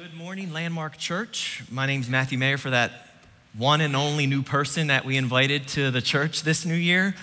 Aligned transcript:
Good 0.00 0.14
morning, 0.14 0.50
Landmark 0.50 0.96
Church. 0.96 1.62
My 1.70 1.84
name 1.84 2.00
is 2.00 2.08
Matthew 2.08 2.38
Maher 2.38 2.56
for 2.56 2.70
that 2.70 2.90
one 3.52 3.82
and 3.82 3.94
only 3.94 4.26
new 4.26 4.42
person 4.42 4.86
that 4.86 5.04
we 5.04 5.18
invited 5.18 5.68
to 5.68 5.90
the 5.90 6.00
church 6.00 6.42
this 6.42 6.64
new 6.64 6.72
year. 6.72 7.14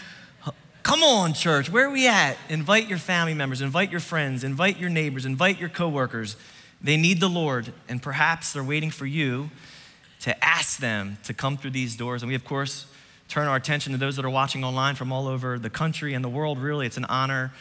Come 0.84 1.02
on, 1.02 1.34
church, 1.34 1.72
where 1.72 1.88
are 1.88 1.90
we 1.90 2.08
at? 2.08 2.38
Invite 2.50 2.88
your 2.88 3.00
family 3.00 3.34
members, 3.34 3.62
invite 3.62 3.90
your 3.90 4.00
friends, 4.00 4.44
invite 4.44 4.78
your 4.78 4.92
neighbors, 4.92 5.26
invite 5.26 5.60
your 5.60 5.70
coworkers. 5.70 6.36
They 6.80 6.98
need 6.98 7.20
the 7.20 7.28
Lord, 7.28 7.74
and 7.90 8.00
perhaps 8.00 8.54
they're 8.54 8.64
waiting 8.64 8.92
for 8.92 9.08
you 9.08 9.50
to 10.20 10.46
ask 10.46 10.80
them 10.80 11.18
to 11.24 11.34
come 11.34 11.58
through 11.58 11.72
these 11.72 11.96
doors. 11.96 12.22
And 12.22 12.30
we, 12.30 12.36
of 12.36 12.46
course, 12.46 12.86
turn 13.28 13.48
our 13.48 13.56
attention 13.56 13.92
to 13.94 13.98
those 13.98 14.18
that 14.18 14.26
are 14.26 14.30
watching 14.30 14.64
online 14.64 14.94
from 14.94 15.12
all 15.12 15.28
over 15.28 15.58
the 15.58 15.72
country 15.72 16.14
and 16.14 16.24
the 16.24 16.30
world. 16.30 16.60
Really, 16.60 16.86
it's 16.86 16.98
an 16.98 17.06
honor 17.06 17.52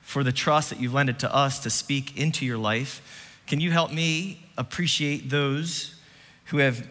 for 0.00 0.24
the 0.24 0.32
trust 0.32 0.70
that 0.70 0.80
you've 0.80 0.94
lended 0.94 1.18
to 1.18 1.34
us 1.34 1.58
to 1.60 1.68
speak 1.68 2.16
into 2.16 2.46
your 2.46 2.56
life. 2.56 3.02
Can 3.46 3.60
you 3.60 3.70
help 3.70 3.92
me 3.92 4.46
appreciate 4.56 5.28
those 5.28 5.94
who 6.46 6.58
have 6.58 6.86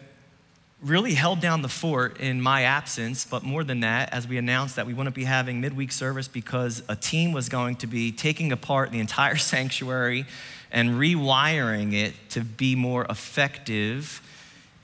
really 0.84 1.14
held 1.14 1.40
down 1.40 1.62
the 1.62 1.68
fort 1.68 2.20
in 2.20 2.40
my 2.40 2.62
absence, 2.62 3.24
but 3.24 3.42
more 3.42 3.64
than 3.64 3.80
that, 3.80 4.12
as 4.12 4.28
we 4.28 4.36
announced 4.36 4.76
that 4.76 4.86
we 4.86 4.92
wouldn't 4.92 5.16
be 5.16 5.24
having 5.24 5.60
midweek 5.60 5.90
service 5.90 6.28
because 6.28 6.82
a 6.88 6.94
team 6.94 7.32
was 7.32 7.48
going 7.48 7.74
to 7.74 7.86
be 7.86 8.12
taking 8.12 8.52
apart 8.52 8.92
the 8.92 9.00
entire 9.00 9.36
sanctuary 9.52 10.26
and 10.70 10.90
rewiring 10.90 11.94
it 11.94 12.12
to 12.28 12.42
be 12.42 12.74
more 12.74 13.06
effective 13.06 14.20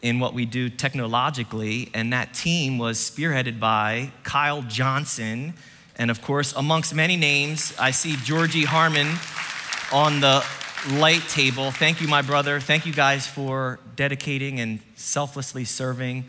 in 0.03 0.19
what 0.19 0.33
we 0.33 0.47
do 0.47 0.71
technologically. 0.71 1.91
And 1.93 2.13
that 2.13 2.33
team 2.33 2.79
was 2.79 2.99
spearheaded 2.99 3.61
by 3.61 4.13
Kyle 4.23 4.63
Johnson. 4.63 5.53
And 5.97 6.11
of 6.11 6.23
course, 6.23 6.55
amongst 6.55 6.95
many 6.95 7.17
names, 7.17 7.75
I 7.79 7.91
see 7.91 8.17
Georgie 8.17 8.65
Harmon 8.65 9.09
on 9.93 10.21
the 10.21 10.45
light 10.89 11.23
table. 11.29 11.71
Thank 11.71 12.01
you, 12.01 12.09
my 12.09 12.23
brother. 12.23 12.59
Thank 12.59 12.87
you 12.87 12.93
guys 12.93 13.27
for 13.27 13.79
dedicating 13.97 14.61
and 14.61 14.81
selflessly 14.95 15.65
serving 15.65 16.25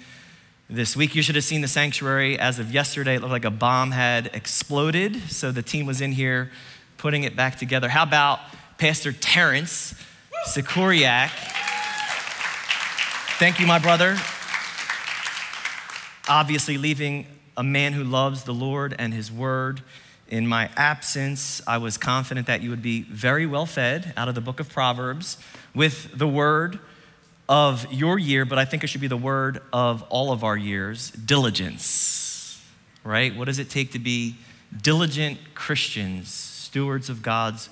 this 0.69 0.95
week. 0.95 1.15
You 1.15 1.21
should 1.21 1.35
have 1.35 1.43
seen 1.43 1.61
the 1.61 1.67
sanctuary 1.67 2.37
as 2.37 2.59
of 2.59 2.71
yesterday. 2.73 3.15
It 3.15 3.21
looked 3.21 3.31
like 3.31 3.45
a 3.45 3.51
bomb 3.51 3.91
had 3.91 4.29
exploded. 4.33 5.31
So 5.31 5.51
the 5.51 5.61
team 5.61 5.85
was 5.85 6.01
in 6.01 6.11
here 6.11 6.51
putting 6.97 7.23
it 7.23 7.35
back 7.35 7.57
together. 7.57 7.87
How 7.87 8.03
about 8.03 8.39
Pastor 8.77 9.13
Terrence 9.13 9.95
Sikoriak? 10.47 11.29
Thank 13.39 13.59
you, 13.59 13.67
my 13.67 13.79
brother. 13.79 14.17
Obviously, 16.27 16.77
leaving 16.77 17.25
a 17.55 17.63
man 17.63 17.93
who 17.93 18.03
loves 18.03 18.43
the 18.43 18.53
Lord 18.53 18.95
and 18.99 19.13
his 19.13 19.31
word 19.31 19.81
in 20.31 20.47
my 20.47 20.69
absence, 20.77 21.61
I 21.67 21.77
was 21.77 21.97
confident 21.97 22.47
that 22.47 22.61
you 22.61 22.69
would 22.69 22.81
be 22.81 23.01
very 23.01 23.45
well 23.45 23.65
fed 23.65 24.13
out 24.15 24.29
of 24.29 24.33
the 24.33 24.41
book 24.41 24.61
of 24.61 24.69
Proverbs 24.69 25.37
with 25.75 26.17
the 26.17 26.27
word 26.27 26.79
of 27.49 27.85
your 27.91 28.17
year, 28.17 28.45
but 28.45 28.57
I 28.57 28.63
think 28.63 28.85
it 28.85 28.87
should 28.87 29.01
be 29.01 29.07
the 29.07 29.17
word 29.17 29.61
of 29.73 30.03
all 30.03 30.31
of 30.31 30.45
our 30.45 30.55
years 30.55 31.11
diligence, 31.11 32.63
right? 33.03 33.35
What 33.35 33.45
does 33.45 33.59
it 33.59 33.69
take 33.69 33.91
to 33.91 33.99
be 33.99 34.37
diligent 34.81 35.37
Christians, 35.53 36.31
stewards 36.31 37.09
of 37.09 37.21
God's 37.21 37.67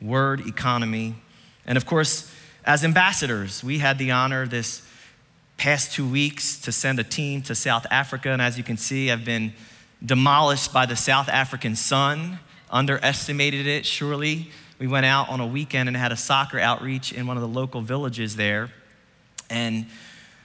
word 0.00 0.48
economy? 0.48 1.14
And 1.64 1.78
of 1.78 1.86
course, 1.86 2.28
as 2.64 2.82
ambassadors, 2.82 3.62
we 3.62 3.78
had 3.78 3.98
the 3.98 4.10
honor 4.10 4.48
this 4.48 4.82
past 5.58 5.92
two 5.92 6.08
weeks 6.08 6.58
to 6.62 6.72
send 6.72 6.98
a 6.98 7.04
team 7.04 7.40
to 7.42 7.54
South 7.54 7.86
Africa, 7.88 8.30
and 8.30 8.42
as 8.42 8.58
you 8.58 8.64
can 8.64 8.76
see, 8.76 9.12
I've 9.12 9.24
been 9.24 9.52
demolished 10.04 10.72
by 10.72 10.86
the 10.86 10.96
South 10.96 11.28
African 11.28 11.74
sun, 11.76 12.38
underestimated 12.70 13.66
it, 13.66 13.86
surely. 13.86 14.50
We 14.78 14.86
went 14.86 15.06
out 15.06 15.28
on 15.28 15.40
a 15.40 15.46
weekend 15.46 15.88
and 15.88 15.96
had 15.96 16.12
a 16.12 16.16
soccer 16.16 16.58
outreach 16.58 17.12
in 17.12 17.26
one 17.26 17.36
of 17.36 17.40
the 17.40 17.48
local 17.48 17.80
villages 17.80 18.36
there. 18.36 18.70
And 19.50 19.86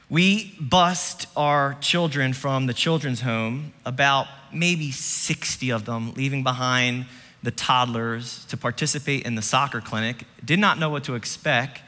we 0.10 0.56
bussed 0.60 1.28
our 1.36 1.76
children 1.82 2.34
from 2.34 2.66
the 2.68 2.74
children's 2.74 3.22
home, 3.22 3.74
about 3.86 4.28
maybe 4.52 4.92
60 4.92 5.72
of 5.72 5.86
them, 5.86 6.14
leaving 6.14 6.44
behind 6.44 7.06
the 7.42 7.52
toddlers 7.52 8.46
to 8.46 8.58
participate 8.58 9.26
in 9.26 9.36
the 9.36 9.42
soccer 9.42 9.82
clinic. 9.82 10.24
Did 10.44 10.60
not 10.60 10.80
know 10.80 10.90
what 10.90 11.04
to 11.06 11.16
expect, 11.16 11.82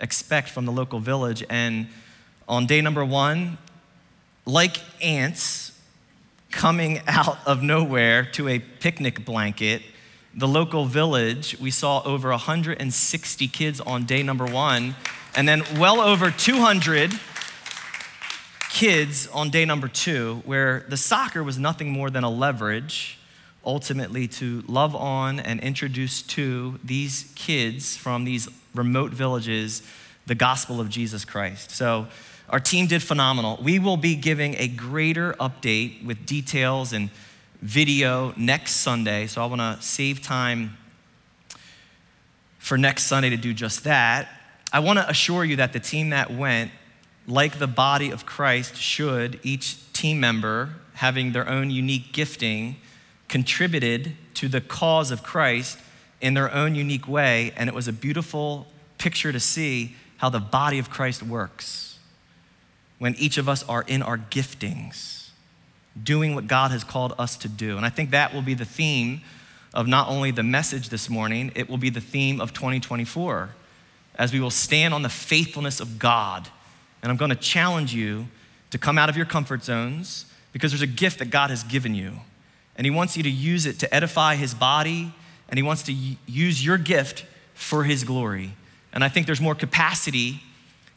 expect 0.00 0.48
from 0.48 0.64
the 0.64 0.72
local 0.72 0.98
village. 0.98 1.44
And 1.50 1.88
on 2.48 2.66
day 2.66 2.80
number 2.80 3.04
one, 3.04 3.58
like 4.46 4.78
ants, 5.02 5.73
coming 6.54 7.02
out 7.06 7.38
of 7.46 7.62
nowhere 7.62 8.24
to 8.32 8.48
a 8.48 8.58
picnic 8.58 9.24
blanket. 9.24 9.82
The 10.34 10.48
local 10.48 10.86
village, 10.86 11.58
we 11.60 11.70
saw 11.70 12.02
over 12.02 12.30
160 12.30 13.48
kids 13.48 13.80
on 13.80 14.04
day 14.04 14.22
number 14.22 14.46
one, 14.46 14.96
and 15.36 15.46
then 15.46 15.62
well 15.78 16.00
over 16.00 16.30
200 16.30 17.12
kids 18.70 19.28
on 19.28 19.50
day 19.50 19.64
number 19.64 19.86
two, 19.86 20.42
where 20.44 20.84
the 20.88 20.96
soccer 20.96 21.44
was 21.44 21.58
nothing 21.58 21.90
more 21.90 22.10
than 22.10 22.24
a 22.24 22.30
leverage 22.30 23.18
ultimately 23.64 24.28
to 24.28 24.62
love 24.66 24.94
on 24.94 25.40
and 25.40 25.60
introduce 25.60 26.22
to 26.22 26.78
these 26.84 27.32
kids 27.34 27.96
from 27.96 28.24
these 28.24 28.48
remote 28.74 29.12
villages 29.12 29.82
the 30.26 30.34
gospel 30.34 30.80
of 30.80 30.88
Jesus 30.88 31.24
Christ. 31.24 31.70
So, 31.70 32.06
our 32.54 32.60
team 32.60 32.86
did 32.86 33.02
phenomenal. 33.02 33.58
We 33.60 33.80
will 33.80 33.96
be 33.96 34.14
giving 34.14 34.54
a 34.58 34.68
greater 34.68 35.32
update 35.40 36.04
with 36.04 36.24
details 36.24 36.92
and 36.92 37.10
video 37.60 38.32
next 38.36 38.76
Sunday. 38.76 39.26
So 39.26 39.42
I 39.42 39.46
want 39.46 39.60
to 39.60 39.84
save 39.84 40.22
time 40.22 40.76
for 42.58 42.78
next 42.78 43.06
Sunday 43.06 43.30
to 43.30 43.36
do 43.36 43.52
just 43.52 43.82
that. 43.82 44.28
I 44.72 44.78
want 44.78 45.00
to 45.00 45.10
assure 45.10 45.44
you 45.44 45.56
that 45.56 45.72
the 45.72 45.80
team 45.80 46.10
that 46.10 46.32
went, 46.32 46.70
like 47.26 47.58
the 47.58 47.66
body 47.66 48.12
of 48.12 48.24
Christ, 48.24 48.76
should, 48.76 49.40
each 49.42 49.92
team 49.92 50.20
member 50.20 50.76
having 50.92 51.32
their 51.32 51.48
own 51.48 51.70
unique 51.70 52.12
gifting, 52.12 52.76
contributed 53.26 54.12
to 54.34 54.46
the 54.46 54.60
cause 54.60 55.10
of 55.10 55.24
Christ 55.24 55.76
in 56.20 56.34
their 56.34 56.54
own 56.54 56.76
unique 56.76 57.08
way. 57.08 57.52
And 57.56 57.68
it 57.68 57.74
was 57.74 57.88
a 57.88 57.92
beautiful 57.92 58.68
picture 58.98 59.32
to 59.32 59.40
see 59.40 59.96
how 60.18 60.28
the 60.28 60.38
body 60.38 60.78
of 60.78 60.88
Christ 60.88 61.20
works 61.20 61.93
when 63.04 63.14
each 63.16 63.36
of 63.36 63.50
us 63.50 63.62
are 63.64 63.84
in 63.86 64.00
our 64.00 64.16
giftings, 64.16 65.28
doing 66.02 66.34
what 66.34 66.46
God 66.46 66.70
has 66.70 66.82
called 66.82 67.12
us 67.18 67.36
to 67.36 67.48
do. 67.50 67.76
And 67.76 67.84
I 67.84 67.90
think 67.90 68.12
that 68.12 68.32
will 68.32 68.40
be 68.40 68.54
the 68.54 68.64
theme 68.64 69.20
of 69.74 69.86
not 69.86 70.08
only 70.08 70.30
the 70.30 70.42
message 70.42 70.88
this 70.88 71.10
morning, 71.10 71.52
it 71.54 71.68
will 71.68 71.76
be 71.76 71.90
the 71.90 72.00
theme 72.00 72.40
of 72.40 72.54
2024 72.54 73.50
as 74.14 74.32
we 74.32 74.40
will 74.40 74.48
stand 74.48 74.94
on 74.94 75.02
the 75.02 75.10
faithfulness 75.10 75.80
of 75.80 75.98
God. 75.98 76.48
And 77.02 77.12
I'm 77.12 77.18
going 77.18 77.28
to 77.28 77.36
challenge 77.36 77.92
you 77.92 78.26
to 78.70 78.78
come 78.78 78.96
out 78.96 79.10
of 79.10 79.18
your 79.18 79.26
comfort 79.26 79.62
zones 79.62 80.24
because 80.54 80.70
there's 80.72 80.80
a 80.80 80.86
gift 80.86 81.18
that 81.18 81.28
God 81.28 81.50
has 81.50 81.62
given 81.62 81.94
you. 81.94 82.20
And 82.74 82.86
He 82.86 82.90
wants 82.90 83.18
you 83.18 83.22
to 83.22 83.30
use 83.30 83.66
it 83.66 83.78
to 83.80 83.94
edify 83.94 84.36
His 84.36 84.54
body, 84.54 85.12
and 85.50 85.58
He 85.58 85.62
wants 85.62 85.82
to 85.82 85.92
use 85.92 86.64
your 86.64 86.78
gift 86.78 87.26
for 87.52 87.84
His 87.84 88.02
glory. 88.02 88.54
And 88.94 89.04
I 89.04 89.10
think 89.10 89.26
there's 89.26 89.42
more 89.42 89.54
capacity 89.54 90.40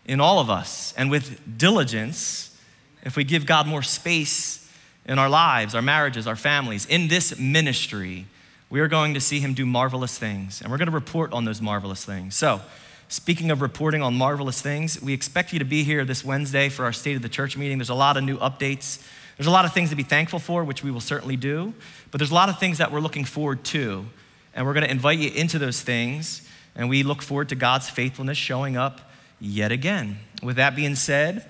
in 0.08 0.22
all 0.22 0.40
of 0.40 0.50
us. 0.50 0.94
And 0.98 1.12
with 1.12 1.58
diligence, 1.58 2.58
if 3.04 3.16
we 3.16 3.24
give 3.24 3.46
God 3.46 3.68
more 3.68 3.84
space 3.84 4.70
in 5.06 5.20
our 5.20 5.30
lives, 5.30 5.76
our 5.76 5.82
marriages, 5.82 6.28
our 6.28 6.36
families, 6.36 6.86
in 6.86 7.08
this 7.08 7.38
ministry, 7.38 8.26
we 8.70 8.80
are 8.80 8.88
going 8.88 9.14
to 9.14 9.22
see 9.22 9.40
Him 9.40 9.54
do 9.54 9.66
marvelous 9.66 10.18
things. 10.18 10.62
And 10.62 10.72
we're 10.72 10.78
going 10.78 10.88
to 10.88 10.94
report 10.94 11.34
on 11.34 11.46
those 11.46 11.62
marvelous 11.62 12.04
things. 12.04 12.36
So, 12.36 12.62
speaking 13.08 13.52
of 13.52 13.62
reporting 13.62 14.02
on 14.02 14.16
marvelous 14.16 14.62
things, 14.62 15.02
we 15.02 15.14
expect 15.14 15.54
you 15.54 15.60
to 15.60 15.66
be 15.66 15.84
here 15.84 16.04
this 16.04 16.24
Wednesday 16.26 16.70
for 16.70 16.84
our 16.84 16.94
State 16.94 17.16
of 17.16 17.22
the 17.22 17.30
Church 17.30 17.56
meeting. 17.56 17.78
There's 17.78 17.90
a 17.90 17.96
lot 17.96 18.18
of 18.18 18.24
new 18.24 18.38
updates. 18.38 19.06
There's 19.38 19.48
a 19.48 19.52
lot 19.52 19.66
of 19.66 19.74
things 19.74 19.92
to 19.92 19.96
be 19.96 20.04
thankful 20.04 20.40
for, 20.40 20.64
which 20.64 20.84
we 20.84 20.92
will 20.92 21.02
certainly 21.02 21.38
do. 21.38 21.74
But 22.12 22.18
there's 22.18 22.32
a 22.32 22.36
lot 22.36 22.50
of 22.50 22.60
things 22.60 22.80
that 22.80 22.92
we're 22.92 23.00
looking 23.00 23.24
forward 23.24 23.64
to. 23.66 24.06
And 24.54 24.66
we're 24.66 24.74
going 24.74 24.86
to 24.86 24.92
invite 24.92 25.20
you 25.20 25.30
into 25.30 25.60
those 25.60 25.82
things. 25.82 26.42
And 26.76 26.90
we 26.90 27.04
look 27.04 27.22
forward 27.22 27.50
to 27.50 27.56
God's 27.56 27.90
faithfulness 27.90 28.38
showing 28.38 28.76
up 28.76 29.07
yet 29.40 29.72
again. 29.72 30.20
With 30.42 30.56
that 30.56 30.76
being 30.76 30.96
said, 30.96 31.48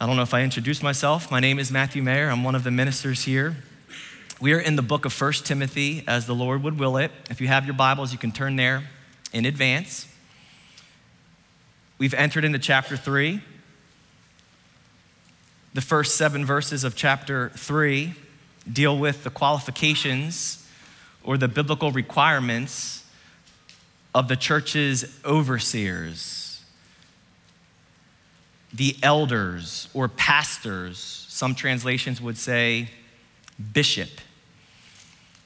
I 0.00 0.06
don't 0.06 0.16
know 0.16 0.22
if 0.22 0.34
I 0.34 0.42
introduced 0.42 0.82
myself. 0.82 1.30
My 1.30 1.40
name 1.40 1.58
is 1.58 1.70
Matthew 1.70 2.02
Maher. 2.02 2.30
I'm 2.30 2.44
one 2.44 2.54
of 2.54 2.64
the 2.64 2.70
ministers 2.70 3.24
here. 3.24 3.56
We 4.40 4.52
are 4.52 4.60
in 4.60 4.76
the 4.76 4.82
book 4.82 5.04
of 5.04 5.12
First 5.12 5.46
Timothy 5.46 6.04
as 6.06 6.26
the 6.26 6.34
Lord 6.34 6.62
would 6.62 6.78
will 6.78 6.96
it. 6.96 7.10
If 7.28 7.40
you 7.40 7.48
have 7.48 7.66
your 7.66 7.74
Bibles, 7.74 8.12
you 8.12 8.18
can 8.18 8.30
turn 8.30 8.56
there 8.56 8.84
in 9.32 9.44
advance. 9.44 10.06
We've 11.98 12.14
entered 12.14 12.44
into 12.44 12.60
chapter 12.60 12.96
3. 12.96 13.40
The 15.74 15.80
first 15.80 16.16
seven 16.16 16.44
verses 16.44 16.84
of 16.84 16.94
chapter 16.94 17.50
3 17.56 18.14
deal 18.72 18.96
with 18.96 19.24
the 19.24 19.30
qualifications 19.30 20.66
or 21.24 21.36
the 21.36 21.48
biblical 21.48 21.90
requirements 21.90 23.04
of 24.14 24.28
the 24.28 24.36
church's 24.36 25.20
overseers 25.24 26.48
the 28.72 28.96
elders 29.02 29.88
or 29.94 30.08
pastors. 30.08 30.98
Some 31.28 31.54
translations 31.54 32.20
would 32.20 32.36
say 32.36 32.88
bishop. 33.72 34.10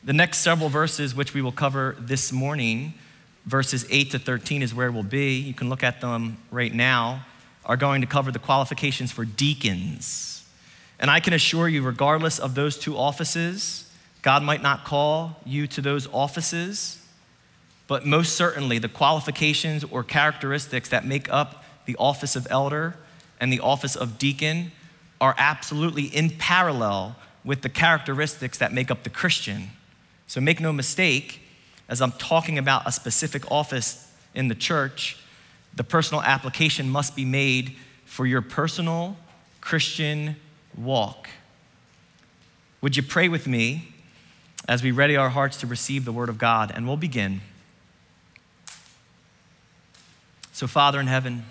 The 0.04 0.12
next 0.12 0.38
several 0.38 0.68
verses, 0.68 1.14
which 1.14 1.32
we 1.34 1.42
will 1.42 1.52
cover 1.52 1.96
this 1.98 2.32
morning, 2.32 2.94
verses 3.46 3.86
8 3.88 4.10
to 4.12 4.18
13 4.18 4.62
is 4.62 4.74
where 4.74 4.90
we'll 4.90 5.04
be. 5.04 5.36
You 5.36 5.54
can 5.54 5.68
look 5.68 5.82
at 5.82 6.00
them 6.00 6.38
right 6.50 6.74
now, 6.74 7.24
are 7.64 7.76
going 7.76 8.00
to 8.00 8.06
cover 8.06 8.32
the 8.32 8.40
qualifications 8.40 9.12
for 9.12 9.24
deacons. 9.24 10.44
And 10.98 11.10
I 11.10 11.20
can 11.20 11.32
assure 11.32 11.68
you, 11.68 11.82
regardless 11.82 12.38
of 12.38 12.54
those 12.54 12.78
two 12.78 12.96
offices, 12.96 13.90
God 14.22 14.42
might 14.42 14.62
not 14.62 14.84
call 14.84 15.40
you 15.44 15.66
to 15.68 15.80
those 15.80 16.08
offices, 16.12 17.01
but 17.92 18.06
most 18.06 18.36
certainly 18.36 18.78
the 18.78 18.88
qualifications 18.88 19.84
or 19.84 20.02
characteristics 20.02 20.88
that 20.88 21.04
make 21.04 21.30
up 21.30 21.62
the 21.84 21.94
office 21.96 22.34
of 22.34 22.46
elder 22.48 22.96
and 23.38 23.52
the 23.52 23.60
office 23.60 23.94
of 23.94 24.16
deacon 24.16 24.72
are 25.20 25.34
absolutely 25.36 26.04
in 26.04 26.30
parallel 26.30 27.14
with 27.44 27.60
the 27.60 27.68
characteristics 27.68 28.56
that 28.56 28.72
make 28.72 28.90
up 28.90 29.02
the 29.02 29.10
Christian. 29.10 29.68
So 30.26 30.40
make 30.40 30.58
no 30.58 30.72
mistake, 30.72 31.42
as 31.86 32.00
I'm 32.00 32.12
talking 32.12 32.56
about 32.56 32.88
a 32.88 32.92
specific 32.92 33.50
office 33.50 34.10
in 34.34 34.48
the 34.48 34.54
church, 34.54 35.18
the 35.74 35.84
personal 35.84 36.22
application 36.22 36.88
must 36.88 37.14
be 37.14 37.26
made 37.26 37.76
for 38.06 38.24
your 38.24 38.40
personal 38.40 39.18
Christian 39.60 40.36
walk. 40.78 41.28
Would 42.80 42.96
you 42.96 43.02
pray 43.02 43.28
with 43.28 43.46
me 43.46 43.92
as 44.66 44.82
we 44.82 44.92
ready 44.92 45.14
our 45.14 45.28
hearts 45.28 45.58
to 45.58 45.66
receive 45.66 46.06
the 46.06 46.12
Word 46.12 46.30
of 46.30 46.38
God? 46.38 46.72
And 46.74 46.88
we'll 46.88 46.96
begin. 46.96 47.42
So, 50.62 50.68
Father 50.68 51.00
in 51.00 51.08
heaven, 51.08 51.44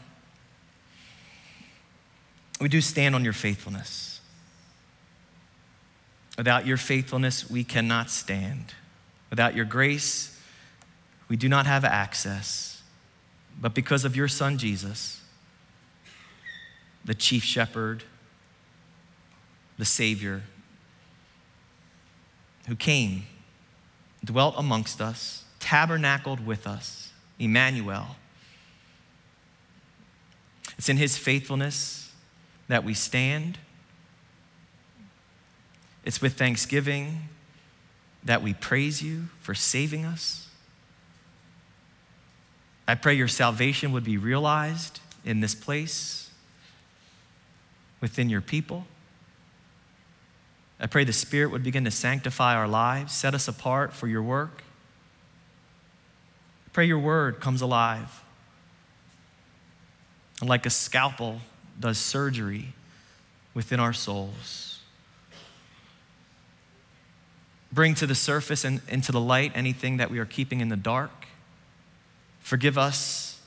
we 2.61 2.69
do 2.69 2.79
stand 2.79 3.13
on 3.13 3.25
your 3.25 3.33
faithfulness. 3.33 4.21
Without 6.37 6.65
your 6.65 6.77
faithfulness, 6.77 7.49
we 7.49 7.65
cannot 7.65 8.09
stand. 8.09 8.73
Without 9.29 9.53
your 9.53 9.65
grace, 9.65 10.39
we 11.27 11.35
do 11.35 11.49
not 11.49 11.65
have 11.65 11.83
access. 11.83 12.83
But 13.59 13.73
because 13.73 14.05
of 14.05 14.15
your 14.15 14.29
Son, 14.29 14.57
Jesus, 14.57 15.21
the 17.03 17.13
chief 17.13 17.43
shepherd, 17.43 18.05
the 19.77 19.83
Savior, 19.83 20.43
who 22.65 22.77
came, 22.77 23.23
dwelt 24.23 24.55
amongst 24.57 25.01
us, 25.01 25.43
tabernacled 25.59 26.45
with 26.45 26.65
us, 26.65 27.11
Emmanuel. 27.37 28.15
It's 30.81 30.89
in 30.89 30.97
his 30.97 31.15
faithfulness 31.15 32.11
that 32.67 32.83
we 32.83 32.95
stand. 32.95 33.59
It's 36.03 36.23
with 36.23 36.39
thanksgiving 36.39 37.29
that 38.23 38.41
we 38.41 38.55
praise 38.55 38.99
you 38.99 39.25
for 39.41 39.53
saving 39.53 40.05
us. 40.05 40.49
I 42.87 42.95
pray 42.95 43.13
your 43.13 43.27
salvation 43.27 43.91
would 43.91 44.03
be 44.03 44.17
realized 44.17 45.01
in 45.23 45.39
this 45.39 45.53
place, 45.53 46.31
within 47.99 48.27
your 48.31 48.41
people. 48.41 48.87
I 50.79 50.87
pray 50.87 51.03
the 51.03 51.13
Spirit 51.13 51.51
would 51.51 51.63
begin 51.63 51.85
to 51.85 51.91
sanctify 51.91 52.55
our 52.55 52.67
lives, 52.67 53.13
set 53.13 53.35
us 53.35 53.47
apart 53.47 53.93
for 53.93 54.07
your 54.07 54.23
work. 54.23 54.63
I 56.65 56.69
pray 56.73 56.85
your 56.85 56.97
word 56.97 57.39
comes 57.39 57.61
alive. 57.61 58.23
Like 60.41 60.65
a 60.65 60.69
scalpel 60.69 61.39
does 61.79 61.97
surgery 61.97 62.73
within 63.53 63.79
our 63.79 63.93
souls. 63.93 64.79
Bring 67.71 67.95
to 67.95 68.07
the 68.07 68.15
surface 68.15 68.65
and 68.65 68.81
into 68.89 69.11
the 69.11 69.19
light 69.19 69.51
anything 69.55 69.97
that 69.97 70.09
we 70.11 70.19
are 70.19 70.25
keeping 70.25 70.59
in 70.59 70.69
the 70.69 70.75
dark. 70.75 71.27
Forgive 72.41 72.77
us 72.77 73.39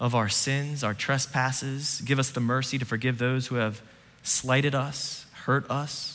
of 0.00 0.14
our 0.14 0.28
sins, 0.28 0.82
our 0.82 0.94
trespasses. 0.94 2.00
Give 2.04 2.18
us 2.18 2.30
the 2.30 2.40
mercy 2.40 2.78
to 2.78 2.84
forgive 2.84 3.18
those 3.18 3.48
who 3.48 3.56
have 3.56 3.80
slighted 4.22 4.74
us, 4.74 5.26
hurt 5.44 5.70
us 5.70 6.14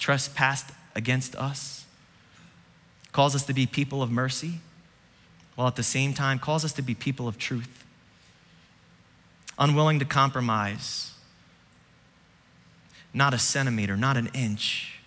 trespassed 0.00 0.70
against 0.96 1.36
us, 1.36 1.84
calls 3.12 3.36
us 3.36 3.44
to 3.44 3.52
be 3.52 3.66
people 3.66 4.02
of 4.02 4.10
mercy, 4.10 4.60
while 5.54 5.68
at 5.68 5.76
the 5.76 5.82
same 5.82 6.14
time 6.14 6.38
calls 6.38 6.64
us 6.64 6.72
to 6.72 6.82
be 6.82 6.94
people 6.94 7.28
of 7.28 7.38
truth, 7.38 7.84
unwilling 9.60 9.98
to 9.98 10.04
compromise, 10.04 11.12
not 13.14 13.34
a 13.34 13.38
centimeter, 13.38 13.96
not 13.96 14.16
an 14.16 14.28
inch. 14.34 14.98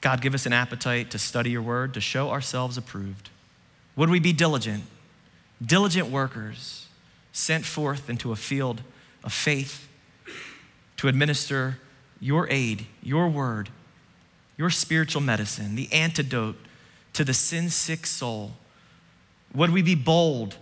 God, 0.00 0.20
give 0.20 0.34
us 0.34 0.44
an 0.44 0.52
appetite 0.52 1.10
to 1.12 1.18
study 1.18 1.50
your 1.50 1.62
word, 1.62 1.94
to 1.94 2.00
show 2.00 2.30
ourselves 2.30 2.76
approved. 2.76 3.30
Would 3.96 4.10
we 4.10 4.18
be 4.18 4.32
diligent, 4.32 4.84
diligent 5.64 6.10
workers 6.10 6.88
sent 7.32 7.64
forth 7.64 8.10
into 8.10 8.32
a 8.32 8.36
field 8.36 8.82
of 9.22 9.32
faith 9.32 9.88
to 10.96 11.08
administer 11.08 11.78
your 12.20 12.46
aid, 12.50 12.86
your 13.02 13.28
word, 13.28 13.70
your 14.56 14.70
spiritual 14.70 15.22
medicine, 15.22 15.74
the 15.74 15.90
antidote 15.92 16.56
to 17.12 17.24
the 17.24 17.32
sin 17.32 17.70
sick 17.70 18.06
soul. 18.06 18.52
Would 19.54 19.70
we 19.70 19.82
be 19.82 19.94
bold 19.94 20.56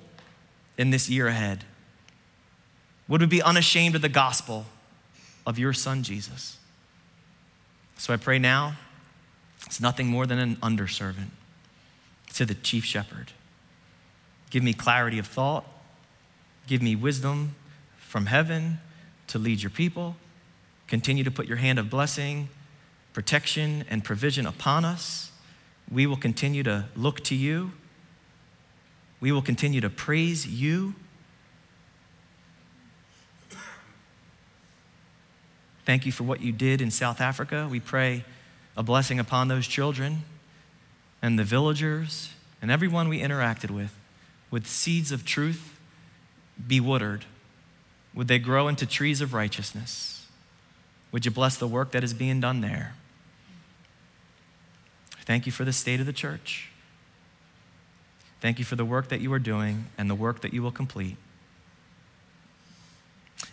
in 0.79 0.91
this 0.91 1.11
year 1.11 1.27
ahead? 1.27 1.65
Would 3.09 3.21
we 3.21 3.27
be 3.27 3.43
unashamed 3.43 3.95
of 3.95 4.03
the 4.03 4.09
gospel 4.09 4.65
of 5.45 5.59
your 5.59 5.75
son, 5.75 6.03
Jesus? 6.03 6.59
So 7.99 8.15
I 8.15 8.17
pray 8.17 8.39
now, 8.39 8.77
it's 9.67 9.81
nothing 9.81 10.07
more 10.07 10.25
than 10.25 10.39
an 10.39 10.57
underservant 10.57 11.31
to 12.35 12.47
the 12.47 12.55
chief 12.55 12.85
shepherd. 12.85 13.33
Give 14.51 14.63
me 14.63 14.73
clarity 14.73 15.19
of 15.19 15.27
thought, 15.27 15.67
give 16.67 16.81
me 16.81 16.95
wisdom 16.95 17.57
from 17.99 18.27
heaven 18.27 18.79
to 19.27 19.39
lead 19.39 19.63
your 19.63 19.71
people. 19.71 20.17
Continue 20.87 21.25
to 21.25 21.31
put 21.31 21.47
your 21.47 21.59
hand 21.59 21.79
of 21.79 21.91
blessing, 21.91 22.49
protection, 23.13 23.85
and 23.91 24.03
provision 24.05 24.47
upon 24.47 24.85
us. 24.85 25.33
We 25.91 26.07
will 26.07 26.17
continue 26.17 26.63
to 26.63 26.87
look 26.97 27.21
to 27.25 27.35
you. 27.35 27.73
We 29.21 29.33
will 29.33 29.43
continue 29.43 29.81
to 29.81 29.91
praise 29.91 30.47
you. 30.47 30.95
Thank 35.85 36.05
you 36.05 36.13
for 36.13 36.25
what 36.25 36.41
you 36.41 36.53
did 36.53 36.81
in 36.81 36.91
South 36.91 37.21
Africa. 37.21 37.67
We 37.71 37.81
pray 37.81 38.25
a 38.77 38.83
blessing 38.83 39.19
upon 39.19 39.49
those 39.49 39.67
children 39.67 40.23
and 41.23 41.39
the 41.39 41.45
villagers 41.45 42.31
and 42.61 42.71
everyone 42.71 43.09
we 43.09 43.21
interacted 43.21 43.71
with. 43.71 43.99
Would 44.51 44.67
seeds 44.67 45.13
of 45.13 45.25
truth 45.25 45.79
be 46.67 46.81
watered? 46.81 47.25
Would 48.15 48.29
they 48.29 48.39
grow 48.39 48.69
into 48.69 48.87
trees 48.87 49.21
of 49.21 49.33
righteousness? 49.35 50.27
Would 51.11 51.25
you 51.25 51.31
bless 51.31 51.57
the 51.57 51.67
work 51.67 51.93
that 51.93 52.05
is 52.05 52.15
being 52.15 52.41
done 52.41 52.61
there? 52.61 52.95
Thank 55.25 55.47
you 55.47 55.53
for 55.53 55.65
the 55.65 55.73
state 55.73 56.01
of 56.01 56.07
the 56.07 56.13
church. 56.13 56.71
Thank 58.41 58.59
you 58.59 58.65
for 58.65 58.77
the 58.77 58.85
work 58.85 59.09
that 59.09 59.21
you 59.21 59.33
are 59.33 59.41
doing 59.41 59.87
and 59.97 60.09
the 60.09 60.15
work 60.15 60.43
that 60.43 60.55
you 60.55 60.63
will 60.63 60.71
complete. 60.71 61.17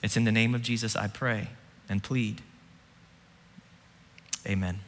It's 0.04 0.16
in 0.16 0.24
the 0.24 0.32
name 0.32 0.54
of 0.54 0.62
Jesus 0.62 0.96
I 0.96 1.08
pray 1.08 1.48
and 1.90 2.04
plead. 2.04 2.42
Amen. 4.48 4.80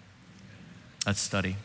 Let's 1.06 1.20
study. 1.20 1.56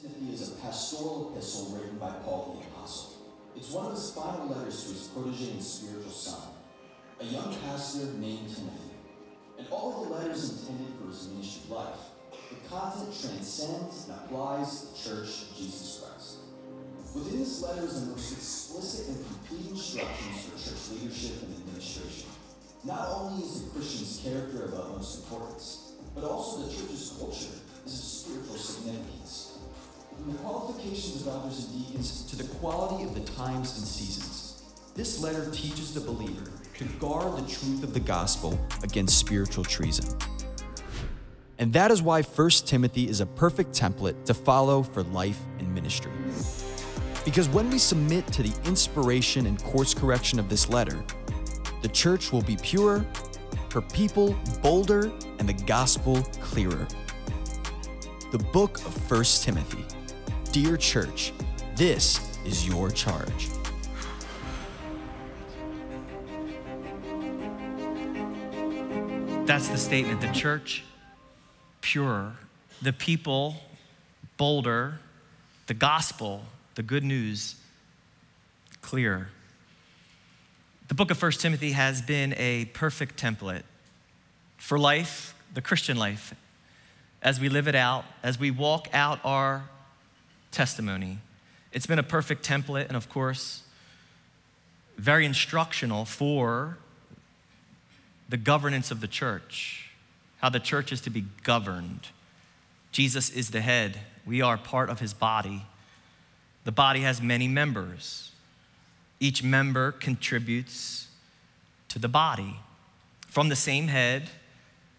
Timothy 0.00 0.32
is 0.32 0.52
a 0.52 0.56
pastoral 0.56 1.32
epistle 1.32 1.76
written 1.76 1.98
by 1.98 2.10
Paul 2.24 2.60
the 2.60 2.66
Apostle. 2.68 3.12
It's 3.56 3.70
one 3.70 3.86
of 3.86 3.92
his 3.92 4.10
final 4.10 4.48
letters 4.48 4.82
to 4.84 4.88
his 4.94 5.06
protege 5.08 5.52
and 5.52 5.62
spiritual 5.62 6.10
son, 6.10 6.48
a 7.20 7.24
young 7.24 7.56
pastor 7.64 8.06
named 8.18 8.48
Timothy. 8.48 8.90
And 9.56 9.68
all 9.70 10.02
of 10.02 10.08
the 10.08 10.14
letters 10.14 10.50
intended 10.50 10.93
his 11.14 11.28
ministry 11.28 11.74
life, 11.74 12.10
the 12.50 12.68
content 12.68 13.14
transcends 13.14 14.08
and 14.08 14.18
applies 14.18 14.90
the 14.90 15.10
Church 15.10 15.42
of 15.42 15.56
Jesus 15.56 16.02
Christ. 16.02 16.36
Within 17.14 17.38
this 17.38 17.62
letter 17.62 17.84
is 17.84 18.00
the 18.00 18.10
most 18.10 18.32
explicit 18.32 19.14
and 19.14 19.26
complete 19.26 19.70
instructions 19.70 20.44
for 20.44 20.58
church 20.58 21.00
leadership 21.00 21.42
and 21.42 21.54
administration. 21.54 22.28
Not 22.84 23.08
only 23.08 23.44
is 23.44 23.62
the 23.62 23.70
Christian's 23.70 24.20
character 24.24 24.64
of 24.64 24.74
utmost 24.74 25.22
importance, 25.22 25.92
but 26.14 26.24
also 26.24 26.66
the 26.66 26.74
church's 26.74 27.14
culture 27.18 27.54
is 27.86 27.98
of 27.98 28.04
spiritual 28.04 28.56
significance. 28.56 29.58
From 30.16 30.32
the 30.32 30.38
qualifications 30.38 31.22
of 31.22 31.28
elders 31.28 31.66
and 31.66 31.86
deacons 31.86 32.24
to 32.30 32.36
the 32.36 32.48
quality 32.58 33.04
of 33.04 33.14
the 33.14 33.32
times 33.32 33.78
and 33.78 33.86
seasons, 33.86 34.62
this 34.94 35.20
letter 35.22 35.50
teaches 35.50 35.94
the 35.94 36.00
believer 36.00 36.50
to 36.78 36.84
guard 36.98 37.36
the 37.36 37.48
truth 37.50 37.82
of 37.84 37.94
the 37.94 38.00
gospel 38.00 38.58
against 38.82 39.18
spiritual 39.18 39.64
treason. 39.64 40.06
And 41.64 41.72
that 41.72 41.90
is 41.90 42.02
why 42.02 42.20
1 42.20 42.50
Timothy 42.66 43.08
is 43.08 43.22
a 43.22 43.26
perfect 43.26 43.72
template 43.72 44.22
to 44.26 44.34
follow 44.34 44.82
for 44.82 45.02
life 45.02 45.40
and 45.58 45.74
ministry. 45.74 46.12
Because 47.24 47.48
when 47.48 47.70
we 47.70 47.78
submit 47.78 48.26
to 48.34 48.42
the 48.42 48.52
inspiration 48.68 49.46
and 49.46 49.58
course 49.64 49.94
correction 49.94 50.38
of 50.38 50.50
this 50.50 50.68
letter, 50.68 51.02
the 51.80 51.88
church 51.88 52.32
will 52.32 52.42
be 52.42 52.58
pure, 52.58 53.06
her 53.72 53.80
people 53.80 54.36
bolder 54.60 55.10
and 55.38 55.48
the 55.48 55.54
gospel 55.64 56.22
clearer. 56.42 56.86
The 58.30 58.44
book 58.52 58.76
of 58.84 59.10
1 59.10 59.24
Timothy. 59.24 59.86
Dear 60.52 60.76
church, 60.76 61.32
this 61.76 62.38
is 62.44 62.68
your 62.68 62.90
charge. 62.90 63.48
That's 69.46 69.68
the 69.68 69.78
statement. 69.78 70.20
The 70.20 70.30
church, 70.34 70.84
pure. 71.84 72.32
The 72.80 72.92
people, 72.92 73.56
bolder. 74.38 74.98
The 75.66 75.74
gospel, 75.74 76.42
the 76.74 76.82
good 76.82 77.04
news, 77.04 77.56
clear. 78.82 79.28
The 80.88 80.94
book 80.94 81.10
of 81.10 81.20
1 81.22 81.32
Timothy 81.32 81.72
has 81.72 82.02
been 82.02 82.34
a 82.36 82.64
perfect 82.66 83.20
template 83.20 83.62
for 84.56 84.78
life, 84.78 85.34
the 85.52 85.60
Christian 85.60 85.96
life, 85.96 86.34
as 87.22 87.38
we 87.38 87.48
live 87.48 87.68
it 87.68 87.74
out, 87.74 88.04
as 88.22 88.38
we 88.38 88.50
walk 88.50 88.88
out 88.92 89.20
our 89.24 89.64
testimony. 90.50 91.18
It's 91.72 91.86
been 91.86 91.98
a 91.98 92.02
perfect 92.02 92.46
template, 92.46 92.88
and 92.88 92.96
of 92.96 93.08
course, 93.08 93.62
very 94.96 95.24
instructional 95.26 96.04
for 96.04 96.78
the 98.28 98.36
governance 98.36 98.90
of 98.90 99.00
the 99.00 99.08
church, 99.08 99.83
how 100.44 100.50
the 100.50 100.60
church 100.60 100.92
is 100.92 101.00
to 101.00 101.08
be 101.08 101.24
governed. 101.42 102.08
Jesus 102.92 103.30
is 103.30 103.48
the 103.48 103.62
head, 103.62 103.98
we 104.26 104.42
are 104.42 104.58
part 104.58 104.90
of 104.90 105.00
his 105.00 105.14
body. 105.14 105.64
The 106.64 106.70
body 106.70 107.00
has 107.00 107.22
many 107.22 107.48
members. 107.48 108.30
Each 109.18 109.42
member 109.42 109.92
contributes 109.92 111.08
to 111.88 111.98
the 111.98 112.08
body. 112.08 112.56
From 113.26 113.48
the 113.48 113.56
same 113.56 113.88
head, 113.88 114.28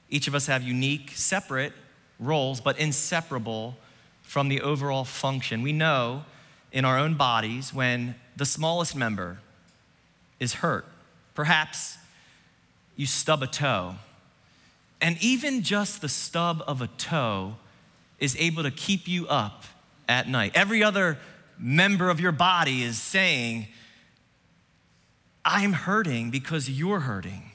each 0.09 0.27
of 0.27 0.33
us 0.33 0.47
have 0.47 0.63
unique, 0.63 1.11
separate 1.13 1.73
roles, 2.19 2.59
but 2.59 2.79
inseparable 2.79 3.77
from 4.23 4.49
the 4.49 4.61
overall 4.61 5.05
function. 5.05 5.61
We 5.61 5.73
know 5.73 6.25
in 6.71 6.85
our 6.85 6.97
own 6.97 7.13
bodies 7.13 7.71
when 7.71 8.15
the 8.35 8.47
smallest 8.47 8.95
member 8.95 9.37
is 10.39 10.55
hurt. 10.55 10.87
Perhaps 11.35 11.99
you 12.95 13.05
stub 13.05 13.43
a 13.43 13.47
toe. 13.47 13.97
And 15.01 15.17
even 15.21 15.61
just 15.61 16.01
the 16.01 16.09
stub 16.09 16.63
of 16.67 16.81
a 16.81 16.87
toe 16.87 17.55
is 18.19 18.35
able 18.37 18.63
to 18.63 18.71
keep 18.71 19.07
you 19.07 19.27
up 19.27 19.63
at 20.07 20.27
night. 20.27 20.53
Every 20.55 20.83
other 20.83 21.17
member 21.57 22.09
of 22.09 22.19
your 22.19 22.31
body 22.31 22.83
is 22.83 23.01
saying, 23.01 23.67
I'm 25.43 25.73
hurting 25.73 26.31
because 26.31 26.69
you're 26.69 27.01
hurting. 27.01 27.51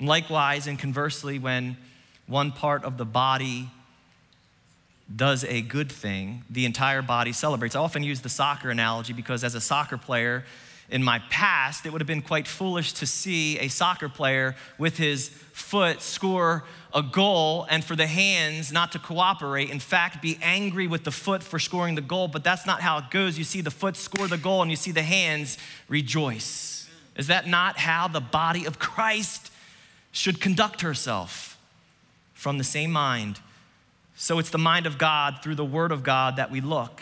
Likewise, 0.00 0.66
and 0.66 0.78
conversely, 0.78 1.38
when 1.38 1.76
one 2.26 2.50
part 2.50 2.84
of 2.84 2.96
the 2.96 3.04
body 3.04 3.68
does 5.14 5.44
a 5.44 5.60
good 5.60 5.92
thing, 5.92 6.44
the 6.48 6.64
entire 6.64 7.02
body 7.02 7.32
celebrates. 7.32 7.76
I 7.76 7.80
often 7.80 8.02
use 8.02 8.20
the 8.20 8.28
soccer 8.28 8.70
analogy 8.70 9.12
because 9.12 9.44
as 9.44 9.54
a 9.54 9.60
soccer 9.60 9.98
player, 9.98 10.44
in 10.92 11.02
my 11.02 11.20
past, 11.30 11.86
it 11.86 11.90
would 11.90 12.00
have 12.00 12.06
been 12.06 12.22
quite 12.22 12.46
foolish 12.46 12.92
to 12.92 13.06
see 13.06 13.58
a 13.58 13.68
soccer 13.68 14.08
player 14.08 14.54
with 14.78 14.98
his 14.98 15.30
foot 15.52 16.02
score 16.02 16.64
a 16.94 17.02
goal 17.02 17.66
and 17.70 17.82
for 17.82 17.96
the 17.96 18.06
hands 18.06 18.70
not 18.70 18.92
to 18.92 18.98
cooperate. 18.98 19.70
In 19.70 19.80
fact, 19.80 20.20
be 20.20 20.38
angry 20.42 20.86
with 20.86 21.04
the 21.04 21.10
foot 21.10 21.42
for 21.42 21.58
scoring 21.58 21.94
the 21.94 22.02
goal, 22.02 22.28
but 22.28 22.44
that's 22.44 22.66
not 22.66 22.82
how 22.82 22.98
it 22.98 23.10
goes. 23.10 23.38
You 23.38 23.44
see 23.44 23.62
the 23.62 23.70
foot 23.70 23.96
score 23.96 24.28
the 24.28 24.36
goal 24.36 24.60
and 24.60 24.70
you 24.70 24.76
see 24.76 24.92
the 24.92 25.02
hands 25.02 25.56
rejoice. 25.88 26.88
Is 27.16 27.28
that 27.28 27.46
not 27.46 27.78
how 27.78 28.08
the 28.08 28.20
body 28.20 28.66
of 28.66 28.78
Christ 28.78 29.50
should 30.12 30.40
conduct 30.40 30.82
herself? 30.82 31.58
From 32.34 32.58
the 32.58 32.64
same 32.64 32.90
mind. 32.90 33.40
So 34.16 34.38
it's 34.38 34.50
the 34.50 34.58
mind 34.58 34.86
of 34.86 34.98
God 34.98 35.38
through 35.42 35.54
the 35.54 35.64
Word 35.64 35.92
of 35.92 36.02
God 36.02 36.36
that 36.36 36.50
we 36.50 36.60
look. 36.60 37.00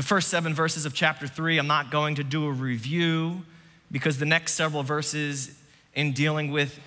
The 0.00 0.06
first 0.06 0.28
seven 0.28 0.54
verses 0.54 0.86
of 0.86 0.94
chapter 0.94 1.26
three, 1.26 1.58
I'm 1.58 1.66
not 1.66 1.90
going 1.90 2.14
to 2.14 2.24
do 2.24 2.46
a 2.46 2.50
review 2.50 3.42
because 3.92 4.18
the 4.18 4.24
next 4.24 4.54
several 4.54 4.82
verses, 4.82 5.54
in 5.94 6.12
dealing 6.12 6.50
with 6.50 6.80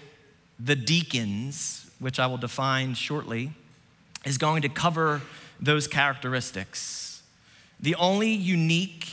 the 0.60 0.75
deacons, 0.75 1.91
which 2.00 2.20
I 2.20 2.25
will 2.25 2.38
define 2.38 2.96
shortly, 2.96 3.51
is 4.25 4.39
going 4.39 4.63
to 4.63 4.67
cover 4.67 5.22
those 5.60 5.86
characteristics. 5.86 7.22
The 7.79 7.93
only 7.98 8.32
unique 8.32 9.10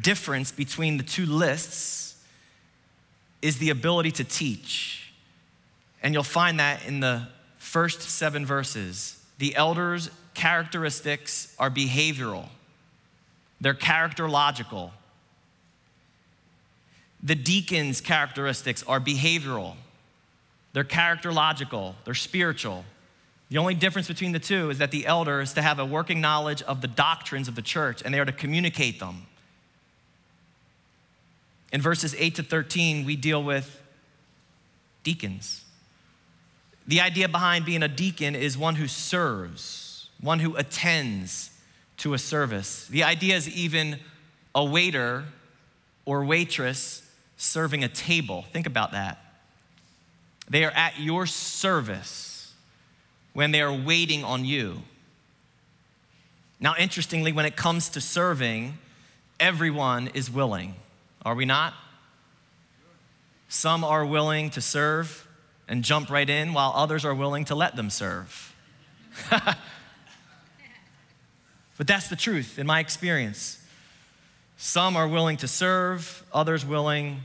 difference 0.00 0.52
between 0.52 0.96
the 0.96 1.02
two 1.02 1.26
lists 1.26 2.22
is 3.42 3.58
the 3.58 3.70
ability 3.70 4.12
to 4.12 4.22
teach. 4.22 5.12
And 6.04 6.14
you'll 6.14 6.22
find 6.22 6.60
that 6.60 6.86
in 6.86 7.00
the 7.00 7.26
first 7.58 8.02
seven 8.02 8.46
verses. 8.46 9.20
The 9.38 9.56
elders' 9.56 10.08
characteristics 10.34 11.52
are 11.58 11.68
behavioral, 11.68 12.46
they're 13.60 13.74
characterological. 13.74 14.90
The 17.22 17.34
deacons' 17.34 18.00
characteristics 18.00 18.82
are 18.86 19.00
behavioral, 19.00 19.74
they're 20.72 20.84
characterological, 20.84 21.94
they're 22.04 22.14
spiritual. 22.14 22.84
The 23.50 23.58
only 23.58 23.74
difference 23.74 24.06
between 24.06 24.30
the 24.30 24.38
two 24.38 24.70
is 24.70 24.78
that 24.78 24.92
the 24.92 25.06
elder 25.06 25.40
is 25.40 25.54
to 25.54 25.62
have 25.62 25.80
a 25.80 25.84
working 25.84 26.20
knowledge 26.20 26.62
of 26.62 26.80
the 26.80 26.86
doctrines 26.86 27.48
of 27.48 27.56
the 27.56 27.62
church 27.62 28.00
and 28.04 28.14
they 28.14 28.20
are 28.20 28.24
to 28.24 28.32
communicate 28.32 29.00
them. 29.00 29.26
In 31.72 31.80
verses 31.80 32.14
8 32.16 32.36
to 32.36 32.42
13, 32.44 33.04
we 33.04 33.16
deal 33.16 33.42
with 33.42 33.82
deacons. 35.02 35.64
The 36.86 37.00
idea 37.00 37.28
behind 37.28 37.64
being 37.64 37.82
a 37.82 37.88
deacon 37.88 38.36
is 38.36 38.56
one 38.56 38.76
who 38.76 38.86
serves, 38.86 40.08
one 40.20 40.38
who 40.38 40.54
attends 40.56 41.49
to 42.00 42.14
a 42.14 42.18
service. 42.18 42.86
The 42.88 43.04
idea 43.04 43.36
is 43.36 43.48
even 43.48 43.98
a 44.54 44.64
waiter 44.64 45.24
or 46.04 46.24
waitress 46.24 47.02
serving 47.36 47.84
a 47.84 47.88
table. 47.88 48.44
Think 48.52 48.66
about 48.66 48.92
that. 48.92 49.18
They 50.48 50.64
are 50.64 50.70
at 50.72 50.98
your 50.98 51.26
service 51.26 52.52
when 53.34 53.50
they 53.50 53.60
are 53.60 53.72
waiting 53.72 54.24
on 54.24 54.44
you. 54.44 54.82
Now, 56.58 56.74
interestingly, 56.78 57.32
when 57.32 57.46
it 57.46 57.56
comes 57.56 57.88
to 57.90 58.00
serving, 58.00 58.78
everyone 59.38 60.08
is 60.08 60.30
willing. 60.30 60.74
Are 61.24 61.34
we 61.34 61.44
not? 61.44 61.74
Some 63.48 63.84
are 63.84 64.04
willing 64.04 64.50
to 64.50 64.60
serve 64.60 65.26
and 65.68 65.84
jump 65.84 66.10
right 66.10 66.28
in, 66.28 66.52
while 66.52 66.72
others 66.74 67.04
are 67.04 67.14
willing 67.14 67.44
to 67.46 67.54
let 67.54 67.76
them 67.76 67.90
serve. 67.90 68.54
but 71.80 71.86
that's 71.86 72.08
the 72.08 72.16
truth 72.16 72.58
in 72.58 72.66
my 72.66 72.78
experience. 72.78 73.58
Some 74.58 74.98
are 74.98 75.08
willing 75.08 75.38
to 75.38 75.48
serve, 75.48 76.22
others 76.30 76.62
willing 76.62 77.22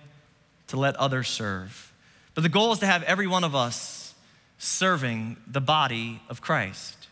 to 0.67 0.77
let 0.77 0.95
others 0.95 1.27
serve. 1.27 1.91
But 2.35 2.43
the 2.43 2.50
goal 2.50 2.71
is 2.71 2.79
to 2.79 2.85
have 2.85 3.03
every 3.03 3.27
one 3.27 3.43
of 3.43 3.53
us 3.53 4.15
serving 4.57 5.35
the 5.45 5.59
body 5.59 6.21
of 6.29 6.39
Christ. 6.39 7.09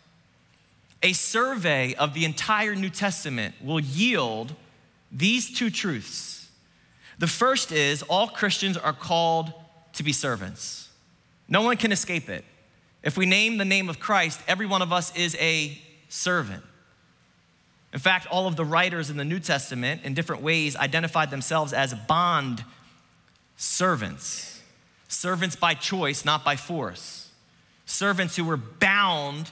A 1.02 1.12
survey 1.12 1.94
of 1.96 2.14
the 2.14 2.24
entire 2.24 2.76
New 2.76 2.90
Testament 2.90 3.56
will 3.62 3.82
yield 3.82 4.56
these 5.12 5.54
two 5.54 5.70
truths. 5.70 6.50
The 7.20 7.28
first 7.28 7.74
is 7.74 8.04
all 8.04 8.30
Christians 8.30 8.78
are 8.78 8.94
called 8.94 9.52
to 9.96 10.04
be 10.04 10.14
servants. 10.14 10.88
No 11.50 11.62
one 11.62 11.76
can 11.76 11.92
escape 11.92 12.30
it. 12.30 12.46
If 13.04 13.18
we 13.18 13.26
name 13.26 13.58
the 13.58 13.66
name 13.66 13.90
of 13.90 14.00
Christ, 14.00 14.40
every 14.48 14.66
one 14.66 14.82
of 14.82 14.94
us 14.94 15.14
is 15.18 15.36
a 15.42 15.78
servant. 16.08 16.64
In 17.94 18.00
fact, 18.00 18.26
all 18.28 18.48
of 18.48 18.56
the 18.56 18.66
writers 18.66 19.12
in 19.12 19.18
the 19.18 19.24
New 19.24 19.40
Testament, 19.40 20.02
in 20.04 20.16
different 20.16 20.42
ways, 20.42 20.76
identified 20.76 21.30
themselves 21.30 21.74
as 21.74 21.94
bond 21.94 22.64
servants. 23.56 24.62
Servants 25.08 25.56
by 25.56 25.76
choice, 25.76 26.26
not 26.26 26.44
by 26.44 26.56
force. 26.56 27.30
Servants 27.86 28.36
who 28.36 28.46
were 28.46 28.58
bound 28.58 29.52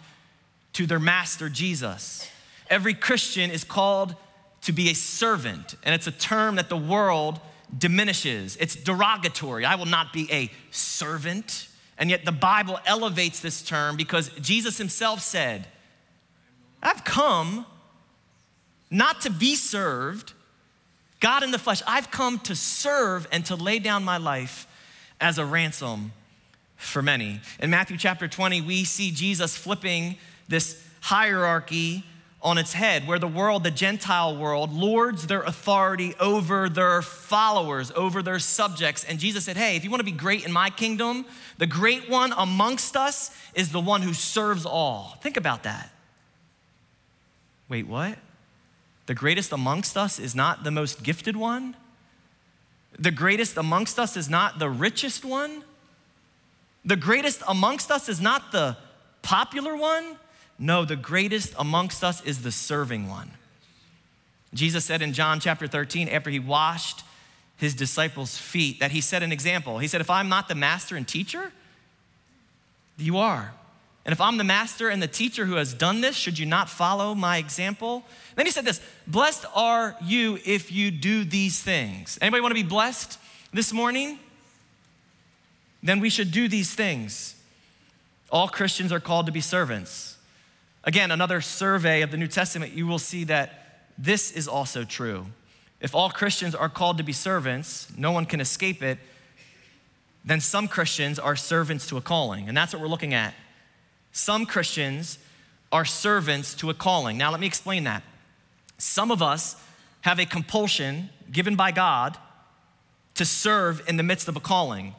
to 0.74 0.88
their 0.88 1.00
master, 1.00 1.50
Jesus. 1.50 2.28
Every 2.68 2.96
Christian 2.96 3.52
is 3.52 3.64
called 3.64 4.16
to 4.62 4.72
be 4.72 4.90
a 4.90 4.96
servant, 4.96 5.76
and 5.84 5.94
it's 5.94 6.08
a 6.08 6.12
term 6.12 6.56
that 6.56 6.70
the 6.70 6.78
world 6.78 7.40
diminishes. 7.78 8.58
It's 8.58 8.76
derogatory. 8.76 9.66
I 9.66 9.76
will 9.76 9.86
not 9.86 10.14
be 10.14 10.32
a 10.32 10.52
servant. 10.72 11.68
And 11.98 12.10
yet 12.10 12.26
the 12.26 12.32
Bible 12.32 12.80
elevates 12.86 13.40
this 13.40 13.62
term 13.62 13.98
because 13.98 14.30
Jesus 14.42 14.78
himself 14.78 15.22
said, 15.22 15.68
I've 16.82 17.04
come 17.04 17.66
not 18.92 19.22
to 19.22 19.30
be 19.30 19.56
served, 19.56 20.34
God 21.22 21.44
in 21.44 21.52
the 21.52 21.60
flesh. 21.60 21.82
I've 21.88 22.12
come 22.12 22.40
to 22.40 22.56
serve 22.56 23.28
and 23.32 23.46
to 23.46 23.56
lay 23.56 23.80
down 23.80 24.04
my 24.04 24.18
life 24.18 24.68
as 25.20 25.38
a 25.38 25.46
ransom 25.46 26.12
for 26.76 27.02
many. 27.02 27.40
In 27.60 27.70
Matthew 27.70 27.98
chapter 27.98 28.28
20, 28.28 28.62
we 28.62 28.84
see 28.84 29.12
Jesus 29.12 29.56
flipping 29.56 30.18
this 30.48 30.84
hierarchy 31.00 32.04
on 32.44 32.58
its 32.58 32.74
head, 32.74 33.08
where 33.08 33.20
the 33.20 33.28
world, 33.28 33.64
the 33.64 33.72
Gentile 33.72 34.36
world, 34.36 34.74
lords 34.74 35.28
their 35.28 35.44
authority 35.44 36.16
over 36.20 36.68
their 36.68 37.04
followers, 37.04 37.92
over 37.96 38.24
their 38.24 38.40
subjects. 38.40 39.04
And 39.04 39.20
Jesus 39.20 39.46
said, 39.46 39.58
Hey, 39.58 39.76
if 39.76 39.84
you 39.84 39.92
want 39.92 40.00
to 40.00 40.06
be 40.06 40.12
great 40.12 40.44
in 40.44 40.52
my 40.52 40.72
kingdom, 40.72 41.26
the 41.60 41.68
great 41.68 42.10
one 42.10 42.34
amongst 42.36 42.98
us 42.98 43.30
is 43.54 43.72
the 43.72 43.80
one 43.80 44.02
who 44.02 44.14
serves 44.14 44.66
all. 44.66 45.18
Think 45.22 45.38
about 45.38 45.64
that. 45.64 45.92
Wait, 47.70 47.86
what? 47.86 48.18
The 49.12 49.16
greatest 49.16 49.52
amongst 49.52 49.98
us 49.98 50.20
is 50.20 50.36
not 50.36 50.64
the 50.64 50.72
most 50.72 51.04
gifted 51.04 51.36
one? 51.36 51.76
The 52.98 53.12
greatest 53.12 53.58
amongst 53.58 54.00
us 54.00 54.16
is 54.16 54.30
not 54.30 54.58
the 54.58 54.70
richest 54.70 55.26
one? 55.26 55.66
The 56.86 56.96
greatest 56.96 57.44
amongst 57.46 57.92
us 57.92 58.08
is 58.08 58.22
not 58.22 58.54
the 58.54 58.78
popular 59.22 59.76
one? 59.76 60.16
No, 60.58 60.86
the 60.86 60.96
greatest 60.96 61.54
amongst 61.60 62.06
us 62.06 62.24
is 62.24 62.44
the 62.44 62.54
serving 62.54 63.10
one. 63.10 63.32
Jesus 64.54 64.86
said 64.86 65.02
in 65.02 65.12
John 65.12 65.42
chapter 65.42 65.68
13, 65.68 66.08
after 66.08 66.30
he 66.30 66.40
washed 66.40 67.04
his 67.58 67.76
disciples' 67.76 68.38
feet, 68.38 68.80
that 68.80 68.92
he 68.92 69.02
set 69.02 69.24
an 69.24 69.34
example. 69.34 69.80
He 69.80 69.90
said, 69.90 70.00
If 70.00 70.10
I'm 70.10 70.30
not 70.30 70.48
the 70.48 70.56
master 70.56 70.96
and 70.96 71.06
teacher, 71.06 71.52
you 72.98 73.18
are. 73.18 73.52
And 74.06 74.14
if 74.14 74.20
I'm 74.20 74.38
the 74.38 74.44
master 74.44 74.90
and 74.90 75.02
the 75.02 75.08
teacher 75.08 75.46
who 75.46 75.56
has 75.56 75.74
done 75.74 76.02
this, 76.02 76.16
should 76.16 76.40
you 76.40 76.46
not 76.46 76.70
follow 76.70 77.14
my 77.14 77.38
example? 77.38 78.04
Then 78.36 78.46
he 78.46 78.52
said 78.52 78.66
this 78.66 78.82
Blessed 79.06 79.46
are 79.54 79.96
you 80.04 80.40
if 80.46 80.72
you 80.72 80.90
do 80.90 81.24
these 81.24 81.62
things. 81.62 82.18
Anybody 82.22 82.42
want 82.42 82.52
to 82.52 82.62
be 82.62 82.68
blessed 82.68 83.20
this 83.54 83.72
morning? 83.72 84.18
Then 85.84 86.00
we 86.00 86.10
should 86.10 86.32
do 86.32 86.48
these 86.48 86.74
things. 86.74 87.36
All 88.32 88.48
Christians 88.48 88.92
are 88.92 89.00
called 89.00 89.26
to 89.26 89.32
be 89.32 89.42
servants. 89.42 90.18
Again, 90.84 91.12
another 91.12 91.42
survey 91.42 92.02
of 92.02 92.12
the 92.12 92.18
New 92.18 92.28
Testament, 92.28 92.74
you 92.74 92.88
will 92.88 93.00
see 93.00 93.24
that 93.26 93.86
this 93.98 94.32
is 94.32 94.48
also 94.48 94.84
true. 94.84 95.28
If 95.80 95.94
all 95.94 96.10
Christians 96.10 96.56
are 96.56 96.70
called 96.70 96.98
to 96.98 97.04
be 97.04 97.14
servants, 97.14 97.92
no 97.98 98.12
one 98.12 98.26
can 98.26 98.40
escape 98.40 98.82
it, 98.82 98.98
then 100.24 100.40
some 100.40 100.68
Christians 100.68 101.20
are 101.20 101.36
servants 101.36 101.88
to 101.88 101.98
a 101.98 102.02
calling. 102.02 102.48
And 102.48 102.56
that's 102.56 102.74
what 102.74 102.82
we're 102.82 102.88
looking 102.88 103.14
at. 103.14 103.34
Some 104.12 104.46
Christians 104.46 105.18
are 105.72 105.86
servants 105.86 106.54
to 106.56 106.70
a 106.70 106.74
calling. 106.74 107.18
Now, 107.18 107.32
let 107.32 107.40
me 107.40 107.48
explain 107.48 107.86
that. 107.86 108.04
Some 108.78 109.12
of 109.12 109.22
us 109.22 109.56
have 110.02 110.20
a 110.20 110.26
compulsion 110.26 111.10
given 111.32 111.56
by 111.56 111.72
God 111.72 112.18
to 113.16 113.26
serve 113.26 113.82
in 113.88 113.98
the 113.98 114.04
midst 114.04 114.28
of 114.28 114.36
a 114.36 114.40
calling. 114.40 114.96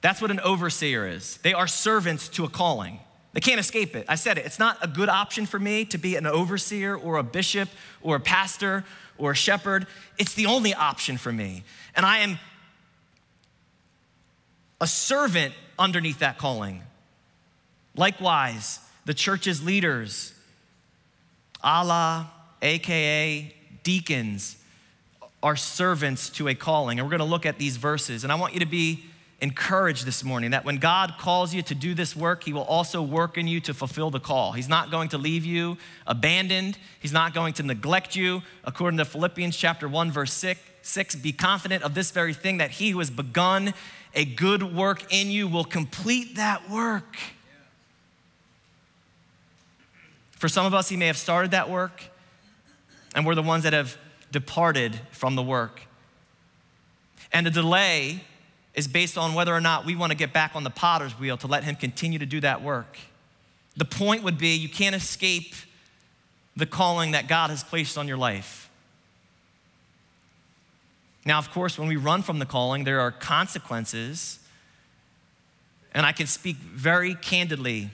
That's 0.00 0.22
what 0.22 0.30
an 0.30 0.40
overseer 0.40 1.06
is. 1.06 1.36
They 1.38 1.52
are 1.52 1.66
servants 1.66 2.28
to 2.30 2.44
a 2.44 2.48
calling. 2.48 3.00
They 3.32 3.40
can't 3.40 3.60
escape 3.60 3.94
it. 3.94 4.06
I 4.08 4.14
said 4.14 4.38
it. 4.38 4.46
It's 4.46 4.58
not 4.58 4.78
a 4.82 4.88
good 4.88 5.08
option 5.08 5.46
for 5.46 5.58
me 5.58 5.84
to 5.86 5.98
be 5.98 6.16
an 6.16 6.26
overseer 6.26 6.96
or 6.96 7.18
a 7.18 7.22
bishop 7.22 7.68
or 8.00 8.16
a 8.16 8.20
pastor 8.20 8.84
or 9.18 9.32
a 9.32 9.34
shepherd. 9.34 9.86
It's 10.18 10.34
the 10.34 10.46
only 10.46 10.72
option 10.72 11.18
for 11.18 11.32
me. 11.32 11.64
And 11.94 12.06
I 12.06 12.18
am 12.18 12.38
a 14.80 14.86
servant 14.86 15.54
underneath 15.78 16.20
that 16.20 16.38
calling. 16.38 16.82
Likewise, 17.98 18.78
the 19.06 19.12
church's 19.12 19.60
leaders, 19.60 20.32
Allah, 21.64 22.30
AKA 22.62 23.52
deacons, 23.82 24.56
are 25.42 25.56
servants 25.56 26.30
to 26.30 26.46
a 26.46 26.54
calling. 26.54 27.00
And 27.00 27.06
we're 27.06 27.10
going 27.10 27.26
to 27.26 27.32
look 27.32 27.44
at 27.44 27.58
these 27.58 27.76
verses. 27.76 28.22
And 28.22 28.32
I 28.32 28.36
want 28.36 28.54
you 28.54 28.60
to 28.60 28.66
be 28.66 29.04
encouraged 29.40 30.06
this 30.06 30.22
morning 30.22 30.52
that 30.52 30.64
when 30.64 30.76
God 30.76 31.14
calls 31.18 31.52
you 31.52 31.60
to 31.62 31.74
do 31.74 31.92
this 31.92 32.14
work, 32.14 32.44
He 32.44 32.52
will 32.52 32.62
also 32.62 33.02
work 33.02 33.36
in 33.36 33.48
you 33.48 33.58
to 33.62 33.74
fulfill 33.74 34.10
the 34.10 34.20
call. 34.20 34.52
He's 34.52 34.68
not 34.68 34.92
going 34.92 35.08
to 35.08 35.18
leave 35.18 35.44
you 35.44 35.76
abandoned, 36.06 36.78
He's 37.00 37.12
not 37.12 37.34
going 37.34 37.52
to 37.54 37.64
neglect 37.64 38.14
you. 38.14 38.42
According 38.62 38.98
to 38.98 39.04
Philippians 39.06 39.56
chapter 39.56 39.88
1, 39.88 40.12
verse 40.12 40.32
6, 40.34 40.60
6 40.82 41.16
be 41.16 41.32
confident 41.32 41.82
of 41.82 41.94
this 41.94 42.12
very 42.12 42.32
thing 42.32 42.58
that 42.58 42.70
He 42.70 42.90
who 42.90 43.00
has 43.00 43.10
begun 43.10 43.74
a 44.14 44.24
good 44.24 44.62
work 44.62 45.12
in 45.12 45.32
you 45.32 45.48
will 45.48 45.64
complete 45.64 46.36
that 46.36 46.70
work. 46.70 47.16
For 50.38 50.48
some 50.48 50.64
of 50.64 50.72
us, 50.72 50.88
He 50.88 50.96
may 50.96 51.08
have 51.08 51.16
started 51.16 51.50
that 51.50 51.68
work, 51.68 52.02
and 53.14 53.26
we're 53.26 53.34
the 53.34 53.42
ones 53.42 53.64
that 53.64 53.72
have 53.72 53.96
departed 54.30 54.98
from 55.10 55.34
the 55.34 55.42
work. 55.42 55.82
And 57.32 57.44
the 57.44 57.50
delay 57.50 58.22
is 58.74 58.86
based 58.86 59.18
on 59.18 59.34
whether 59.34 59.52
or 59.52 59.60
not 59.60 59.84
we 59.84 59.96
want 59.96 60.12
to 60.12 60.16
get 60.16 60.32
back 60.32 60.54
on 60.54 60.62
the 60.62 60.70
potter's 60.70 61.18
wheel 61.18 61.36
to 61.38 61.48
let 61.48 61.64
Him 61.64 61.74
continue 61.74 62.20
to 62.20 62.26
do 62.26 62.40
that 62.40 62.62
work. 62.62 62.96
The 63.76 63.84
point 63.84 64.22
would 64.22 64.38
be 64.38 64.54
you 64.54 64.68
can't 64.68 64.94
escape 64.94 65.54
the 66.56 66.66
calling 66.66 67.10
that 67.12 67.26
God 67.26 67.50
has 67.50 67.64
placed 67.64 67.98
on 67.98 68.06
your 68.06 68.16
life. 68.16 68.70
Now, 71.24 71.38
of 71.38 71.50
course, 71.50 71.78
when 71.78 71.88
we 71.88 71.96
run 71.96 72.22
from 72.22 72.38
the 72.38 72.46
calling, 72.46 72.84
there 72.84 73.00
are 73.00 73.10
consequences. 73.10 74.38
And 75.92 76.06
I 76.06 76.12
can 76.12 76.26
speak 76.26 76.56
very 76.56 77.14
candidly 77.14 77.90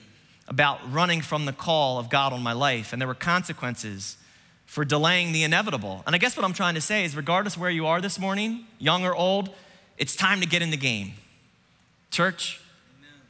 about 0.47 0.79
running 0.91 1.21
from 1.21 1.45
the 1.45 1.53
call 1.53 1.97
of 1.97 2.09
God 2.09 2.33
on 2.33 2.41
my 2.43 2.53
life. 2.53 2.93
And 2.93 3.01
there 3.01 3.07
were 3.07 3.15
consequences 3.15 4.17
for 4.65 4.85
delaying 4.85 5.31
the 5.31 5.43
inevitable. 5.43 6.03
And 6.05 6.15
I 6.15 6.17
guess 6.17 6.35
what 6.35 6.45
I'm 6.45 6.53
trying 6.53 6.75
to 6.75 6.81
say 6.81 7.03
is, 7.05 7.15
regardless 7.15 7.57
where 7.57 7.69
you 7.69 7.87
are 7.87 8.01
this 8.01 8.19
morning, 8.19 8.65
young 8.79 9.05
or 9.05 9.15
old, 9.15 9.49
it's 9.97 10.15
time 10.15 10.41
to 10.41 10.47
get 10.47 10.61
in 10.61 10.69
the 10.69 10.77
game. 10.77 11.13
Church, 12.11 12.59
Amen. 12.99 13.21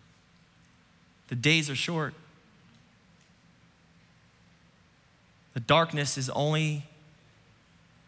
the 1.28 1.36
days 1.36 1.69
are 1.69 1.75
short. 1.75 2.13
The 5.54 5.60
darkness 5.62 6.17
is 6.17 6.30
only 6.32 6.84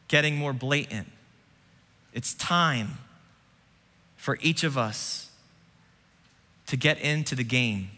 getting 0.07 0.35
more 0.35 0.53
blatant. 0.53 1.07
It's 2.13 2.33
time 2.33 2.97
for 4.17 4.37
each 4.41 4.63
of 4.63 4.77
us 4.77 5.29
to 6.67 6.75
get 6.75 6.99
into 6.99 7.35
the 7.35 7.43
game. 7.43 7.89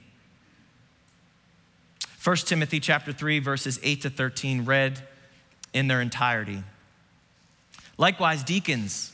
1 2.30 2.38
Timothy 2.46 2.80
chapter 2.80 3.12
3 3.12 3.40
verses 3.40 3.80
8 3.82 4.04
to 4.04 4.10
13 4.12 4.64
read 4.64 5.02
in 5.74 5.88
their 5.88 6.00
entirety. 6.00 6.62
Likewise 7.98 8.44
deacons 8.44 9.14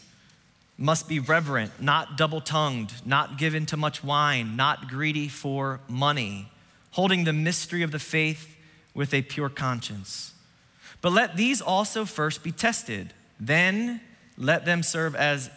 must 0.78 1.08
be 1.08 1.20
reverent, 1.20 1.82
not 1.82 2.18
double 2.18 2.42
tongued, 2.42 2.92
not 3.06 3.38
given 3.38 3.66
to 3.68 3.78
much 3.78 4.04
wine, 4.04 4.58
not 4.58 4.90
greedy 4.90 5.30
for 5.30 5.80
money, 5.88 6.52
holding 6.92 7.24
the 7.24 7.32
mystery 7.32 7.84
of 7.84 7.92
the 7.92 8.00
faith 8.00 8.58
with 8.94 9.14
a 9.14 9.22
pure 9.22 9.48
conscience. 9.48 10.34
But 11.00 11.14
let 11.14 11.38
these 11.38 11.62
also 11.62 12.04
first 12.04 12.44
be 12.44 12.52
tested, 12.52 13.14
then 13.40 14.02
let 14.38 14.66
them 14.66 14.84
serve 14.84 15.16
as 15.16 15.50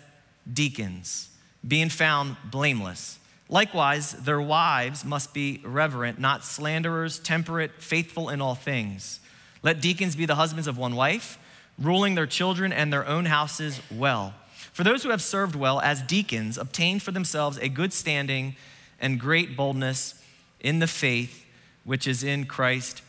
deacons, 0.52 1.28
being 1.66 1.88
found 1.88 2.36
blameless. 2.44 3.17
Likewise, 3.48 4.12
their 4.12 4.40
wives 4.40 5.04
must 5.04 5.32
be 5.32 5.60
reverent, 5.64 6.18
not 6.18 6.44
slanderers, 6.44 7.18
temperate, 7.18 7.82
faithful 7.82 8.28
in 8.28 8.40
all 8.40 8.54
things. 8.54 9.20
Let 9.62 9.80
deacons 9.80 10.16
be 10.16 10.26
the 10.26 10.34
husbands 10.34 10.66
of 10.66 10.76
one 10.76 10.94
wife, 10.94 11.38
ruling 11.78 12.14
their 12.14 12.26
children 12.26 12.72
and 12.72 12.92
their 12.92 13.06
own 13.06 13.24
houses 13.24 13.80
well. 13.90 14.34
For 14.72 14.84
those 14.84 15.02
who 15.02 15.10
have 15.10 15.22
served 15.22 15.54
well 15.56 15.80
as 15.80 16.02
deacons 16.02 16.58
obtained 16.58 17.02
for 17.02 17.10
themselves 17.10 17.58
a 17.58 17.68
good 17.68 17.92
standing 17.92 18.54
and 19.00 19.18
great 19.18 19.56
boldness 19.56 20.22
in 20.60 20.78
the 20.78 20.86
faith 20.86 21.46
which 21.84 22.06
is 22.06 22.22
in 22.22 22.44
Christ 22.44 23.02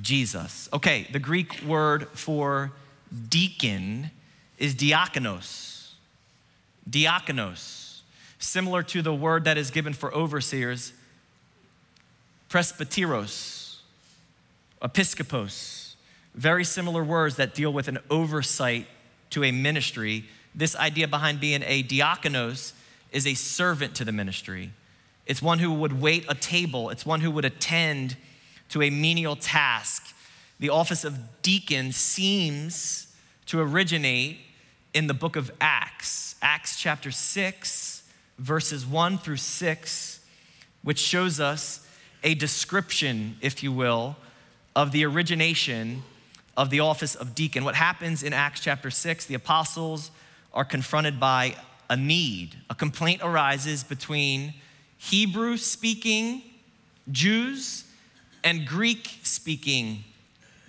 Jesus. 0.00 0.68
Okay, 0.72 1.06
the 1.12 1.18
Greek 1.18 1.62
word 1.62 2.08
for 2.14 2.72
deacon 3.28 4.10
is 4.58 4.74
diakonos. 4.74 5.92
Diakonos, 6.88 7.79
similar 8.40 8.82
to 8.82 9.02
the 9.02 9.14
word 9.14 9.44
that 9.44 9.56
is 9.56 9.70
given 9.70 9.92
for 9.92 10.12
overseers, 10.12 10.92
presbyteros, 12.48 13.76
episkopos. 14.82 15.94
Very 16.34 16.64
similar 16.64 17.04
words 17.04 17.36
that 17.36 17.54
deal 17.54 17.72
with 17.72 17.86
an 17.86 17.98
oversight 18.10 18.88
to 19.30 19.44
a 19.44 19.52
ministry 19.52 20.24
this 20.54 20.74
idea 20.76 21.06
behind 21.06 21.40
being 21.40 21.62
a 21.64 21.82
diakonos 21.82 22.72
is 23.12 23.26
a 23.26 23.34
servant 23.34 23.94
to 23.96 24.04
the 24.04 24.12
ministry. 24.12 24.72
It's 25.26 25.40
one 25.40 25.58
who 25.58 25.72
would 25.72 26.00
wait 26.00 26.24
a 26.28 26.34
table, 26.34 26.90
it's 26.90 27.06
one 27.06 27.20
who 27.20 27.30
would 27.30 27.44
attend 27.44 28.16
to 28.70 28.82
a 28.82 28.90
menial 28.90 29.36
task. 29.36 30.14
The 30.58 30.70
office 30.70 31.04
of 31.04 31.42
deacon 31.42 31.92
seems 31.92 33.14
to 33.46 33.60
originate 33.60 34.38
in 34.92 35.06
the 35.06 35.14
book 35.14 35.36
of 35.36 35.50
Acts, 35.60 36.34
Acts 36.42 36.78
chapter 36.78 37.10
6, 37.10 37.89
verses 38.40 38.86
1 38.86 39.18
through 39.18 39.36
6, 39.36 40.20
which 40.82 40.98
shows 40.98 41.38
us 41.38 41.86
a 42.24 42.34
description, 42.34 43.36
if 43.40 43.62
you 43.62 43.70
will, 43.70 44.16
of 44.74 44.92
the 44.92 45.04
origination 45.04 46.02
of 46.56 46.70
the 46.70 46.80
office 46.80 47.14
of 47.14 47.34
deacon. 47.34 47.64
What 47.64 47.74
happens 47.74 48.22
in 48.22 48.32
Acts 48.32 48.60
chapter 48.60 48.90
6, 48.90 49.26
the 49.26 49.34
apostles 49.34 50.10
are 50.54 50.64
confronted 50.64 51.20
by 51.20 51.54
a 51.90 51.96
need. 51.96 52.56
A 52.70 52.74
complaint 52.74 53.20
arises 53.22 53.84
between 53.84 54.54
Hebrew 54.96 55.56
speaking 55.56 56.42
Jews 57.10 57.84
and 58.42 58.66
Greek 58.66 59.20
speaking 59.22 60.04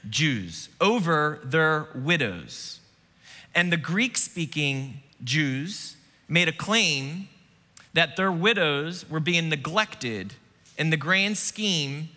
Jews 0.09 0.67
over 0.81 1.39
their 1.43 1.87
widows. 1.95 2.79
And 3.55 3.71
the 3.71 3.77
Greek 3.77 4.17
speaking 4.17 5.01
Jews 5.23 5.95
made 6.27 6.47
a 6.47 6.53
claim 6.53 7.27
that 7.93 8.15
their 8.15 8.31
widows 8.31 9.09
were 9.09 9.19
being 9.19 9.49
neglected 9.49 10.33
in 10.77 10.89
the 10.89 10.97
grand 10.97 11.37
scheme 11.37 12.09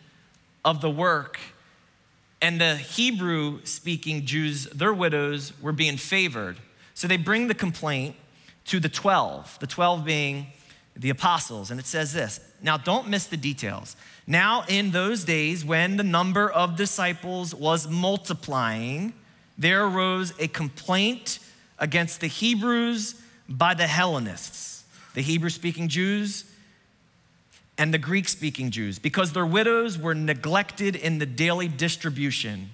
of 0.64 0.80
the 0.80 0.90
work. 0.90 1.38
And 2.40 2.60
the 2.60 2.76
Hebrew 2.76 3.60
speaking 3.64 4.26
Jews, 4.26 4.66
their 4.66 4.92
widows, 4.92 5.52
were 5.60 5.72
being 5.72 5.96
favored. 5.96 6.58
So 6.94 7.08
they 7.08 7.16
bring 7.16 7.48
the 7.48 7.54
complaint 7.54 8.16
to 8.66 8.80
the 8.80 8.88
12, 8.88 9.58
the 9.60 9.66
12 9.66 10.04
being 10.04 10.46
the 10.96 11.10
apostles. 11.10 11.70
And 11.70 11.80
it 11.80 11.86
says 11.86 12.12
this 12.12 12.40
Now, 12.62 12.76
don't 12.76 13.08
miss 13.08 13.26
the 13.26 13.36
details. 13.36 13.96
Now, 14.26 14.64
in 14.68 14.90
those 14.90 15.24
days, 15.24 15.64
when 15.64 15.96
the 15.96 16.02
number 16.02 16.50
of 16.50 16.76
disciples 16.76 17.54
was 17.54 17.88
multiplying, 17.88 19.12
there 19.58 19.84
arose 19.84 20.32
a 20.38 20.48
complaint 20.48 21.38
against 21.78 22.20
the 22.20 22.26
Hebrews 22.26 23.20
by 23.48 23.74
the 23.74 23.86
Hellenists, 23.86 24.73
the 25.14 25.22
Hebrew 25.22 25.50
speaking 25.50 25.88
Jews 25.88 26.44
and 27.76 27.92
the 27.92 27.98
Greek 27.98 28.28
speaking 28.28 28.70
Jews, 28.70 28.98
because 28.98 29.32
their 29.32 29.46
widows 29.46 29.98
were 29.98 30.14
neglected 30.14 30.94
in 30.94 31.18
the 31.18 31.26
daily 31.26 31.66
distribution. 31.66 32.70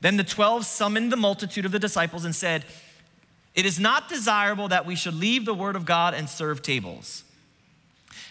Then 0.00 0.16
the 0.16 0.24
12 0.24 0.64
summoned 0.66 1.10
the 1.10 1.16
multitude 1.16 1.64
of 1.64 1.72
the 1.72 1.78
disciples 1.78 2.24
and 2.24 2.34
said, 2.34 2.64
It 3.54 3.66
is 3.66 3.80
not 3.80 4.08
desirable 4.08 4.68
that 4.68 4.86
we 4.86 4.94
should 4.94 5.14
leave 5.14 5.44
the 5.44 5.54
word 5.54 5.74
of 5.74 5.84
God 5.84 6.14
and 6.14 6.28
serve 6.28 6.62
tables. 6.62 7.24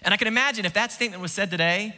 And 0.01 0.13
I 0.13 0.17
can 0.17 0.27
imagine 0.27 0.65
if 0.65 0.73
that 0.73 0.91
statement 0.91 1.21
was 1.21 1.31
said 1.31 1.51
today, 1.51 1.95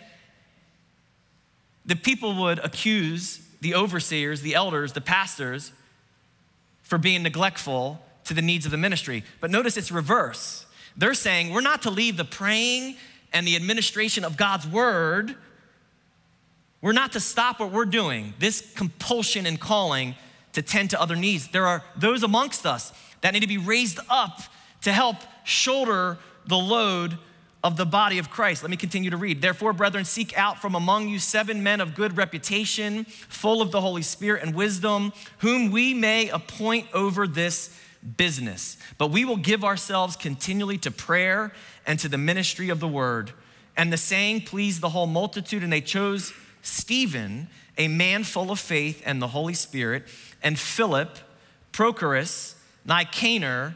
the 1.86 1.96
people 1.96 2.36
would 2.42 2.60
accuse 2.60 3.42
the 3.62 3.76
overseers, 3.76 4.42
the 4.42 4.56
elders, 4.56 4.94
the 4.94 5.02
pastors 5.02 5.72
for 6.82 6.98
being 6.98 7.24
neglectful 7.24 8.00
to 8.26 8.34
the 8.34 8.42
needs 8.42 8.66
of 8.66 8.72
the 8.72 8.78
ministry. 8.78 9.24
But 9.40 9.52
notice 9.52 9.78
it's 9.78 9.92
reverse. 9.92 10.63
They're 10.98 11.14
saying 11.14 11.52
we're 11.52 11.62
not 11.62 11.84
to 11.84 11.90
leave 11.90 12.18
the 12.18 12.26
praying 12.26 12.96
and 13.32 13.48
the 13.48 13.56
administration 13.56 14.24
of 14.24 14.38
God's 14.38 14.68
word. 14.68 15.36
We're 16.82 16.92
not 16.92 17.14
to 17.14 17.20
stop 17.20 17.60
what 17.60 17.72
we're 17.72 17.86
doing, 17.86 18.34
this 18.40 18.74
compulsion 18.76 19.46
and 19.46 19.60
calling 19.60 20.16
to 20.54 20.62
tend 20.62 20.92
to 20.92 21.02
other 21.02 21.16
needs. 21.16 21.48
There 21.48 21.66
are 21.66 21.84
those 21.96 22.24
amongst 22.24 22.66
us 22.66 22.94
that 23.22 23.34
need 23.34 23.40
to 23.40 23.48
be 23.48 23.58
raised 23.58 24.00
up 24.10 24.42
to 24.82 24.92
help 24.92 25.18
shoulder 25.44 26.18
the 26.46 26.58
load 26.58 27.18
of 27.64 27.78
the 27.78 27.86
body 27.86 28.20
of 28.20 28.30
Christ. 28.30 28.62
Let 28.62 28.70
me 28.70 28.78
continue 28.78 29.10
to 29.10 29.18
read. 29.18 29.42
Therefore, 29.42 29.72
brethren, 29.72 30.04
seek 30.04 30.38
out 30.38 30.62
from 30.62 30.76
among 30.76 31.08
you 31.08 31.18
seven 31.18 31.64
men 31.64 31.80
of 31.80 31.96
good 31.96 32.18
reputation, 32.18 33.06
full 33.06 33.62
of 33.62 33.72
the 33.72 33.80
Holy 33.80 34.02
Spirit 34.02 34.44
and 34.44 34.54
wisdom, 34.54 35.14
whom 35.38 35.72
we 35.72 35.94
may 35.94 36.28
appoint 36.30 36.88
over 36.94 37.26
this 37.26 37.80
business. 38.18 38.78
But 38.98 39.12
we 39.12 39.26
will 39.26 39.38
give 39.38 39.64
ourselves 39.64 40.16
continually 40.16 40.78
to 40.80 40.92
prayer 40.92 41.52
and 41.86 42.00
to 42.00 42.10
the 42.10 42.18
ministry 42.18 42.70
of 42.70 42.80
the 42.80 42.88
word. 42.88 43.32
And 43.76 43.92
the 43.92 43.98
saying 43.98 44.42
pleased 44.42 44.82
the 44.82 44.90
whole 44.90 45.08
multitude, 45.08 45.64
and 45.64 45.72
they 45.72 45.82
chose 45.82 46.34
Stephen, 46.62 47.48
a 47.78 47.88
man 47.88 48.24
full 48.24 48.52
of 48.52 48.60
faith 48.60 49.02
and 49.06 49.22
the 49.22 49.28
Holy 49.28 49.54
Spirit, 49.54 50.04
and 50.42 50.60
Philip, 50.60 51.18
Prochorus, 51.72 52.56
Nicanor, 52.86 53.76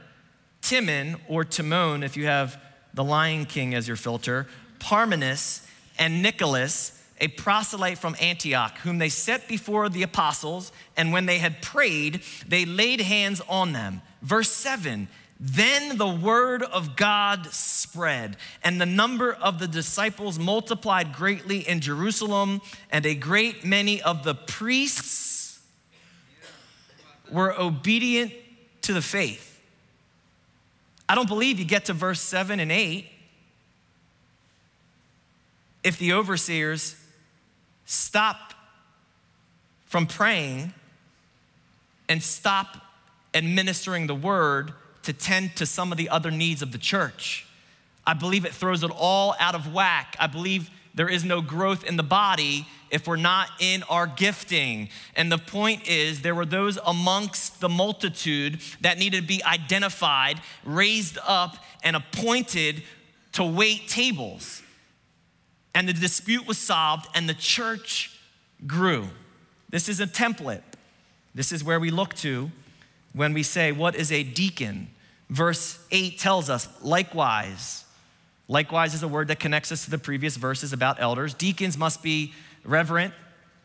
Timon, 0.62 1.18
or 1.28 1.44
Timon, 1.44 2.04
if 2.04 2.18
you 2.18 2.26
have 2.26 2.62
the 2.94 3.04
Lion 3.04 3.46
King 3.46 3.74
as 3.74 3.88
your 3.88 3.98
filter, 3.98 4.48
Parmenas, 4.80 5.66
and 5.98 6.22
Nicholas, 6.22 6.97
a 7.20 7.28
proselyte 7.30 7.98
from 7.98 8.16
Antioch, 8.20 8.78
whom 8.80 8.98
they 8.98 9.10
set 9.10 9.48
before 9.48 9.90
the 9.90 10.04
apostles, 10.04 10.72
and 10.96 11.12
when 11.12 11.26
they 11.26 11.40
had 11.40 11.62
prayed, 11.62 12.22
they 12.48 12.66
laid 12.66 13.02
hands 13.02 13.42
on 13.48 13.74
them. 13.74 14.02
Verse 14.22 14.52
7 14.52 15.08
Then 15.40 15.98
the 15.98 16.08
word 16.08 16.64
of 16.64 16.96
God 16.96 17.48
spread, 17.48 18.38
and 18.64 18.80
the 18.80 18.86
number 18.86 19.34
of 19.34 19.60
the 19.60 19.68
disciples 19.68 20.38
multiplied 20.38 21.14
greatly 21.14 21.68
in 21.68 21.82
Jerusalem, 21.82 22.62
and 22.92 23.06
a 23.06 23.16
great 23.16 23.66
many 23.66 24.02
of 24.02 24.24
the 24.24 24.36
priests 24.36 25.60
were 27.32 27.54
obedient 27.60 28.34
to 28.82 28.94
the 28.94 29.02
faith. 29.02 29.62
I 31.10 31.16
don't 31.16 31.28
believe 31.28 31.58
you 31.60 31.66
get 31.66 31.86
to 31.86 31.94
verse 31.94 32.22
7 32.22 32.60
and 32.60 32.72
8 32.72 33.06
if 35.84 35.98
the 35.98 36.12
overseers 36.12 36.97
stop 37.88 38.54
from 39.86 40.06
praying 40.06 40.74
and 42.10 42.22
stop 42.22 42.78
administering 43.34 44.08
the 44.08 44.16
word 44.16 44.74
to 45.04 45.14
tend 45.14 45.56
to 45.56 45.66
some 45.66 45.92
of 45.92 45.98
the 45.98 46.10
other 46.10 46.30
needs 46.30 46.62
of 46.62 46.74
the 46.74 46.78
church. 46.78 47.48
I 48.06 48.14
believe 48.14 48.46
it 48.46 48.54
throws 48.54 48.84
it 48.84 48.92
all 48.94 49.36
out 49.40 49.56
of 49.56 49.74
whack. 49.74 50.18
I 50.20 50.28
believe 50.28 50.70
there 50.96 51.08
is 51.08 51.24
no 51.24 51.42
growth 51.42 51.86
in 51.86 51.96
the 51.96 52.04
body 52.04 52.68
if 52.92 53.08
we're 53.08 53.16
not 53.16 53.50
in 53.60 53.84
our 53.84 54.06
gifting. 54.06 54.90
And 55.16 55.32
the 55.32 55.38
point 55.38 55.88
is, 55.88 56.22
there 56.22 56.36
were 56.36 56.46
those 56.46 56.78
amongst 56.86 57.62
the 57.62 57.70
multitude 57.70 58.60
that 58.82 58.98
needed 58.98 59.22
to 59.22 59.28
be 59.28 59.42
identified, 59.44 60.42
raised 60.66 61.18
up, 61.26 61.58
and 61.84 61.96
appointed 61.96 62.84
to 63.34 63.46
wait 63.46 63.88
tables. 63.88 64.62
And 65.78 65.88
the 65.88 65.94
dispute 65.94 66.48
was 66.48 66.58
solved, 66.58 67.08
and 67.14 67.30
the 67.30 67.36
church 67.36 68.20
grew. 68.66 69.10
This 69.70 69.88
is 69.88 70.00
a 70.00 70.08
template. 70.08 70.64
This 71.36 71.52
is 71.52 71.64
where 71.64 71.80
we 71.80 71.92
look 71.92 72.16
to 72.16 72.50
when 73.14 73.32
we 73.32 73.44
say, 73.44 73.72
What 73.72 73.94
is 73.94 74.12
a 74.12 74.24
deacon? 74.24 74.88
Verse 75.30 75.78
8 75.92 76.18
tells 76.18 76.50
us, 76.50 76.68
likewise, 76.82 77.86
likewise 78.48 78.96
is 78.96 79.04
a 79.04 79.08
word 79.08 79.28
that 79.28 79.40
connects 79.40 79.72
us 79.72 79.86
to 79.86 79.92
the 79.92 80.00
previous 80.00 80.36
verses 80.36 80.74
about 80.74 81.00
elders. 81.00 81.36
Deacons 81.36 81.78
must 81.78 82.02
be 82.02 82.34
reverent, 82.64 83.14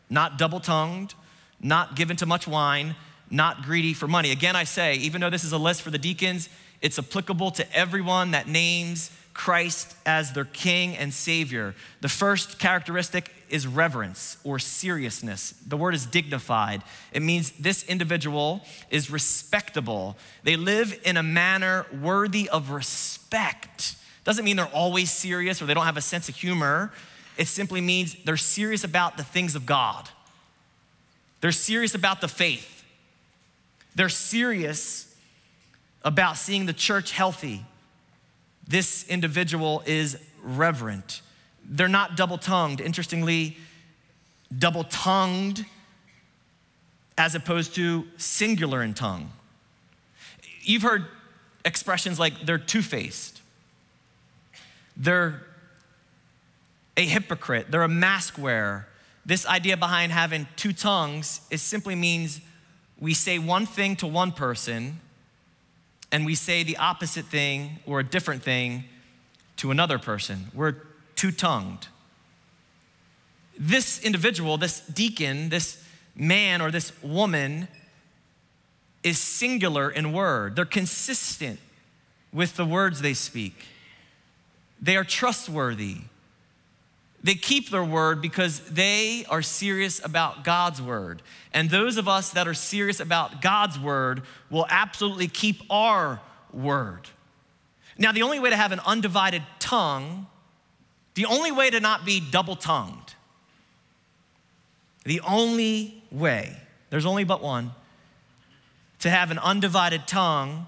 not 0.07 0.37
double 0.37 0.59
tongued, 0.59 1.15
not 1.59 1.95
given 1.95 2.15
to 2.17 2.27
much 2.27 2.47
wine, 2.47 2.95
not 3.31 3.63
greedy 3.63 3.95
for 3.95 4.07
money. 4.07 4.29
Again, 4.29 4.55
I 4.55 4.65
say, 4.65 4.97
even 4.97 5.19
though 5.19 5.31
this 5.31 5.43
is 5.43 5.51
a 5.51 5.57
list 5.57 5.81
for 5.81 5.89
the 5.89 5.97
deacons, 5.97 6.47
it's 6.79 6.99
applicable 6.99 7.49
to 7.51 7.75
everyone 7.75 8.31
that 8.31 8.47
names 8.47 9.09
Christ 9.33 9.95
as 10.05 10.33
their 10.33 10.45
king 10.45 10.95
and 10.95 11.13
savior. 11.13 11.73
The 12.01 12.09
first 12.09 12.59
characteristic 12.59 13.31
is 13.49 13.65
reverence 13.67 14.37
or 14.43 14.59
seriousness. 14.59 15.53
The 15.67 15.77
word 15.77 15.95
is 15.95 16.05
dignified. 16.05 16.83
It 17.11 17.21
means 17.21 17.51
this 17.51 17.83
individual 17.83 18.63
is 18.89 19.09
respectable. 19.09 20.17
They 20.43 20.55
live 20.55 20.99
in 21.03 21.17
a 21.17 21.23
manner 21.23 21.85
worthy 22.01 22.49
of 22.49 22.69
respect. 22.69 23.95
Doesn't 24.23 24.45
mean 24.45 24.55
they're 24.55 24.65
always 24.67 25.11
serious 25.11 25.61
or 25.61 25.65
they 25.65 25.73
don't 25.73 25.85
have 25.85 25.97
a 25.97 26.01
sense 26.01 26.29
of 26.29 26.35
humor. 26.35 26.91
It 27.37 27.47
simply 27.47 27.81
means 27.81 28.15
they're 28.25 28.37
serious 28.37 28.83
about 28.83 29.17
the 29.17 29.23
things 29.23 29.55
of 29.55 29.65
God. 29.65 30.09
They're 31.41 31.51
serious 31.51 31.93
about 31.93 32.21
the 32.21 32.27
faith. 32.27 32.83
They're 33.95 34.09
serious 34.09 35.15
about 36.03 36.37
seeing 36.37 36.65
the 36.65 36.73
church 36.73 37.11
healthy. 37.11 37.65
This 38.67 39.07
individual 39.07 39.83
is 39.85 40.17
reverent. 40.41 41.21
They're 41.65 41.87
not 41.87 42.15
double 42.17 42.37
tongued. 42.37 42.81
Interestingly, 42.81 43.57
double 44.57 44.83
tongued 44.85 45.65
as 47.17 47.35
opposed 47.35 47.75
to 47.75 48.07
singular 48.17 48.81
in 48.81 48.93
tongue. 48.93 49.31
You've 50.61 50.81
heard 50.81 51.05
expressions 51.65 52.19
like 52.19 52.45
they're 52.45 52.57
two 52.57 52.81
faced, 52.81 53.41
they're 54.97 55.43
a 56.95 57.05
hypocrite, 57.05 57.71
they're 57.71 57.83
a 57.83 57.87
mask 57.87 58.37
wearer. 58.37 58.87
This 59.25 59.45
idea 59.45 59.77
behind 59.77 60.11
having 60.11 60.47
two 60.57 60.73
tongues, 60.73 61.41
it 61.49 61.59
simply 61.59 61.95
means 61.95 62.41
we 62.99 63.13
say 63.13 63.39
one 63.39 63.65
thing 63.65 63.95
to 63.97 64.07
one 64.07 64.31
person 64.31 64.99
and 66.13 66.27
we 66.27 66.35
say 66.35 66.61
the 66.61 66.77
opposite 66.77 67.25
thing 67.25 67.79
or 67.87 67.99
a 67.99 68.03
different 68.03 68.43
thing 68.43 68.83
to 69.57 69.71
another 69.71 69.97
person. 69.97 70.45
We're 70.53 70.75
two 71.15 71.31
tongued. 71.31 71.87
This 73.57 73.99
individual, 73.99 74.57
this 74.57 74.81
deacon, 74.81 75.49
this 75.49 75.83
man 76.15 76.61
or 76.61 76.69
this 76.69 76.93
woman 77.01 77.67
is 79.01 79.17
singular 79.17 79.89
in 79.89 80.13
word. 80.13 80.55
They're 80.55 80.65
consistent 80.65 81.59
with 82.31 82.57
the 82.57 82.65
words 82.65 83.01
they 83.01 83.15
speak. 83.15 83.65
They 84.79 84.95
are 84.95 85.03
trustworthy. 85.03 85.97
They 87.23 87.35
keep 87.35 87.69
their 87.69 87.85
word 87.85 88.21
because 88.21 88.59
they 88.59 89.25
are 89.29 89.41
serious 89.41 90.03
about 90.03 90.43
God's 90.43 90.81
word. 90.81 91.21
And 91.53 91.69
those 91.69 91.95
of 91.95 92.09
us 92.09 92.31
that 92.31 92.47
are 92.49 92.53
serious 92.53 92.99
about 92.99 93.41
God's 93.41 93.79
word 93.79 94.23
will 94.49 94.65
absolutely 94.69 95.29
keep 95.29 95.61
our 95.69 96.19
word. 96.51 97.07
Now, 97.97 98.11
the 98.11 98.23
only 98.23 98.39
way 98.39 98.49
to 98.49 98.57
have 98.57 98.73
an 98.73 98.81
undivided 98.85 99.43
tongue, 99.59 100.27
the 101.13 101.25
only 101.25 101.51
way 101.51 101.69
to 101.69 101.79
not 101.79 102.05
be 102.05 102.19
double 102.19 102.57
tongued, 102.57 103.13
the 105.05 105.21
only 105.21 106.03
way, 106.11 106.57
there's 106.89 107.05
only 107.05 107.23
but 107.23 107.41
one, 107.41 107.71
to 108.99 109.09
have 109.09 109.31
an 109.31 109.39
undivided 109.39 110.07
tongue 110.07 110.65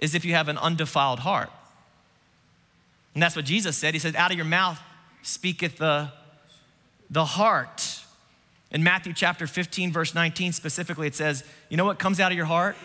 is 0.00 0.14
if 0.14 0.24
you 0.24 0.32
have 0.32 0.48
an 0.48 0.56
undefiled 0.56 1.20
heart. 1.20 1.50
And 3.14 3.22
that's 3.22 3.34
what 3.36 3.44
Jesus 3.44 3.76
said. 3.76 3.94
He 3.94 4.00
said, 4.00 4.16
Out 4.16 4.30
of 4.30 4.36
your 4.36 4.46
mouth 4.46 4.80
speaketh 5.22 5.78
the, 5.78 6.10
the 7.10 7.24
heart. 7.24 8.02
In 8.70 8.82
Matthew 8.82 9.12
chapter 9.14 9.46
15, 9.46 9.92
verse 9.92 10.14
19, 10.14 10.52
specifically, 10.52 11.06
it 11.06 11.14
says, 11.14 11.44
You 11.68 11.76
know 11.76 11.84
what 11.84 11.98
comes 11.98 12.20
out 12.20 12.30
of 12.30 12.36
your 12.36 12.46
heart? 12.46 12.76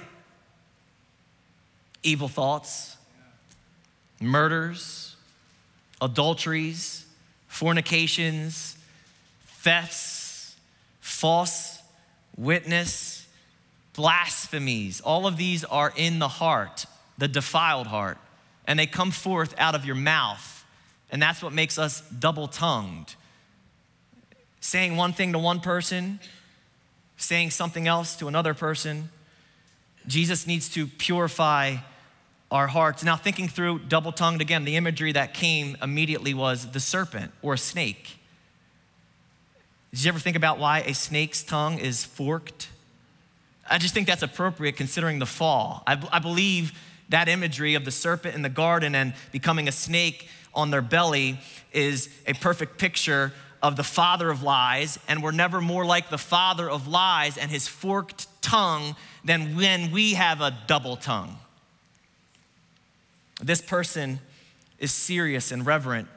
Evil 2.03 2.27
thoughts, 2.27 2.97
murders, 4.19 5.15
adulteries, 6.01 7.05
fornications, 7.47 8.77
thefts, 9.45 10.55
false 10.99 11.79
witness, 12.37 13.27
blasphemies. 13.93 15.01
All 15.01 15.27
of 15.27 15.37
these 15.37 15.63
are 15.63 15.93
in 15.95 16.19
the 16.19 16.27
heart, 16.27 16.85
the 17.17 17.27
defiled 17.27 17.87
heart, 17.87 18.17
and 18.65 18.77
they 18.77 18.87
come 18.87 19.11
forth 19.11 19.53
out 19.57 19.75
of 19.75 19.85
your 19.85 19.95
mouth. 19.95 20.62
And 21.13 21.21
that's 21.21 21.43
what 21.43 21.53
makes 21.53 21.77
us 21.77 22.01
double 22.09 22.47
tongued. 22.47 23.13
Saying 24.59 24.97
one 24.97 25.13
thing 25.13 25.31
to 25.33 25.37
one 25.37 25.59
person, 25.59 26.19
saying 27.17 27.51
something 27.51 27.87
else 27.87 28.15
to 28.15 28.27
another 28.27 28.55
person. 28.55 29.09
Jesus 30.07 30.47
needs 30.47 30.67
to 30.69 30.87
purify 30.87 31.75
our 32.49 32.65
hearts. 32.65 33.03
Now, 33.03 33.15
thinking 33.15 33.47
through 33.47 33.79
double 33.87 34.11
tongued 34.11 34.41
again, 34.41 34.65
the 34.65 34.75
imagery 34.75 35.11
that 35.11 35.35
came 35.35 35.77
immediately 35.83 36.33
was 36.33 36.71
the 36.71 36.79
serpent 36.79 37.31
or 37.43 37.53
a 37.53 37.59
snake. 37.59 38.17
Did 39.91 40.03
you 40.03 40.09
ever 40.09 40.19
think 40.19 40.35
about 40.35 40.57
why 40.57 40.79
a 40.79 40.95
snake's 40.95 41.43
tongue 41.43 41.77
is 41.77 42.03
forked? 42.03 42.69
I 43.69 43.77
just 43.77 43.93
think 43.93 44.07
that's 44.07 44.23
appropriate 44.23 44.77
considering 44.77 45.19
the 45.19 45.27
fall. 45.27 45.83
I, 45.85 46.03
I 46.11 46.17
believe 46.17 46.73
that 47.09 47.29
imagery 47.29 47.75
of 47.75 47.85
the 47.85 47.91
serpent 47.91 48.33
in 48.33 48.41
the 48.41 48.49
garden 48.49 48.95
and 48.95 49.13
becoming 49.31 49.67
a 49.67 49.71
snake 49.71 50.27
on 50.53 50.71
their 50.71 50.81
belly 50.81 51.39
is 51.71 52.09
a 52.27 52.33
perfect 52.33 52.77
picture 52.77 53.33
of 53.61 53.75
the 53.75 53.83
father 53.83 54.29
of 54.29 54.43
lies, 54.43 54.99
and 55.07 55.23
we're 55.23 55.31
never 55.31 55.61
more 55.61 55.85
like 55.85 56.09
the 56.09 56.17
father 56.17 56.69
of 56.69 56.87
lies 56.87 57.37
and 57.37 57.49
his 57.49 57.67
forked 57.67 58.27
tongue 58.41 58.95
than 59.23 59.55
when 59.55 59.91
we 59.91 60.13
have 60.13 60.41
a 60.41 60.55
double 60.67 60.97
tongue. 60.97 61.37
This 63.41 63.61
person 63.61 64.19
is 64.79 64.91
serious 64.91 65.51
and 65.51 65.65
reverent 65.65 66.09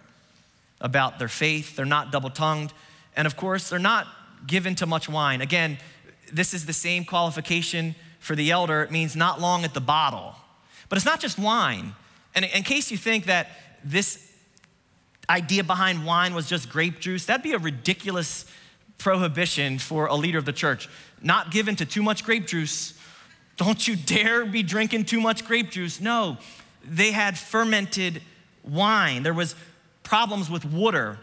about 0.81 1.18
their 1.18 1.29
faith, 1.29 1.77
they're 1.77 1.87
not 1.87 2.11
double 2.11 2.31
tongued. 2.31 2.72
And 3.16 3.27
of 3.27 3.37
course, 3.37 3.70
they're 3.70 3.79
not 3.79 4.07
given 4.46 4.75
to 4.77 4.87
much 4.87 5.09
wine. 5.09 5.40
Again, 5.40 5.79
this 6.33 6.53
is 6.53 6.66
the 6.66 6.72
same 6.72 7.05
qualification 7.05 7.94
for 8.18 8.37
the 8.37 8.51
elder. 8.51 8.83
It 8.83 8.90
means 8.90 9.16
not 9.16 9.40
long 9.40 9.64
at 9.64 9.72
the 9.72 9.81
bottle. 9.81 10.35
But 10.88 10.96
it's 10.96 11.07
not 11.07 11.20
just 11.20 11.38
wine. 11.38 11.94
And 12.35 12.44
in 12.44 12.62
case 12.62 12.90
you 12.90 12.99
think 12.99 13.25
that 13.25 13.49
this 13.83 14.26
idea 15.29 15.65
behind 15.65 16.07
wine 16.07 16.35
was 16.35 16.49
just 16.49 16.69
grape 16.69 17.01
juice, 17.01 17.27
that'd 17.27 17.43
be 17.43 17.53
a 17.53 17.59
ridiculous 17.59 18.47
prohibition 18.99 19.79
for 19.79 20.07
a 20.07 20.15
leader 20.15 20.39
of 20.39 20.45
the 20.45 20.53
church. 20.53 20.89
Not 21.23 21.51
given 21.51 21.77
to 21.77 21.87
too 21.87 22.03
much 22.03 22.25
grape 22.25 22.47
juice. 22.47 22.95
Don't 23.57 23.87
you 23.87 23.97
dare 23.97 24.45
be 24.45 24.62
drinking 24.62 25.05
too 25.05 25.21
much 25.21 25.45
grape 25.45 25.71
juice. 25.71 26.01
No, 26.01 26.39
they 26.85 27.12
had 27.12 27.39
fermented 27.39 28.23
wine. 28.62 29.23
There 29.23 29.35
was 29.35 29.55
problems 30.03 30.49
with 30.49 30.65
water 30.65 31.19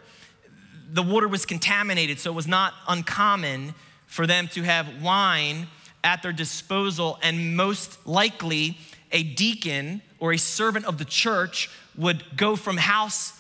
the 0.94 1.02
water 1.02 1.28
was 1.28 1.46
contaminated, 1.46 2.20
so 2.20 2.32
it 2.32 2.36
was 2.36 2.48
not 2.48 2.74
uncommon 2.88 3.74
for 4.06 4.28
them 4.28 4.48
to 4.50 4.62
have 4.62 5.02
wine 5.02 5.68
at 6.04 6.22
their 6.22 6.32
disposal, 6.32 7.18
and 7.24 7.58
most 7.58 8.06
likely 8.06 8.78
a 9.12 9.24
deacon 9.24 10.04
or 10.20 10.34
a 10.34 10.38
servant 10.38 10.86
of 10.86 11.00
the 11.00 11.06
church 11.06 11.70
would 11.98 12.24
go 12.38 12.56
from 12.56 12.78
house 12.78 13.34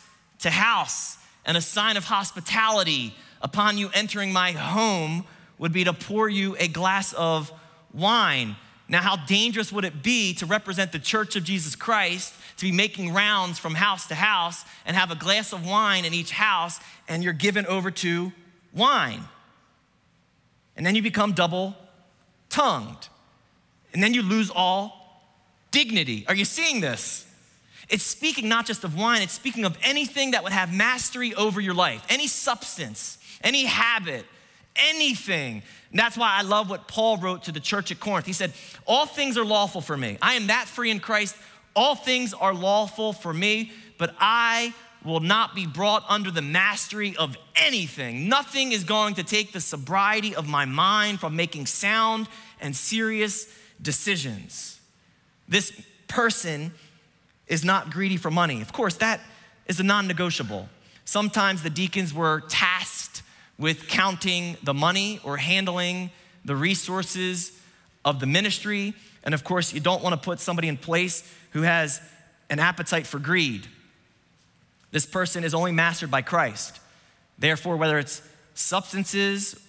to 0.44 0.52
house, 0.52 1.18
and 1.46 1.58
a 1.58 1.62
sign 1.62 1.98
of 1.98 2.06
hospitality 2.06 3.14
upon 3.42 3.78
you 3.78 3.90
entering 3.94 4.32
my 4.32 4.52
home 4.52 5.26
would 5.58 5.74
be 5.74 5.84
to 5.84 5.94
pour 5.94 6.30
you 6.30 6.56
a 6.60 6.68
glass 6.68 7.14
of 7.14 7.52
wine. 7.94 8.56
Now, 8.88 9.02
how 9.02 9.16
dangerous 9.16 9.72
would 9.72 9.86
it 9.86 10.04
be 10.04 10.34
to 10.36 10.46
represent 10.46 10.92
the 10.92 11.00
church 11.00 11.36
of 11.36 11.44
Jesus 11.44 11.76
Christ, 11.76 12.34
to 12.58 12.66
be 12.66 12.72
making 12.72 13.14
rounds 13.14 13.60
from 13.60 13.76
house 13.76 14.08
to 14.08 14.16
house 14.16 14.64
and 14.86 14.96
have 14.96 15.12
a 15.12 15.16
glass 15.16 15.54
of 15.54 15.66
wine 15.66 16.06
in 16.06 16.14
each 16.14 16.32
house, 16.32 16.80
and 17.08 17.24
you're 17.24 17.34
given 17.34 17.66
over 17.66 17.92
to 17.92 18.32
wine? 18.74 19.24
And 20.76 20.86
then 20.86 20.96
you 20.96 21.02
become 21.02 21.34
double 21.34 21.76
tongued. 22.50 23.08
And 23.94 24.02
then 24.02 24.14
you 24.14 24.22
lose 24.22 24.50
all 24.50 25.22
dignity. 25.72 26.26
Are 26.28 26.36
you 26.36 26.46
seeing 26.46 26.82
this? 26.82 27.28
It's 27.90 28.04
speaking 28.04 28.48
not 28.48 28.66
just 28.66 28.84
of 28.84 28.98
wine, 28.98 29.22
it's 29.22 29.34
speaking 29.34 29.66
of 29.66 29.78
anything 29.84 30.32
that 30.32 30.44
would 30.44 30.54
have 30.54 30.74
mastery 30.74 31.34
over 31.36 31.60
your 31.60 31.74
life, 31.74 32.04
any 32.10 32.28
substance, 32.28 33.18
any 33.44 33.66
habit, 33.66 34.26
anything. 34.76 35.62
And 35.92 36.00
that's 36.00 36.18
why 36.18 36.36
I 36.38 36.42
love 36.42 36.70
what 36.70 36.88
Paul 36.88 37.18
wrote 37.18 37.44
to 37.44 37.52
the 37.52 37.60
church 37.60 37.92
at 37.92 38.00
Corinth. 38.00 38.26
He 38.26 38.34
said, 38.34 38.54
All 38.86 39.06
things 39.06 39.38
are 39.38 39.46
lawful 39.46 39.82
for 39.82 39.98
me. 39.98 40.18
I 40.22 40.34
am 40.36 40.48
that 40.48 40.68
free 40.68 40.92
in 40.92 41.00
Christ. 41.00 41.36
All 41.76 41.96
things 41.96 42.34
are 42.34 42.54
lawful 42.54 43.14
for 43.14 43.34
me, 43.34 43.72
but 43.98 44.16
I 44.20 44.74
will 45.04 45.20
not 45.20 45.54
be 45.54 45.66
brought 45.66 46.04
under 46.08 46.32
the 46.32 46.42
mastery 46.42 47.16
of 47.18 47.36
anything. 47.56 48.30
Nothing 48.30 48.72
is 48.72 48.84
going 48.84 49.16
to 49.16 49.24
take 49.24 49.52
the 49.52 49.60
sobriety 49.60 50.36
of 50.36 50.48
my 50.48 50.66
mind 50.66 51.20
from 51.20 51.36
making 51.36 51.66
sound 51.66 52.28
and 52.62 52.76
serious 52.76 53.48
decisions. 53.82 54.80
This 55.48 55.72
person 56.08 56.74
is 57.48 57.64
not 57.64 57.90
greedy 57.90 58.18
for 58.18 58.32
money. 58.32 58.62
Of 58.62 58.74
course, 58.74 58.96
that 58.98 59.20
is 59.68 59.80
a 59.80 59.84
non 59.84 60.08
negotiable. 60.08 60.70
Sometimes 61.06 61.64
the 61.64 61.70
deacons 61.70 62.14
were 62.14 62.42
tasked 62.50 63.24
with 63.58 63.88
counting 63.88 64.58
the 64.64 64.74
money 64.74 65.20
or 65.24 65.38
handling 65.38 66.12
the 66.46 66.56
resources 66.56 67.52
of 68.04 68.20
the 68.20 68.26
ministry. 68.26 68.94
And 69.24 69.34
of 69.34 69.44
course, 69.44 69.74
you 69.74 69.80
don't 69.80 70.04
want 70.04 70.14
to 70.14 70.24
put 70.24 70.40
somebody 70.40 70.68
in 70.68 70.78
place 70.78 71.30
who 71.52 71.62
has 71.62 72.02
an 72.50 72.60
appetite 72.60 73.08
for 73.08 73.20
greed. 73.20 73.68
This 74.92 75.06
person 75.06 75.44
is 75.44 75.54
only 75.54 75.72
mastered 75.72 76.12
by 76.12 76.22
Christ. 76.22 76.80
Therefore, 77.38 77.78
whether 77.78 77.98
it's 77.98 78.22
substances 78.54 79.60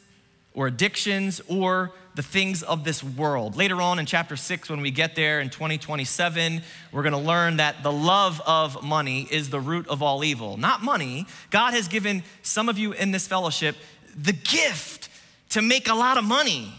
or 0.55 0.69
addictions 0.69 1.41
or 1.49 1.93
the 2.15 2.23
things 2.23 2.63
of 2.63 2.85
this 2.85 3.03
world. 3.03 3.57
Later 3.57 3.83
on 3.83 3.99
in 3.99 4.07
chapter 4.07 4.37
6, 4.37 4.71
when 4.71 4.81
we 4.81 4.93
get 4.93 5.17
there 5.17 5.41
in 5.41 5.51
2027, 5.51 6.63
we're 6.93 7.03
gonna 7.03 7.21
learn 7.21 7.57
that 7.57 7.83
the 7.83 7.91
love 7.93 8.41
of 8.47 8.83
money 8.83 9.27
is 9.31 9.51
the 9.51 9.59
root 9.59 9.89
of 9.89 10.01
all 10.01 10.23
evil. 10.23 10.57
Not 10.57 10.83
money. 10.83 11.27
God 11.51 11.75
has 11.75 11.89
given 11.89 12.23
some 12.43 12.69
of 12.69 12.79
you 12.79 12.93
in 12.93 13.11
this 13.11 13.27
fellowship 13.27 13.77
the 14.17 14.33
gift 14.33 15.09
to 15.51 15.61
make 15.61 15.89
a 15.89 15.95
lot 15.95 16.19
of 16.19 16.25
money, 16.25 16.73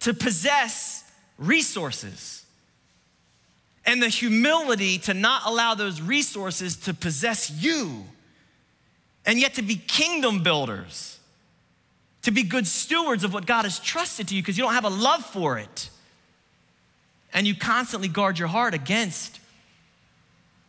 to 0.00 0.14
possess 0.14 1.04
resources, 1.36 2.44
and 3.84 4.00
the 4.00 4.08
humility 4.08 4.98
to 4.98 5.14
not 5.14 5.42
allow 5.46 5.74
those 5.74 6.00
resources 6.00 6.76
to 6.76 6.94
possess 6.94 7.50
you, 7.50 8.04
and 9.26 9.38
yet 9.38 9.54
to 9.54 9.62
be 9.62 9.76
kingdom 9.76 10.42
builders 10.42 11.10
to 12.22 12.30
be 12.30 12.42
good 12.42 12.66
stewards 12.66 13.24
of 13.24 13.32
what 13.32 13.46
God 13.46 13.64
has 13.64 13.78
trusted 13.78 14.28
to 14.28 14.34
you 14.34 14.42
because 14.42 14.58
you 14.58 14.64
don't 14.64 14.74
have 14.74 14.84
a 14.84 14.90
love 14.90 15.24
for 15.24 15.58
it. 15.58 15.88
And 17.32 17.46
you 17.46 17.54
constantly 17.54 18.08
guard 18.08 18.38
your 18.38 18.48
heart 18.48 18.74
against 18.74 19.40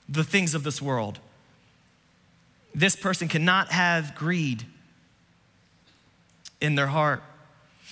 the 0.08 0.24
things 0.24 0.54
of 0.54 0.64
this 0.64 0.82
world. 0.82 1.20
This 2.74 2.96
person 2.96 3.28
cannot 3.28 3.70
have 3.70 4.16
greed 4.16 4.66
in 6.62 6.76
their 6.76 6.88
heart. 6.88 7.24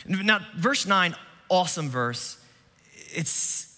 Now, 0.08 0.40
verse 0.56 0.86
9, 0.86 1.16
awesome 1.50 1.90
verse. 1.90 2.38
It's 2.94 3.78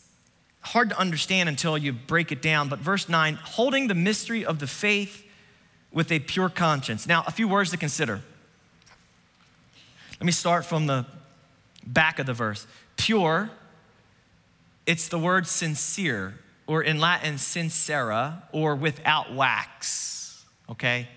hard 0.60 0.90
to 0.90 1.00
understand 1.00 1.50
until 1.50 1.78
you 1.78 1.94
break 1.94 2.32
it 2.32 2.42
down, 2.42 2.70
but 2.70 2.80
verse 2.80 3.10
9, 3.10 3.36
holding 3.36 3.88
the 3.88 3.96
mystery 3.96 4.46
of 4.46 4.60
the 4.60 4.68
faith 4.68 5.26
with 5.92 6.12
a 6.12 6.20
pure 6.20 6.50
conscience. 6.50 7.08
Now, 7.08 7.24
a 7.28 7.32
few 7.32 7.48
words 7.48 7.72
to 7.72 7.78
consider. 7.78 8.22
Let 10.20 10.26
me 10.26 10.32
start 10.32 10.66
from 10.66 10.88
the 10.88 11.06
back 11.86 12.20
of 12.20 12.26
the 12.26 12.34
verse. 12.34 12.68
Pure, 12.98 13.50
it's 14.86 15.08
the 15.08 15.18
word 15.18 15.48
sincere, 15.48 16.36
or 16.68 16.82
in 16.84 17.00
Latin, 17.00 17.38
sincera, 17.38 18.44
or 18.52 18.76
without 18.76 19.34
wax, 19.34 20.46
okay? 20.70 21.08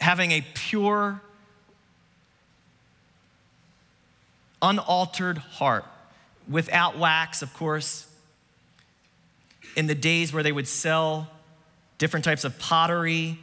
Having 0.00 0.30
a 0.32 0.44
pure, 0.54 1.20
unaltered 4.62 5.38
heart, 5.38 5.84
without 6.48 6.98
wax, 6.98 7.42
of 7.42 7.52
course. 7.52 8.06
In 9.76 9.86
the 9.86 9.94
days 9.94 10.32
where 10.32 10.42
they 10.42 10.52
would 10.52 10.68
sell 10.68 11.28
different 11.98 12.24
types 12.24 12.44
of 12.44 12.58
pottery 12.58 13.38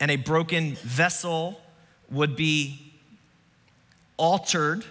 and 0.00 0.10
a 0.10 0.16
broken 0.16 0.74
vessel 0.76 1.60
would 2.10 2.36
be 2.36 2.92
altered 4.16 4.84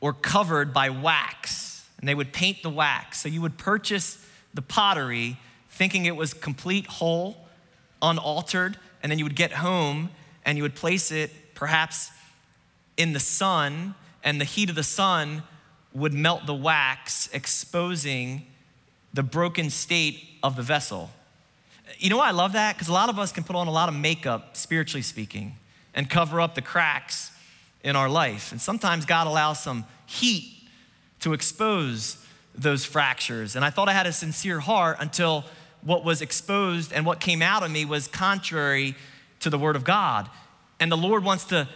or 0.00 0.12
covered 0.12 0.72
by 0.72 0.90
wax, 0.90 1.88
and 1.98 2.08
they 2.08 2.14
would 2.14 2.32
paint 2.32 2.62
the 2.62 2.70
wax. 2.70 3.20
So 3.20 3.28
you 3.28 3.40
would 3.40 3.56
purchase 3.56 4.24
the 4.52 4.62
pottery 4.62 5.36
thinking 5.70 6.06
it 6.06 6.14
was 6.14 6.34
complete, 6.34 6.86
whole, 6.86 7.36
unaltered, 8.00 8.76
and 9.02 9.10
then 9.10 9.18
you 9.18 9.24
would 9.24 9.36
get 9.36 9.52
home 9.52 10.10
and 10.44 10.56
you 10.56 10.62
would 10.62 10.74
place 10.74 11.10
it 11.10 11.30
perhaps 11.54 12.10
in 12.96 13.12
the 13.12 13.20
sun, 13.20 13.94
and 14.22 14.40
the 14.40 14.44
heat 14.44 14.70
of 14.70 14.76
the 14.76 14.82
sun 14.82 15.42
would 15.92 16.12
melt 16.12 16.46
the 16.46 16.54
wax, 16.54 17.28
exposing 17.32 18.46
the 19.12 19.22
broken 19.22 19.70
state 19.70 20.22
of 20.42 20.56
the 20.56 20.62
vessel. 20.62 21.10
You 21.98 22.10
know 22.10 22.18
why 22.18 22.28
I 22.28 22.32
love 22.32 22.52
that? 22.52 22.74
Because 22.74 22.88
a 22.88 22.92
lot 22.92 23.08
of 23.08 23.18
us 23.18 23.32
can 23.32 23.44
put 23.44 23.56
on 23.56 23.66
a 23.66 23.72
lot 23.72 23.88
of 23.88 23.94
makeup, 23.94 24.56
spiritually 24.56 25.02
speaking, 25.02 25.56
and 25.94 26.08
cover 26.08 26.40
up 26.40 26.54
the 26.54 26.62
cracks 26.62 27.30
in 27.82 27.96
our 27.96 28.08
life. 28.08 28.52
And 28.52 28.60
sometimes 28.60 29.04
God 29.04 29.26
allows 29.26 29.62
some 29.62 29.84
heat 30.06 30.68
to 31.20 31.32
expose 31.32 32.24
those 32.54 32.84
fractures. 32.84 33.56
And 33.56 33.64
I 33.64 33.70
thought 33.70 33.88
I 33.88 33.92
had 33.92 34.06
a 34.06 34.12
sincere 34.12 34.60
heart 34.60 34.96
until 35.00 35.44
what 35.82 36.04
was 36.04 36.22
exposed 36.22 36.92
and 36.92 37.04
what 37.04 37.20
came 37.20 37.42
out 37.42 37.62
of 37.62 37.70
me 37.70 37.84
was 37.84 38.08
contrary 38.08 38.94
to 39.40 39.50
the 39.50 39.58
Word 39.58 39.76
of 39.76 39.84
God. 39.84 40.28
And 40.80 40.90
the 40.90 40.96
Lord 40.96 41.24
wants 41.24 41.44
to 41.46 41.68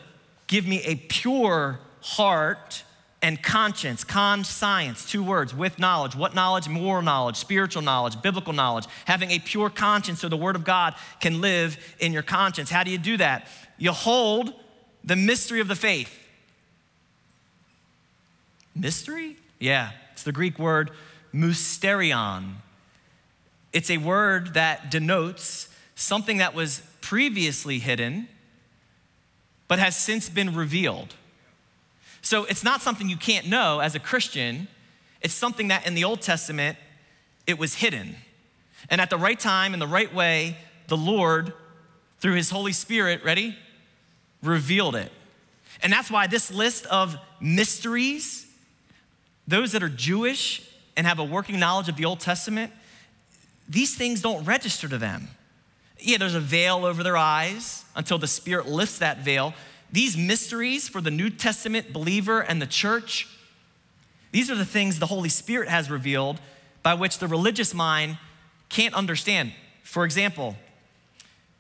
give 0.46 0.66
me 0.66 0.82
a 0.82 0.96
pure 0.96 1.78
heart 2.00 2.84
and 3.20 3.42
conscience, 3.42 4.04
conscience, 4.04 5.10
two 5.10 5.22
words, 5.22 5.54
with 5.54 5.78
knowledge. 5.78 6.14
What 6.14 6.34
knowledge? 6.34 6.68
Moral 6.68 7.02
knowledge, 7.02 7.36
spiritual 7.36 7.82
knowledge, 7.82 8.20
biblical 8.22 8.52
knowledge. 8.52 8.86
Having 9.06 9.32
a 9.32 9.38
pure 9.40 9.70
conscience 9.70 10.20
so 10.20 10.28
the 10.28 10.36
Word 10.36 10.56
of 10.56 10.64
God 10.64 10.94
can 11.20 11.40
live 11.40 11.76
in 11.98 12.12
your 12.12 12.22
conscience. 12.22 12.70
How 12.70 12.84
do 12.84 12.90
you 12.90 12.98
do 12.98 13.16
that? 13.16 13.48
You 13.76 13.92
hold 13.92 14.52
the 15.02 15.16
mystery 15.16 15.60
of 15.60 15.68
the 15.68 15.74
faith. 15.74 16.16
Mystery? 18.74 19.36
Yeah, 19.58 19.90
it's 20.12 20.22
the 20.22 20.32
Greek 20.32 20.58
word 20.58 20.90
mysterion. 21.34 22.54
It's 23.72 23.90
a 23.90 23.98
word 23.98 24.54
that 24.54 24.90
denotes 24.90 25.68
something 25.94 26.38
that 26.38 26.54
was 26.54 26.82
previously 27.00 27.80
hidden 27.80 28.28
but 29.66 29.78
has 29.78 29.96
since 29.96 30.28
been 30.28 30.54
revealed. 30.54 31.14
So 32.22 32.44
it's 32.44 32.64
not 32.64 32.82
something 32.82 33.08
you 33.08 33.16
can't 33.16 33.46
know 33.46 33.80
as 33.80 33.94
a 33.94 34.00
Christian. 34.00 34.68
It's 35.20 35.34
something 35.34 35.68
that 35.68 35.86
in 35.86 35.94
the 35.94 36.04
Old 36.04 36.20
Testament, 36.20 36.78
it 37.46 37.58
was 37.58 37.74
hidden. 37.74 38.16
And 38.90 39.00
at 39.00 39.10
the 39.10 39.16
right 39.16 39.38
time, 39.38 39.74
in 39.74 39.80
the 39.80 39.86
right 39.86 40.12
way, 40.12 40.56
the 40.88 40.96
Lord, 40.96 41.52
through 42.20 42.34
his 42.34 42.50
Holy 42.50 42.72
Spirit, 42.72 43.24
ready? 43.24 43.56
Revealed 44.42 44.96
it. 44.96 45.12
And 45.82 45.92
that's 45.92 46.10
why 46.10 46.26
this 46.26 46.52
list 46.52 46.86
of 46.86 47.16
mysteries, 47.40 48.46
those 49.46 49.72
that 49.72 49.82
are 49.82 49.88
Jewish 49.88 50.68
and 50.96 51.06
have 51.06 51.18
a 51.18 51.24
working 51.24 51.58
knowledge 51.58 51.88
of 51.88 51.96
the 51.96 52.04
Old 52.04 52.20
Testament, 52.20 52.72
these 53.68 53.96
things 53.96 54.22
don't 54.22 54.44
register 54.44 54.88
to 54.88 54.98
them. 54.98 55.28
Yeah, 56.00 56.18
there's 56.18 56.34
a 56.34 56.40
veil 56.40 56.84
over 56.84 57.02
their 57.02 57.16
eyes 57.16 57.84
until 57.94 58.18
the 58.18 58.26
Spirit 58.26 58.66
lifts 58.66 58.98
that 58.98 59.18
veil. 59.18 59.54
These 59.90 60.16
mysteries 60.16 60.88
for 60.88 61.00
the 61.00 61.10
New 61.10 61.30
Testament 61.30 61.92
believer 61.92 62.40
and 62.40 62.60
the 62.60 62.66
church, 62.66 63.28
these 64.32 64.50
are 64.50 64.54
the 64.54 64.64
things 64.64 64.98
the 64.98 65.06
Holy 65.06 65.30
Spirit 65.30 65.68
has 65.68 65.90
revealed 65.90 66.40
by 66.82 66.94
which 66.94 67.18
the 67.18 67.26
religious 67.26 67.72
mind 67.72 68.18
can't 68.68 68.94
understand. 68.94 69.52
For 69.82 70.04
example, 70.04 70.56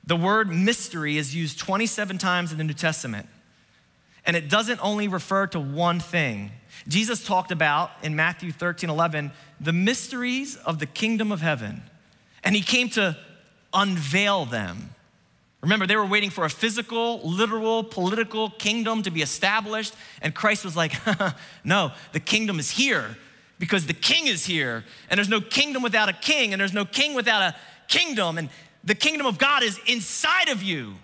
the 0.04 0.16
word 0.16 0.50
mystery 0.50 1.16
is 1.16 1.34
used 1.34 1.58
27 1.58 2.18
times 2.18 2.52
in 2.52 2.58
the 2.58 2.64
New 2.64 2.74
Testament, 2.74 3.26
and 4.26 4.36
it 4.36 4.48
doesn't 4.48 4.82
only 4.82 5.08
refer 5.08 5.46
to 5.48 5.60
one 5.60 6.00
thing. 6.00 6.50
Jesus 6.86 7.24
talked 7.24 7.50
about 7.50 7.90
in 8.02 8.14
Matthew 8.14 8.52
13 8.52 8.90
11 8.90 9.32
the 9.60 9.72
mysteries 9.72 10.56
of 10.56 10.78
the 10.78 10.86
kingdom 10.86 11.32
of 11.32 11.40
heaven, 11.40 11.82
and 12.44 12.54
he 12.54 12.62
came 12.62 12.88
to 12.90 13.16
unveil 13.72 14.44
them. 14.44 14.94
Remember, 15.60 15.86
they 15.86 15.96
were 15.96 16.06
waiting 16.06 16.30
for 16.30 16.44
a 16.44 16.50
physical, 16.50 17.20
literal, 17.28 17.82
political 17.82 18.50
kingdom 18.50 19.02
to 19.02 19.10
be 19.10 19.22
established, 19.22 19.94
and 20.22 20.34
Christ 20.34 20.64
was 20.64 20.76
like, 20.76 20.92
No, 21.64 21.92
the 22.12 22.20
kingdom 22.20 22.60
is 22.60 22.70
here 22.70 23.16
because 23.58 23.86
the 23.86 23.94
king 23.94 24.28
is 24.28 24.46
here, 24.46 24.84
and 25.10 25.18
there's 25.18 25.28
no 25.28 25.40
kingdom 25.40 25.82
without 25.82 26.08
a 26.08 26.12
king, 26.12 26.52
and 26.52 26.60
there's 26.60 26.72
no 26.72 26.84
king 26.84 27.14
without 27.14 27.42
a 27.42 27.56
kingdom, 27.88 28.38
and 28.38 28.48
the 28.84 28.94
kingdom 28.94 29.26
of 29.26 29.38
God 29.38 29.64
is 29.64 29.80
inside 29.86 30.48
of 30.48 30.62
you. 30.62 30.94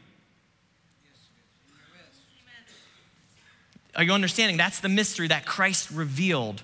Are 3.97 4.03
you 4.03 4.13
understanding? 4.13 4.57
That's 4.57 4.81
the 4.81 4.89
mystery 4.89 5.29
that 5.29 5.47
Christ 5.47 5.91
revealed. 5.91 6.63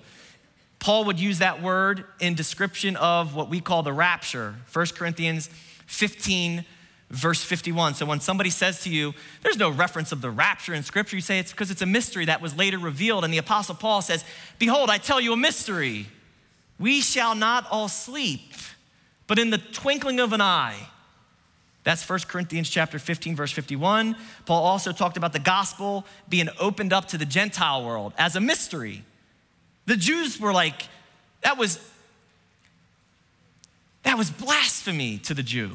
Paul 0.79 1.05
would 1.05 1.19
use 1.19 1.39
that 1.39 1.61
word 1.61 2.05
in 2.19 2.35
description 2.35 2.95
of 2.95 3.35
what 3.35 3.49
we 3.49 3.61
call 3.61 3.83
the 3.83 3.93
rapture. 3.93 4.55
1 4.73 4.85
Corinthians 4.95 5.49
15 5.87 6.65
verse 7.11 7.43
51. 7.43 7.95
So 7.95 8.05
when 8.05 8.19
somebody 8.21 8.49
says 8.49 8.81
to 8.83 8.89
you, 8.89 9.13
there's 9.43 9.57
no 9.57 9.69
reference 9.69 10.11
of 10.11 10.21
the 10.21 10.29
rapture 10.29 10.73
in 10.73 10.81
scripture, 10.81 11.17
you 11.17 11.21
say 11.21 11.39
it's 11.39 11.51
because 11.51 11.69
it's 11.69 11.81
a 11.81 11.85
mystery 11.85 12.25
that 12.25 12.41
was 12.41 12.55
later 12.55 12.79
revealed. 12.79 13.23
And 13.23 13.33
the 13.33 13.37
apostle 13.37 13.75
Paul 13.75 14.01
says, 14.01 14.23
Behold, 14.57 14.89
I 14.89 14.97
tell 14.97 15.19
you 15.19 15.33
a 15.33 15.37
mystery. 15.37 16.07
We 16.79 17.01
shall 17.01 17.35
not 17.35 17.67
all 17.69 17.89
sleep, 17.89 18.53
but 19.27 19.37
in 19.37 19.49
the 19.49 19.59
twinkling 19.59 20.19
of 20.19 20.33
an 20.33 20.41
eye. 20.41 20.87
That's 21.83 22.07
1 22.07 22.19
Corinthians 22.27 22.69
chapter 22.69 22.97
15 22.97 23.35
verse 23.35 23.51
51. 23.51 24.15
Paul 24.45 24.63
also 24.63 24.91
talked 24.91 25.17
about 25.17 25.33
the 25.33 25.39
gospel 25.39 26.05
being 26.29 26.49
opened 26.59 26.93
up 26.93 27.07
to 27.09 27.17
the 27.17 27.25
Gentile 27.25 27.83
world 27.83 28.13
as 28.17 28.35
a 28.35 28.39
mystery. 28.39 29.03
The 29.85 29.97
Jews 29.97 30.39
were 30.39 30.53
like 30.53 30.87
that 31.41 31.57
was 31.57 31.79
that 34.03 34.17
was 34.17 34.29
blasphemy 34.29 35.17
to 35.19 35.33
the 35.33 35.43
Jew. 35.43 35.71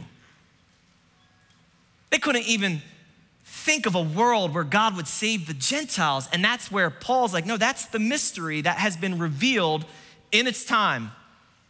They 2.11 2.19
couldn't 2.19 2.47
even 2.47 2.83
think 3.45 3.87
of 3.87 3.95
a 3.95 4.03
world 4.03 4.55
where 4.55 4.64
God 4.64 4.97
would 4.97 5.09
save 5.09 5.47
the 5.47 5.55
Gentiles. 5.55 6.29
And 6.33 6.45
that's 6.45 6.71
where 6.71 6.90
Paul's 6.90 7.33
like, 7.33 7.47
no, 7.47 7.57
that's 7.57 7.87
the 7.87 7.99
mystery 7.99 8.61
that 8.61 8.79
has 8.79 8.97
been 8.97 9.19
revealed 9.19 9.85
in 10.33 10.47
its 10.47 10.64
time. 10.64 11.12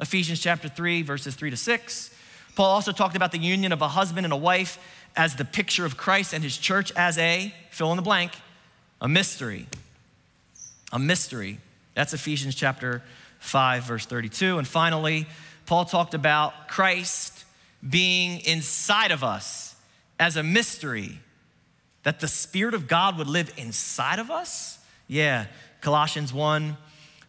Ephesians 0.01 0.41
chapter 0.41 0.69
3, 0.69 1.03
verses 1.03 1.35
3 1.35 1.51
to 1.51 1.57
6. 1.57 2.11
Paul 2.55 2.67
also 2.67 2.93
talked 2.93 3.17
about 3.17 3.33
the 3.33 3.39
union 3.39 3.73
of 3.73 3.83
a 3.83 3.89
husband 3.89 4.27
and 4.27 4.33
a 4.33 4.37
wife 4.37 4.79
as 5.17 5.37
the 5.37 5.45
picture 5.45 5.85
of 5.85 5.97
Christ 5.97 6.35
and 6.35 6.43
his 6.43 6.59
church 6.59 6.93
as 6.97 7.17
a 7.19 7.55
fill 7.71 7.91
in 7.91 7.97
the 7.97 8.03
blank, 8.03 8.33
a 9.01 9.09
mystery. 9.09 9.67
A 10.93 10.99
mystery. 10.99 11.59
That's 11.95 12.13
Ephesians 12.13 12.55
chapter 12.55 13.03
5, 13.39 13.85
verse 13.85 14.07
32. 14.07 14.59
And 14.59 14.67
finally, 14.67 15.27
Paul 15.65 15.85
talked 15.85 16.15
about 16.15 16.69
Christ 16.69 17.45
being 17.89 18.41
inside 18.41 19.11
of 19.11 19.25
us 19.25 19.66
as 20.19 20.37
a 20.37 20.43
mystery 20.43 21.21
that 22.03 22.21
the 22.21 22.29
Spirit 22.29 22.75
of 22.75 22.87
God 22.87 23.19
would 23.19 23.27
live 23.27 23.53
inside 23.57 24.19
of 24.19 24.31
us? 24.31 24.79
Yeah, 25.09 25.47
Colossians 25.81 26.33
1 26.33 26.77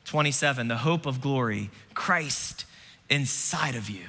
27, 0.06 0.69
the 0.69 0.78
hope 0.78 1.06
of 1.06 1.19
glory, 1.19 1.69
Christ 1.93 2.63
inside 3.10 3.76
of 3.76 3.89
you. 3.89 4.06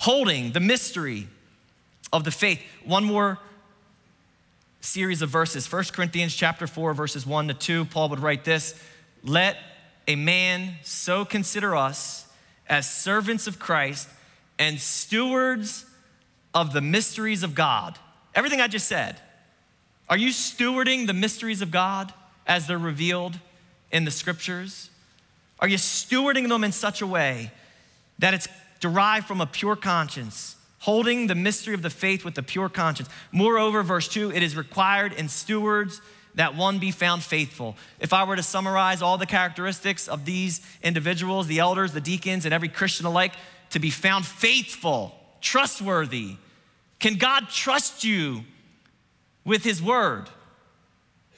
Holding 0.00 0.52
the 0.52 0.60
mystery 0.60 1.28
of 2.12 2.24
the 2.24 2.30
faith. 2.30 2.60
One 2.84 3.04
more 3.04 3.38
series 4.80 5.22
of 5.22 5.30
verses. 5.30 5.70
1 5.70 5.84
Corinthians 5.92 6.34
chapter 6.34 6.66
4, 6.66 6.94
verses 6.94 7.26
1 7.26 7.48
to 7.48 7.54
2, 7.54 7.84
Paul 7.86 8.08
would 8.10 8.20
write 8.20 8.44
this 8.44 8.80
Let 9.22 9.56
a 10.08 10.16
man 10.16 10.74
so 10.82 11.24
consider 11.24 11.76
us 11.76 12.26
as 12.68 12.90
servants 12.90 13.46
of 13.46 13.58
Christ 13.58 14.08
and 14.58 14.78
stewards 14.80 15.84
of 16.54 16.72
the 16.72 16.80
mysteries 16.80 17.42
of 17.42 17.54
God. 17.54 17.98
Everything 18.34 18.60
I 18.60 18.68
just 18.68 18.86
said. 18.86 19.20
Are 20.08 20.16
you 20.16 20.30
stewarding 20.30 21.06
the 21.06 21.14
mysteries 21.14 21.62
of 21.62 21.70
God 21.70 22.12
as 22.46 22.66
they're 22.66 22.78
revealed 22.78 23.38
in 23.92 24.04
the 24.04 24.10
scriptures? 24.10 24.90
Are 25.60 25.68
you 25.68 25.76
stewarding 25.76 26.48
them 26.48 26.64
in 26.64 26.72
such 26.72 27.00
a 27.00 27.06
way 27.06 27.52
that 28.18 28.34
it's 28.34 28.48
derived 28.80 29.26
from 29.26 29.40
a 29.40 29.46
pure 29.46 29.76
conscience, 29.76 30.56
holding 30.80 31.26
the 31.26 31.34
mystery 31.34 31.74
of 31.74 31.82
the 31.82 31.90
faith 31.90 32.24
with 32.24 32.36
a 32.38 32.42
pure 32.42 32.68
conscience? 32.68 33.08
Moreover, 33.30 33.82
verse 33.82 34.08
2 34.08 34.32
it 34.32 34.42
is 34.42 34.56
required 34.56 35.12
in 35.12 35.28
stewards 35.28 36.00
that 36.34 36.56
one 36.56 36.78
be 36.78 36.90
found 36.90 37.22
faithful. 37.22 37.76
If 37.98 38.12
I 38.12 38.24
were 38.24 38.36
to 38.36 38.42
summarize 38.42 39.02
all 39.02 39.18
the 39.18 39.26
characteristics 39.26 40.08
of 40.08 40.24
these 40.24 40.60
individuals, 40.82 41.46
the 41.46 41.58
elders, 41.58 41.92
the 41.92 42.00
deacons, 42.00 42.44
and 42.44 42.54
every 42.54 42.68
Christian 42.68 43.06
alike, 43.06 43.34
to 43.70 43.78
be 43.78 43.90
found 43.90 44.24
faithful 44.24 45.19
trustworthy? 45.40 46.36
Can 46.98 47.16
God 47.16 47.48
trust 47.48 48.04
you 48.04 48.44
with 49.44 49.64
His 49.64 49.82
word? 49.82 50.28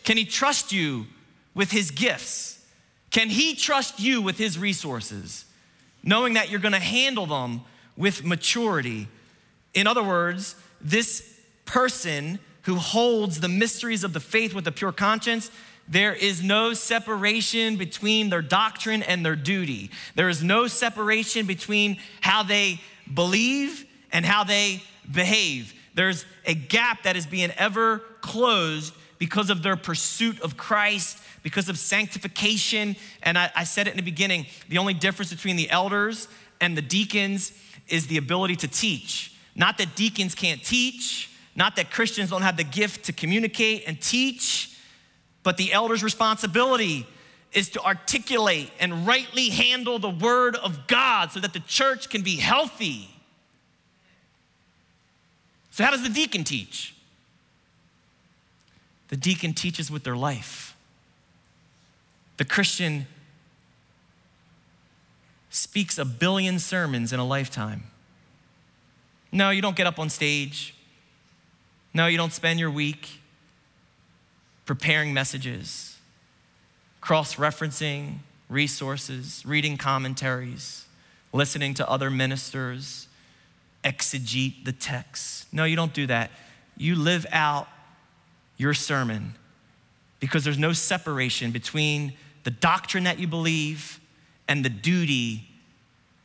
Can 0.05 0.17
He 0.17 0.25
trust 0.25 0.73
you 0.73 1.07
with 1.55 1.71
His 1.71 1.91
gifts? 1.91 2.65
Can 3.11 3.29
He 3.29 3.55
trust 3.55 4.01
you 4.01 4.21
with 4.21 4.39
His 4.39 4.59
resources, 4.59 5.45
knowing 6.03 6.35
that 6.35 6.51
you're 6.51 6.61
gonna 6.61 6.81
handle 6.81 7.27
them 7.27 7.63
with 7.97 8.25
maturity? 8.25 9.09
In 9.75 9.87
other 9.87 10.03
words, 10.03 10.57
this 10.81 11.41
person 11.65 12.39
who 12.63 12.77
holds 12.77 13.41
the 13.41 13.49
mysteries 13.49 14.05
of 14.05 14.13
the 14.13 14.21
faith 14.21 14.55
with 14.55 14.67
a 14.67 14.73
pure 14.73 14.93
conscience, 14.93 15.51
there 15.89 16.15
is 16.15 16.43
no 16.43 16.75
separation 16.75 17.77
between 17.77 18.31
their 18.31 18.43
doctrine 18.43 19.03
and 19.03 19.25
their 19.25 19.37
duty. 19.37 19.91
There 20.15 20.29
is 20.29 20.43
no 20.43 20.67
separation 20.67 21.47
between 21.47 21.99
how 22.21 22.43
they 22.43 22.81
believe 23.13 23.85
and 24.13 24.25
how 24.25 24.45
they 24.45 24.83
behave. 25.11 25.75
There's 25.95 26.25
a 26.47 26.55
gap 26.55 27.03
that 27.03 27.17
is 27.17 27.27
being 27.27 27.51
ever 27.57 27.99
closed 28.21 28.95
because 29.19 29.51
of 29.51 29.63
their 29.63 29.77
pursuit 29.77 30.41
of 30.41 30.57
Christ, 30.57 31.19
because 31.43 31.69
of 31.69 31.79
sanctification. 31.79 32.97
And 33.23 33.39
I, 33.39 33.51
I, 33.55 33.65
said 33.65 33.87
it 33.87 33.93
in 33.93 33.97
the 33.97 34.03
beginning 34.03 34.47
the 34.69 34.79
only 34.79 34.95
difference 34.95 35.33
between 35.33 35.57
the 35.57 35.71
elders 35.71 36.29
and 36.61 36.77
the 36.77 36.83
deacons 36.83 37.53
is 37.89 38.07
the 38.07 38.17
ability 38.17 38.57
to 38.57 38.69
teach. 38.69 39.35
Not 39.55 39.79
that 39.79 39.95
deacons 39.95 40.35
can't 40.35 40.63
teach, 40.65 41.31
not 41.55 41.77
that 41.77 41.91
Christians 41.91 42.31
don't 42.31 42.43
have 42.43 42.57
the 42.57 42.65
gift 42.65 43.05
to 43.07 43.13
communicate 43.13 43.85
and 43.87 44.01
teach, 44.01 44.77
but 45.43 45.57
the 45.57 45.73
elders' 45.73 46.03
responsibility 46.03 47.07
is 47.53 47.69
to 47.71 47.83
articulate 47.83 48.71
and 48.81 49.07
rightly 49.07 49.51
handle 49.51 49.99
the 49.99 50.11
word 50.11 50.57
of 50.57 50.87
God 50.87 51.33
so 51.33 51.41
that 51.41 51.53
the 51.53 51.61
church 51.61 52.09
can 52.09 52.23
be 52.23 52.37
healthy. 52.37 53.09
So, 55.73 55.85
how 55.85 55.91
does 55.91 56.03
the 56.03 56.11
deacon 56.11 56.45
teach? 56.45 56.95
The 59.09 59.17
deacon 59.17 59.55
teaches 59.55 59.91
with 59.91 60.05
their 60.05 60.17
life. 60.17 60.77
The 62.37 62.45
Christian 62.45 63.07
speaks 65.51 65.99
a 65.99 66.05
billion 66.05 66.59
sermons 66.59 67.13
in 67.13 67.21
a 67.21 67.25
lifetime. 67.25 67.85
No, 69.33 69.51
you 69.51 69.63
don't 69.63 69.77
get 69.77 69.87
up 69.87 69.99
on 69.99 70.11
stage. 70.11 70.75
No, 71.95 72.07
you 72.07 72.17
don't 72.17 72.33
spend 72.33 72.61
your 72.61 72.71
week 72.71 73.21
preparing 74.67 75.13
messages, 75.13 75.99
cross 77.01 77.37
referencing 77.37 78.19
resources, 78.49 79.43
reading 79.47 79.77
commentaries, 79.77 80.87
listening 81.33 81.75
to 81.75 81.89
other 81.89 82.11
ministers, 82.11 83.09
exegete 83.85 84.65
the 84.65 84.73
text. 84.73 85.53
No, 85.53 85.65
you 85.65 85.77
don't 85.77 85.93
do 85.93 86.07
that. 86.07 86.31
You 86.77 86.95
live 86.97 87.27
out 87.33 87.69
your 88.57 88.75
sermon 88.75 89.35
because 90.21 90.45
there's 90.45 90.59
no 90.59 90.73
separation 90.73 91.51
between 91.51 92.15
the 92.45 92.51
doctrine 92.51 93.05
that 93.05 93.19
you 93.19 93.27
believe 93.27 94.01
and 94.49 94.65
the 94.65 94.69
duty 94.69 95.49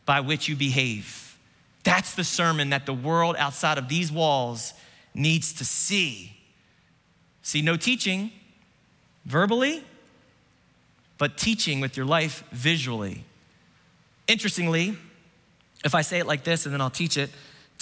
by 0.06 0.20
which 0.20 0.48
you 0.48 0.56
behave. 0.56 1.38
That's 1.84 2.16
the 2.16 2.24
sermon 2.24 2.70
that 2.72 2.86
the 2.86 2.94
world 2.94 3.36
outside 3.38 3.78
of 3.78 3.88
these 3.88 4.12
walls 4.12 4.74
needs 5.14 5.54
to 5.54 5.66
see. 5.66 6.38
See, 7.42 7.62
no 7.62 7.78
teaching 7.78 8.32
verbally, 9.26 9.84
but 11.18 11.38
teaching 11.38 11.80
with 11.80 11.98
your 11.98 12.06
life 12.06 12.44
visually. 12.52 13.24
Interestingly, 14.28 14.98
if 15.86 15.96
I 15.96 16.02
say 16.02 16.20
it 16.20 16.28
like 16.28 16.44
this 16.44 16.66
and 16.66 16.74
then 16.74 16.82
I'll 16.82 16.90
teach 16.90 17.18
it, 17.18 17.30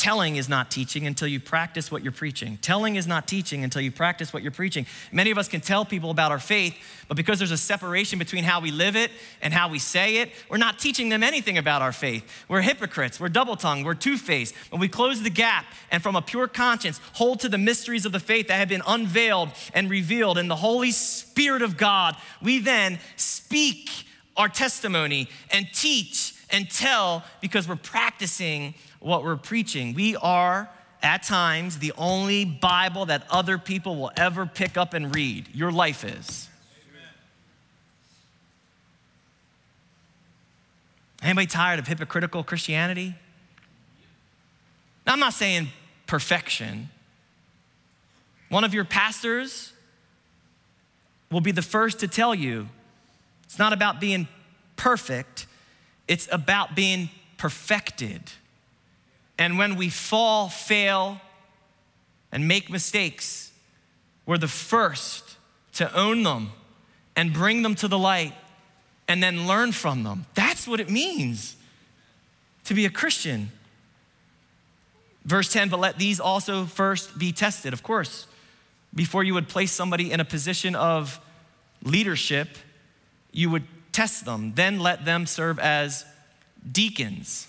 Telling 0.05 0.35
is 0.35 0.47
not 0.47 0.69
teaching 0.69 1.07
until 1.07 1.27
you 1.27 1.39
practice 1.39 1.91
what 1.91 2.03
you're 2.03 2.11
preaching. 2.11 2.59
Telling 2.61 2.95
is 2.95 3.07
not 3.07 3.27
teaching 3.27 3.63
until 3.63 3.81
you 3.81 3.91
practice 3.91 4.31
what 4.31 4.43
you're 4.43 4.51
preaching. 4.51 4.85
Many 5.11 5.31
of 5.31 5.39
us 5.39 5.47
can 5.47 5.61
tell 5.61 5.83
people 5.83 6.11
about 6.11 6.31
our 6.31 6.37
faith, 6.37 6.77
but 7.07 7.17
because 7.17 7.39
there's 7.39 7.49
a 7.49 7.57
separation 7.57 8.19
between 8.19 8.43
how 8.43 8.61
we 8.61 8.69
live 8.69 8.95
it 8.95 9.09
and 9.41 9.51
how 9.51 9.67
we 9.67 9.79
say 9.79 10.17
it, 10.17 10.31
we're 10.47 10.57
not 10.57 10.77
teaching 10.77 11.09
them 11.09 11.23
anything 11.23 11.57
about 11.57 11.81
our 11.81 11.91
faith. 11.91 12.23
We're 12.47 12.61
hypocrites, 12.61 13.19
we're 13.19 13.29
double 13.29 13.55
tongued, 13.55 13.83
we're 13.83 13.95
two 13.95 14.19
faced. 14.19 14.53
When 14.69 14.79
we 14.79 14.87
close 14.89 15.23
the 15.23 15.31
gap 15.31 15.65
and 15.89 16.03
from 16.03 16.15
a 16.15 16.21
pure 16.21 16.47
conscience 16.47 17.01
hold 17.13 17.39
to 17.39 17.49
the 17.49 17.57
mysteries 17.57 18.05
of 18.05 18.11
the 18.11 18.19
faith 18.19 18.49
that 18.49 18.57
have 18.57 18.69
been 18.69 18.83
unveiled 18.85 19.49
and 19.73 19.89
revealed 19.89 20.37
in 20.37 20.49
the 20.49 20.55
Holy 20.55 20.91
Spirit 20.91 21.63
of 21.63 21.77
God, 21.77 22.15
we 22.43 22.59
then 22.59 22.99
speak 23.15 23.89
our 24.37 24.49
testimony 24.49 25.29
and 25.49 25.65
teach 25.73 26.34
and 26.55 26.69
tell 26.69 27.21
because 27.41 27.67
we're 27.67 27.75
practicing 27.75 28.73
what 29.01 29.25
we're 29.25 29.35
preaching. 29.35 29.93
We 29.93 30.15
are, 30.15 30.69
at 31.03 31.21
times, 31.21 31.79
the 31.79 31.91
only 31.97 32.45
Bible 32.45 33.07
that 33.07 33.27
other 33.29 33.57
people 33.57 33.97
will 33.97 34.11
ever 34.15 34.45
pick 34.45 34.77
up 34.77 34.93
and 34.93 35.13
read. 35.13 35.49
Your 35.53 35.69
life 35.69 36.05
is. 36.05 36.47
Amen. 36.87 37.09
Anybody 41.21 41.47
tired 41.47 41.79
of 41.79 41.87
hypocritical 41.87 42.41
Christianity? 42.41 43.15
Now, 45.05 45.13
I'm 45.13 45.19
not 45.19 45.33
saying 45.33 45.67
perfection. 46.07 46.89
One 48.47 48.63
of 48.63 48.73
your 48.73 48.85
pastors 48.85 49.73
will 51.29 51.41
be 51.41 51.51
the 51.51 51.61
first 51.61 51.99
to 51.99 52.07
tell 52.07 52.33
you 52.33 52.69
it's 53.43 53.59
not 53.59 53.73
about 53.73 53.99
being 53.99 54.29
perfect, 54.77 55.47
it's 56.07 56.27
about 56.31 56.75
being 56.75 57.09
perfected. 57.37 58.21
And 59.37 59.57
when 59.57 59.75
we 59.75 59.89
fall, 59.89 60.49
fail, 60.49 61.19
and 62.31 62.47
make 62.47 62.69
mistakes, 62.69 63.51
we're 64.25 64.37
the 64.37 64.47
first 64.47 65.37
to 65.73 65.93
own 65.93 66.23
them 66.23 66.51
and 67.15 67.33
bring 67.33 67.61
them 67.61 67.75
to 67.75 67.87
the 67.87 67.97
light 67.97 68.33
and 69.07 69.21
then 69.21 69.47
learn 69.47 69.71
from 69.71 70.03
them. 70.03 70.25
That's 70.33 70.67
what 70.67 70.79
it 70.79 70.89
means 70.89 71.55
to 72.65 72.73
be 72.73 72.85
a 72.85 72.89
Christian. 72.89 73.51
Verse 75.23 75.51
10, 75.51 75.69
but 75.69 75.79
let 75.79 75.97
these 75.97 76.19
also 76.19 76.65
first 76.65 77.17
be 77.17 77.31
tested. 77.31 77.73
Of 77.73 77.83
course, 77.83 78.27
before 78.93 79.23
you 79.23 79.33
would 79.33 79.47
place 79.47 79.71
somebody 79.71 80.11
in 80.11 80.19
a 80.19 80.25
position 80.25 80.75
of 80.75 81.19
leadership, 81.83 82.49
you 83.31 83.49
would 83.49 83.63
test 83.95 84.25
them. 84.25 84.51
Then 84.55 84.79
let 84.79 85.05
them 85.05 85.25
serve 85.25 85.57
as 85.57 86.05
deacons 86.69 87.47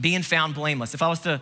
being 0.00 0.22
found 0.22 0.54
blameless. 0.54 0.94
If 0.94 1.02
I 1.02 1.08
was 1.08 1.18
to 1.20 1.40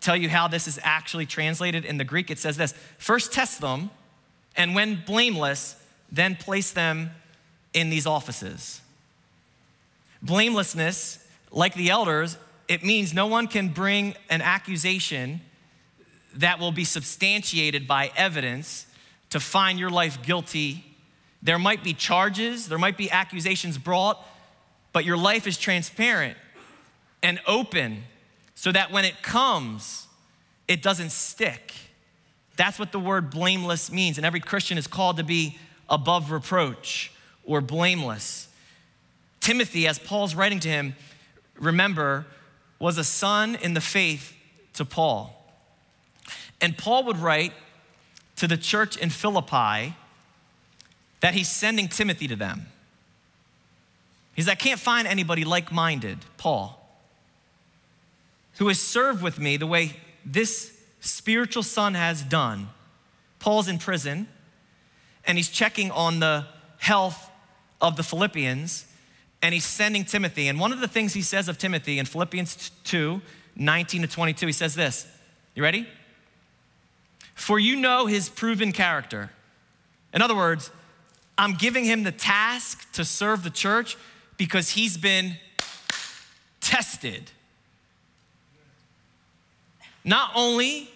tell 0.00 0.14
you 0.14 0.28
how 0.28 0.46
this 0.46 0.68
is 0.68 0.78
actually 0.82 1.24
translated 1.24 1.84
in 1.84 1.96
the 1.96 2.04
Greek, 2.04 2.30
it 2.30 2.38
says 2.38 2.58
this 2.58 2.74
First 2.98 3.32
test 3.32 3.60
them, 3.60 3.90
and 4.56 4.74
when 4.74 5.02
blameless, 5.06 5.82
then 6.12 6.36
place 6.36 6.72
them 6.72 7.10
in 7.72 7.88
these 7.88 8.06
offices. 8.06 8.82
Blamelessness, 10.22 11.26
like 11.50 11.74
the 11.74 11.90
elders, 11.90 12.36
it 12.68 12.84
means 12.84 13.14
no 13.14 13.26
one 13.26 13.46
can 13.46 13.68
bring 13.68 14.14
an 14.28 14.42
accusation 14.42 15.40
that 16.34 16.58
will 16.58 16.72
be 16.72 16.84
substantiated 16.84 17.88
by 17.88 18.10
evidence 18.16 18.86
to 19.30 19.40
find 19.40 19.78
your 19.78 19.90
life 19.90 20.22
guilty. 20.22 20.84
There 21.46 21.60
might 21.60 21.84
be 21.84 21.94
charges, 21.94 22.68
there 22.68 22.76
might 22.76 22.96
be 22.96 23.08
accusations 23.08 23.78
brought, 23.78 24.20
but 24.92 25.04
your 25.04 25.16
life 25.16 25.46
is 25.46 25.56
transparent 25.56 26.36
and 27.22 27.38
open 27.46 28.02
so 28.56 28.72
that 28.72 28.90
when 28.90 29.04
it 29.04 29.22
comes, 29.22 30.08
it 30.66 30.82
doesn't 30.82 31.12
stick. 31.12 31.72
That's 32.56 32.80
what 32.80 32.90
the 32.90 32.98
word 32.98 33.30
blameless 33.30 33.92
means. 33.92 34.16
And 34.16 34.26
every 34.26 34.40
Christian 34.40 34.76
is 34.76 34.88
called 34.88 35.18
to 35.18 35.22
be 35.22 35.56
above 35.88 36.32
reproach 36.32 37.12
or 37.44 37.60
blameless. 37.60 38.48
Timothy, 39.38 39.86
as 39.86 40.00
Paul's 40.00 40.34
writing 40.34 40.58
to 40.58 40.68
him, 40.68 40.96
remember, 41.60 42.26
was 42.80 42.98
a 42.98 43.04
son 43.04 43.54
in 43.54 43.74
the 43.74 43.80
faith 43.80 44.34
to 44.72 44.84
Paul. 44.84 45.32
And 46.60 46.76
Paul 46.76 47.04
would 47.04 47.18
write 47.18 47.52
to 48.34 48.48
the 48.48 48.56
church 48.56 48.96
in 48.96 49.10
Philippi 49.10 49.94
that 51.26 51.34
he's 51.34 51.50
sending 51.50 51.88
Timothy 51.88 52.28
to 52.28 52.36
them. 52.36 52.66
He's, 54.34 54.48
I 54.48 54.54
can't 54.54 54.80
find 54.80 55.06
anybody 55.06 55.44
like 55.44 55.70
minded, 55.72 56.18
Paul 56.38 56.86
who 58.58 58.68
has 58.68 58.80
served 58.80 59.22
with 59.22 59.38
me 59.38 59.56
the 59.56 59.66
way 59.66 59.92
this 60.24 60.72
spiritual 61.00 61.62
son 61.62 61.94
has 61.94 62.22
done. 62.22 62.68
Paul's 63.38 63.68
in 63.68 63.78
prison 63.78 64.28
and 65.26 65.36
he's 65.36 65.48
checking 65.48 65.90
on 65.90 66.20
the 66.20 66.46
health 66.78 67.30
of 67.80 67.96
the 67.96 68.02
Philippians 68.02 68.86
and 69.42 69.52
he's 69.52 69.64
sending 69.64 70.04
Timothy. 70.04 70.48
And 70.48 70.58
one 70.58 70.72
of 70.72 70.80
the 70.80 70.88
things 70.88 71.12
he 71.12 71.22
says 71.22 71.48
of 71.48 71.58
Timothy 71.58 71.98
in 71.98 72.06
Philippians 72.06 72.70
2 72.84 73.20
19 73.58 74.02
to 74.02 74.08
22, 74.08 74.46
he 74.46 74.52
says 74.52 74.74
this. 74.74 75.06
You 75.54 75.62
ready? 75.62 75.88
For 77.34 77.58
you 77.58 77.76
know 77.76 78.04
his 78.04 78.28
proven 78.28 78.70
character. 78.70 79.30
In 80.12 80.20
other 80.20 80.36
words, 80.36 80.70
I'm 81.38 81.54
giving 81.54 81.84
him 81.84 82.02
the 82.02 82.12
task 82.12 82.90
to 82.92 83.04
serve 83.04 83.42
the 83.42 83.50
church 83.50 83.96
because 84.36 84.70
he's 84.70 84.96
been 84.96 85.36
tested. 86.60 87.30
Not 90.04 90.30
only 90.34 90.88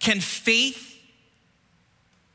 can 0.00 0.20
faith 0.20 1.00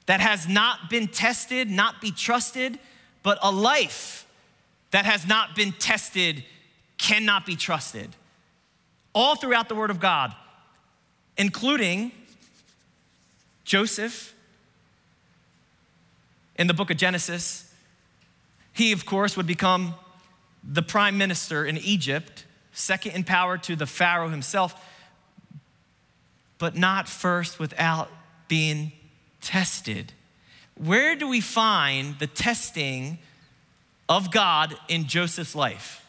that 0.06 0.20
has 0.20 0.48
not 0.48 0.90
been 0.90 1.08
tested 1.08 1.70
not 1.70 2.02
be 2.02 2.12
trusted, 2.12 2.78
but 3.24 3.40
a 3.42 3.52
life 3.52 4.28
that 4.92 5.06
has 5.06 5.26
not 5.26 5.56
been 5.56 5.72
tested 5.72 6.44
cannot 6.98 7.46
be 7.46 7.56
trusted. 7.56 8.16
All 9.14 9.36
throughout 9.36 9.70
the 9.70 9.76
Word 9.76 9.90
of 9.90 10.00
God, 10.00 10.36
including 11.38 12.12
Joseph, 13.64 14.34
in 16.56 16.68
the 16.68 16.74
book 16.74 16.92
of 16.92 16.98
Genesis, 16.98 17.72
he, 18.72 18.92
of 18.92 19.06
course, 19.06 19.38
would 19.38 19.48
become 19.48 19.96
the 20.64 20.82
prime 20.82 21.18
minister 21.18 21.66
in 21.66 21.78
Egypt, 21.78 22.46
second 22.72 23.12
in 23.14 23.24
power 23.24 23.58
to 23.58 23.76
the 23.76 23.86
Pharaoh 23.86 24.30
himself, 24.30 24.74
but 26.58 26.76
not 26.76 27.08
first 27.08 27.60
without 27.60 28.10
being 28.48 28.92
tested. 29.42 30.14
Where 30.76 31.16
do 31.16 31.28
we 31.28 31.42
find 31.42 32.18
the 32.20 32.28
testing 32.28 33.20
of 34.08 34.32
God 34.32 34.76
in 34.88 35.08
Joseph's 35.08 35.56
life? 35.56 36.06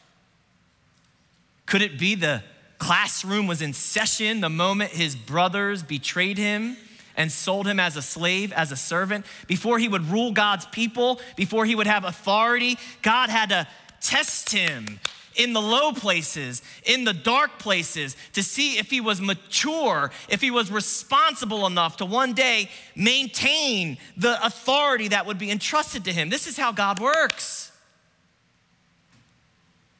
Could 1.66 1.82
it 1.82 1.98
be 1.98 2.14
the 2.14 2.42
classroom 2.78 3.46
was 3.46 3.62
in 3.62 3.72
session 3.72 4.40
the 4.40 4.50
moment 4.50 4.90
his 4.90 5.16
brothers 5.16 5.82
betrayed 5.82 6.38
him 6.38 6.76
and 7.16 7.30
sold 7.30 7.66
him 7.66 7.78
as 7.78 7.96
a 7.96 8.02
slave, 8.02 8.52
as 8.52 8.72
a 8.72 8.76
servant? 8.76 9.26
Before 9.46 9.78
he 9.78 9.88
would 9.88 10.10
rule 10.10 10.32
God's 10.32 10.66
people, 10.66 11.20
before 11.36 11.64
he 11.64 11.74
would 11.74 11.86
have 11.86 12.04
authority, 12.04 12.78
God 13.02 13.30
had 13.30 13.50
to 13.50 13.66
test 14.00 14.50
him 14.50 15.00
in 15.36 15.52
the 15.52 15.60
low 15.60 15.92
places, 15.92 16.62
in 16.84 17.04
the 17.04 17.12
dark 17.12 17.58
places, 17.58 18.16
to 18.32 18.42
see 18.42 18.78
if 18.78 18.90
he 18.90 19.00
was 19.00 19.20
mature, 19.20 20.10
if 20.28 20.40
he 20.40 20.50
was 20.50 20.70
responsible 20.70 21.66
enough 21.66 21.96
to 21.98 22.04
one 22.04 22.32
day 22.32 22.70
maintain 22.94 23.98
the 24.16 24.44
authority 24.44 25.08
that 25.08 25.26
would 25.26 25.38
be 25.38 25.50
entrusted 25.50 26.04
to 26.04 26.12
him. 26.12 26.30
This 26.30 26.46
is 26.46 26.56
how 26.56 26.72
God 26.72 27.00
works. 27.00 27.72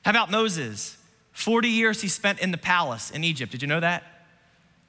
How 0.04 0.10
about 0.10 0.30
Moses? 0.30 0.98
40 1.32 1.68
years 1.68 2.00
he 2.00 2.08
spent 2.08 2.38
in 2.38 2.50
the 2.50 2.58
palace 2.58 3.10
in 3.10 3.24
Egypt. 3.24 3.50
Did 3.50 3.62
you 3.62 3.68
know 3.68 3.80
that? 3.80 4.04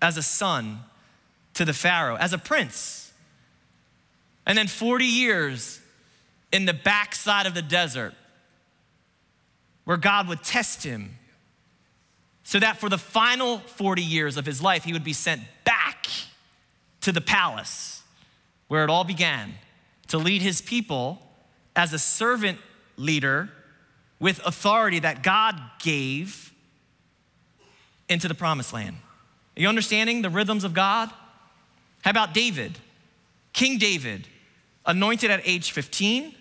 As 0.01 0.17
a 0.17 0.23
son 0.23 0.79
to 1.55 1.65
the 1.65 1.73
Pharaoh, 1.73 2.15
as 2.15 2.33
a 2.33 2.37
prince. 2.37 3.11
And 4.45 4.57
then 4.57 4.67
40 4.67 5.05
years 5.05 5.81
in 6.51 6.65
the 6.65 6.73
backside 6.73 7.47
of 7.47 7.53
the 7.53 7.61
desert 7.61 8.13
where 9.85 9.97
God 9.97 10.27
would 10.27 10.43
test 10.43 10.83
him 10.83 11.17
so 12.43 12.59
that 12.59 12.77
for 12.77 12.89
the 12.89 12.97
final 12.97 13.59
40 13.59 14.03
years 14.03 14.37
of 14.37 14.45
his 14.45 14.61
life, 14.61 14.83
he 14.83 14.93
would 14.93 15.03
be 15.03 15.13
sent 15.13 15.41
back 15.63 16.07
to 17.01 17.11
the 17.11 17.21
palace 17.21 18.03
where 18.67 18.83
it 18.83 18.89
all 18.89 19.03
began 19.03 19.53
to 20.07 20.17
lead 20.17 20.41
his 20.41 20.61
people 20.61 21.21
as 21.75 21.93
a 21.93 21.99
servant 21.99 22.59
leader 22.97 23.49
with 24.19 24.39
authority 24.45 24.99
that 24.99 25.23
God 25.23 25.59
gave 25.81 26.53
into 28.07 28.27
the 28.27 28.35
promised 28.35 28.73
land. 28.73 28.95
Are 29.57 29.61
you 29.61 29.67
understanding 29.67 30.21
the 30.21 30.29
rhythms 30.29 30.63
of 30.63 30.73
God? 30.73 31.09
How 32.05 32.11
about 32.11 32.35
David? 32.35 32.77
King 33.51 33.79
David, 33.79 34.27
anointed 34.85 35.31
at 35.31 35.41
age 35.43 35.71
15, 35.71 36.35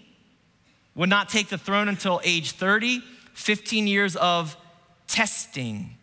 would 0.95 1.09
not 1.09 1.31
take 1.31 1.49
the 1.49 1.57
throne 1.57 1.89
until 1.89 2.21
age 2.23 2.53
30 2.53 3.03
15 3.33 3.89
years 3.89 4.15
of 4.15 4.57
testing 5.09 5.97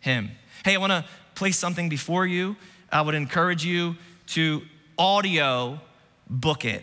him. 0.00 0.30
Hey, 0.64 0.74
I 0.74 0.78
want 0.78 0.92
to 0.92 1.04
place 1.34 1.58
something 1.58 1.90
before 1.90 2.26
you. 2.26 2.56
I 2.90 3.02
would 3.02 3.14
encourage 3.14 3.62
you 3.62 3.96
to 4.28 4.62
audio 4.96 5.80
book 6.30 6.64
it. 6.64 6.82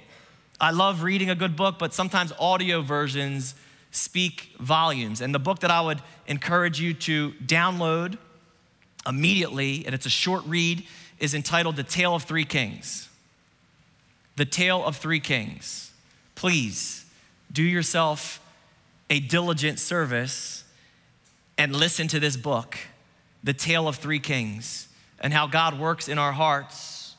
I 0.60 0.72
love 0.72 1.02
reading 1.02 1.32
a 1.32 1.36
good 1.36 1.56
book, 1.56 1.80
but 1.80 1.94
sometimes 1.94 2.34
audio 2.38 2.82
versions 2.82 3.56
speak 3.90 4.52
volumes. 4.60 5.22
And 5.22 5.34
the 5.34 5.40
book 5.40 5.60
that 5.62 5.72
I 5.72 5.82
would 5.82 6.02
encourage 6.28 6.80
you 6.80 6.94
to 6.96 7.32
download 7.46 8.18
immediately, 9.08 9.86
and 9.86 9.96
it's 9.96 10.06
a 10.06 10.12
short 10.12 10.44
read, 10.46 10.86
is 11.20 11.34
entitled 11.34 11.76
The 11.76 11.84
Tale 11.84 12.16
of 12.16 12.24
Three 12.24 12.46
Kings. 12.46 13.10
The 14.36 14.46
Tale 14.46 14.84
of 14.84 14.98
Three 14.98 15.20
Kings. 15.20 15.92
Please 16.36 17.06
do 17.52 17.64
yourself 17.64 18.40
a 19.10 19.20
diligent 19.20 19.80
service 19.80 20.64
and 21.58 21.76
listen 21.76 22.08
to 22.08 22.20
this 22.20 22.38
book, 22.38 22.78
The 23.44 23.54
Tale 23.54 23.88
of 23.88 23.98
Three 23.98 24.20
Kings, 24.20 24.88
and 25.20 25.34
how 25.34 25.48
God 25.48 25.78
works 25.78 26.08
in 26.08 26.18
our 26.18 26.32
hearts 26.32 27.16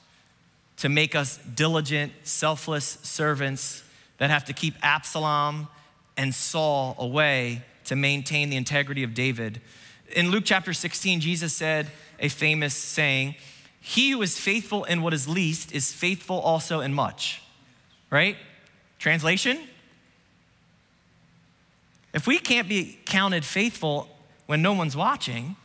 to 0.79 0.89
make 0.89 1.15
us 1.15 1.39
diligent, 1.55 2.13
selfless 2.23 2.99
servants 3.03 3.85
that 4.17 4.31
have 4.31 4.47
to 4.47 4.55
keep 4.55 4.75
Absalom 4.83 5.69
and 6.17 6.35
Saul 6.35 6.97
away 6.99 7.63
to 7.85 7.97
maintain 7.97 8.49
the 8.49 8.57
integrity 8.57 9.03
of 9.03 9.13
David. 9.13 9.61
In 10.15 10.31
Luke 10.31 10.45
chapter 10.47 10.73
16, 10.73 11.21
Jesus 11.21 11.53
said 11.53 11.89
a 12.19 12.29
famous 12.29 12.75
saying 12.75 13.35
He 13.81 14.11
who 14.11 14.23
is 14.23 14.39
faithful 14.39 14.85
in 14.85 15.03
what 15.03 15.15
is 15.15 15.27
least 15.27 15.73
is 15.73 15.93
faithful 15.93 16.39
also 16.39 16.81
in 16.81 16.93
much, 16.93 17.43
right? 18.11 18.37
Translation 18.99 19.59
if 22.13 22.27
we 22.27 22.39
can't 22.39 22.69
be 22.69 22.99
counted 23.05 23.45
faithful 23.45 24.09
when 24.47 24.63
no 24.63 24.73
one's 24.73 24.97
watching, 24.97 25.57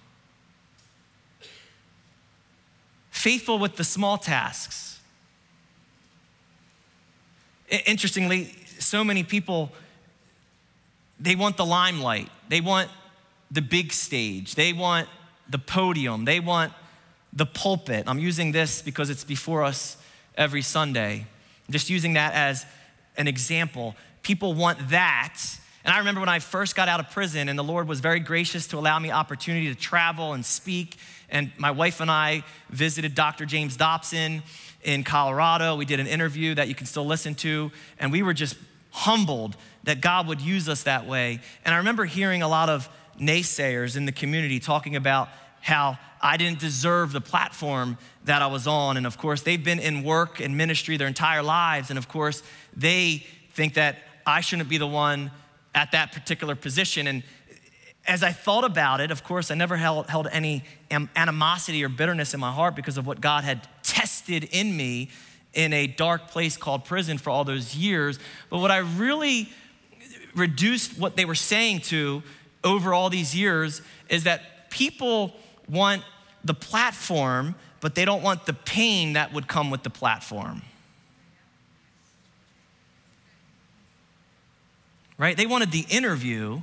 faithful 3.09 3.57
with 3.57 3.77
the 3.77 3.83
small 3.83 4.17
tasks. 4.17 4.99
Interestingly, 7.85 8.55
so 8.77 9.03
many 9.03 9.23
people 9.23 9.71
they 11.19 11.35
want 11.35 11.55
the 11.55 11.65
limelight. 11.65 12.29
They 12.49 12.59
want 12.59 12.89
the 13.49 13.61
big 13.61 13.93
stage. 13.93 14.53
They 14.55 14.73
want 14.73 15.07
the 15.49 15.57
podium. 15.57 16.25
They 16.25 16.41
want 16.41 16.73
the 17.35 17.45
pulpit. 17.45 18.05
I'm 18.07 18.19
using 18.19 18.51
this 18.51 18.81
because 18.81 19.09
it's 19.09 19.23
before 19.23 19.63
us 19.63 19.97
every 20.35 20.61
Sunday. 20.61 21.25
I'm 21.67 21.71
just 21.71 21.89
using 21.89 22.13
that 22.13 22.33
as 22.33 22.65
an 23.17 23.27
example. 23.27 23.95
People 24.21 24.53
want 24.53 24.89
that 24.89 25.39
and 25.85 25.93
I 25.93 25.99
remember 25.99 26.19
when 26.19 26.29
I 26.29 26.39
first 26.39 26.75
got 26.75 26.89
out 26.89 26.99
of 26.99 27.11
prison, 27.11 27.47
and 27.47 27.59
the 27.59 27.63
Lord 27.63 27.87
was 27.87 27.99
very 27.99 28.19
gracious 28.19 28.65
to 28.69 28.79
allow 28.79 28.97
me 28.97 29.11
opportunity 29.11 29.67
to 29.67 29.75
travel 29.75 30.33
and 30.33 30.43
speak. 30.43 30.97
And 31.29 31.51
my 31.59 31.69
wife 31.69 32.01
and 32.01 32.09
I 32.09 32.43
visited 32.71 33.13
Dr. 33.13 33.45
James 33.45 33.77
Dobson 33.77 34.41
in 34.83 35.03
Colorado. 35.03 35.75
We 35.75 35.85
did 35.85 35.99
an 35.99 36.07
interview 36.07 36.55
that 36.55 36.67
you 36.67 36.73
can 36.73 36.87
still 36.87 37.05
listen 37.05 37.35
to, 37.35 37.71
and 37.99 38.11
we 38.11 38.23
were 38.23 38.33
just 38.33 38.57
humbled 38.89 39.57
that 39.83 40.01
God 40.01 40.27
would 40.27 40.41
use 40.41 40.67
us 40.67 40.83
that 40.83 41.05
way. 41.05 41.39
And 41.63 41.75
I 41.75 41.77
remember 41.77 42.05
hearing 42.05 42.41
a 42.41 42.47
lot 42.47 42.67
of 42.67 42.89
naysayers 43.21 43.95
in 43.95 44.07
the 44.07 44.11
community 44.11 44.59
talking 44.59 44.95
about 44.95 45.29
how 45.61 45.99
I 46.25 46.37
didn't 46.37 46.59
deserve 46.59 47.11
the 47.11 47.21
platform 47.21 47.99
that 48.23 48.41
I 48.41 48.47
was 48.47 48.65
on. 48.65 48.97
And 48.97 49.05
of 49.05 49.15
course, 49.15 49.43
they've 49.43 49.63
been 49.63 49.77
in 49.77 50.03
work 50.03 50.39
and 50.39 50.57
ministry 50.57 50.97
their 50.97 51.07
entire 51.07 51.43
lives. 51.43 51.91
And 51.91 51.99
of 51.99 52.07
course, 52.07 52.41
they 52.75 53.23
think 53.51 53.75
that 53.75 53.97
I 54.25 54.41
shouldn't 54.41 54.67
be 54.67 54.79
the 54.79 54.87
one 54.87 55.29
at 55.75 55.91
that 55.91 56.11
particular 56.11 56.55
position. 56.55 57.05
And 57.05 57.21
as 58.07 58.23
I 58.23 58.31
thought 58.31 58.63
about 58.63 59.01
it, 59.01 59.11
of 59.11 59.23
course, 59.23 59.51
I 59.51 59.55
never 59.55 59.77
held, 59.77 60.09
held 60.09 60.27
any 60.31 60.63
animosity 60.89 61.83
or 61.83 61.89
bitterness 61.89 62.33
in 62.33 62.39
my 62.39 62.51
heart 62.51 62.75
because 62.75 62.97
of 62.97 63.05
what 63.05 63.21
God 63.21 63.43
had 63.43 63.67
tested 63.83 64.45
in 64.45 64.75
me 64.75 65.11
in 65.53 65.73
a 65.73 65.85
dark 65.85 66.29
place 66.29 66.57
called 66.57 66.85
prison 66.85 67.19
for 67.19 67.29
all 67.29 67.43
those 67.43 67.75
years. 67.75 68.17
But 68.49 68.57
what 68.57 68.71
I 68.71 68.77
really 68.77 69.49
reduced 70.35 70.97
what 70.97 71.17
they 71.17 71.25
were 71.25 71.35
saying 71.35 71.81
to 71.81 72.23
over 72.63 72.95
all 72.95 73.11
these 73.11 73.35
years 73.35 73.83
is 74.09 74.23
that 74.23 74.71
people 74.71 75.35
want 75.69 76.03
the 76.45 76.53
platform, 76.53 77.55
but 77.81 77.95
they 77.95 78.05
don't 78.05 78.23
want 78.23 78.45
the 78.45 78.53
pain 78.53 79.13
that 79.13 79.33
would 79.33 79.47
come 79.47 79.69
with 79.69 79.83
the 79.83 79.89
platform. 79.89 80.61
right? 85.17 85.35
They 85.35 85.45
wanted 85.45 85.71
the 85.71 85.85
interview, 85.89 86.61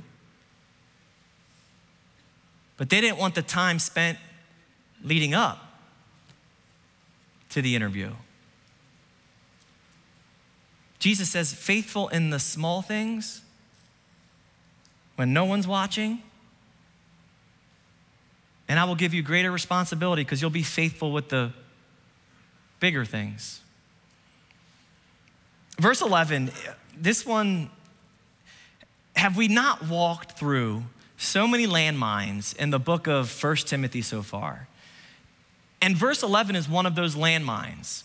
but 2.77 2.89
they 2.89 3.01
didn't 3.01 3.17
want 3.17 3.35
the 3.35 3.41
time 3.41 3.79
spent 3.79 4.17
leading 5.03 5.33
up 5.33 5.59
to 7.49 7.61
the 7.61 7.75
interview. 7.75 8.11
Jesus 10.99 11.29
says, 11.29 11.53
faithful 11.53 12.07
in 12.09 12.29
the 12.29 12.39
small 12.39 12.81
things 12.81 13.41
when 15.15 15.33
no 15.33 15.43
one's 15.43 15.67
watching. 15.67 16.23
And 18.73 18.79
I 18.79 18.85
will 18.85 18.95
give 18.95 19.13
you 19.13 19.21
greater 19.21 19.51
responsibility 19.51 20.23
because 20.23 20.41
you'll 20.41 20.49
be 20.49 20.63
faithful 20.63 21.11
with 21.11 21.29
the 21.29 21.51
bigger 22.79 23.05
things. 23.05 23.61
Verse 25.77 26.01
11, 26.01 26.49
this 26.97 27.23
one 27.23 27.69
have 29.15 29.37
we 29.37 29.47
not 29.47 29.87
walked 29.87 30.39
through 30.39 30.85
so 31.17 31.47
many 31.47 31.67
landmines 31.67 32.57
in 32.57 32.71
the 32.71 32.79
book 32.79 33.05
of 33.05 33.29
First 33.29 33.67
Timothy 33.67 34.01
so 34.01 34.23
far? 34.23 34.67
And 35.79 35.95
verse 35.95 36.23
11 36.23 36.55
is 36.55 36.67
one 36.67 36.87
of 36.87 36.95
those 36.95 37.15
landmines. 37.15 38.01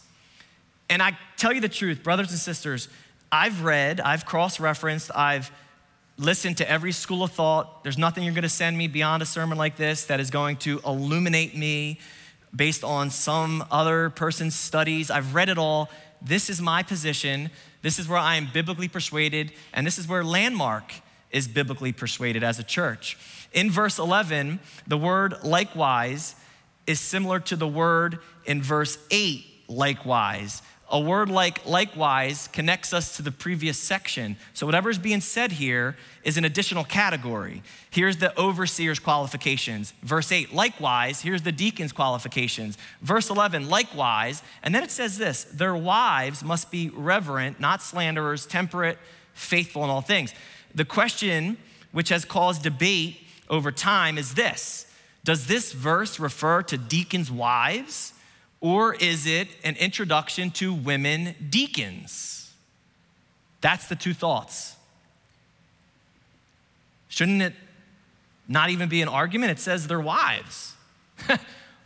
And 0.90 1.02
I 1.02 1.16
tell 1.38 1.54
you 1.54 1.62
the 1.62 1.70
truth, 1.70 2.02
brothers 2.02 2.28
and 2.28 2.38
sisters, 2.38 2.90
I've 3.32 3.64
read, 3.64 4.02
I've 4.02 4.26
cross 4.26 4.60
referenced, 4.60 5.10
I've 5.14 5.50
listened 6.18 6.56
to 6.56 6.68
every 6.68 6.92
school 6.92 7.22
of 7.22 7.30
thought. 7.30 7.84
There's 7.84 7.96
nothing 7.96 8.24
you're 8.24 8.34
going 8.34 8.42
to 8.42 8.48
send 8.48 8.76
me 8.76 8.88
beyond 8.88 9.22
a 9.22 9.26
sermon 9.26 9.56
like 9.56 9.76
this 9.76 10.04
that 10.06 10.18
is 10.18 10.30
going 10.30 10.56
to 10.58 10.80
illuminate 10.84 11.56
me 11.56 12.00
based 12.54 12.82
on 12.82 13.10
some 13.10 13.64
other 13.70 14.10
person's 14.10 14.56
studies. 14.56 15.10
I've 15.10 15.34
read 15.34 15.48
it 15.48 15.58
all. 15.58 15.88
This 16.20 16.50
is 16.50 16.60
my 16.60 16.82
position. 16.82 17.50
This 17.82 17.98
is 17.98 18.08
where 18.08 18.18
I 18.18 18.34
am 18.36 18.48
biblically 18.52 18.88
persuaded, 18.88 19.52
and 19.72 19.86
this 19.86 19.98
is 19.98 20.08
where 20.08 20.24
Landmark 20.24 20.92
is 21.30 21.46
biblically 21.46 21.92
persuaded 21.92 22.42
as 22.42 22.58
a 22.58 22.64
church. 22.64 23.16
In 23.52 23.70
verse 23.70 23.98
11, 23.98 24.58
the 24.86 24.98
word 24.98 25.44
likewise 25.44 26.34
is 26.86 26.98
similar 26.98 27.38
to 27.40 27.54
the 27.54 27.68
word 27.68 28.18
in 28.46 28.62
verse 28.62 28.98
8, 29.10 29.44
likewise. 29.68 30.62
A 30.90 30.98
word 30.98 31.28
like 31.28 31.66
likewise 31.66 32.48
connects 32.48 32.94
us 32.94 33.16
to 33.16 33.22
the 33.22 33.30
previous 33.30 33.78
section. 33.78 34.36
So, 34.54 34.64
whatever 34.64 34.88
is 34.88 34.98
being 34.98 35.20
said 35.20 35.52
here 35.52 35.96
is 36.24 36.38
an 36.38 36.46
additional 36.46 36.84
category. 36.84 37.62
Here's 37.90 38.16
the 38.16 38.34
overseer's 38.38 38.98
qualifications. 38.98 39.92
Verse 40.02 40.32
8, 40.32 40.54
likewise, 40.54 41.20
here's 41.20 41.42
the 41.42 41.52
deacon's 41.52 41.92
qualifications. 41.92 42.78
Verse 43.02 43.28
11, 43.28 43.68
likewise. 43.68 44.42
And 44.62 44.74
then 44.74 44.82
it 44.82 44.90
says 44.90 45.18
this 45.18 45.44
their 45.44 45.76
wives 45.76 46.42
must 46.42 46.70
be 46.70 46.88
reverent, 46.88 47.60
not 47.60 47.82
slanderers, 47.82 48.46
temperate, 48.46 48.98
faithful 49.34 49.84
in 49.84 49.90
all 49.90 50.00
things. 50.00 50.32
The 50.74 50.86
question 50.86 51.58
which 51.92 52.08
has 52.08 52.24
caused 52.24 52.62
debate 52.62 53.20
over 53.50 53.72
time 53.72 54.16
is 54.16 54.34
this 54.34 54.90
Does 55.22 55.48
this 55.48 55.72
verse 55.72 56.18
refer 56.18 56.62
to 56.62 56.78
deacons' 56.78 57.30
wives? 57.30 58.14
Or 58.60 58.94
is 58.94 59.26
it 59.26 59.48
an 59.64 59.76
introduction 59.76 60.50
to 60.52 60.72
women 60.72 61.34
deacons? 61.48 62.52
That's 63.60 63.88
the 63.88 63.96
two 63.96 64.14
thoughts. 64.14 64.76
Shouldn't 67.08 67.42
it 67.42 67.54
not 68.46 68.70
even 68.70 68.88
be 68.88 69.02
an 69.02 69.08
argument? 69.08 69.52
It 69.52 69.60
says 69.60 69.86
their 69.86 70.00
wives. 70.00 70.74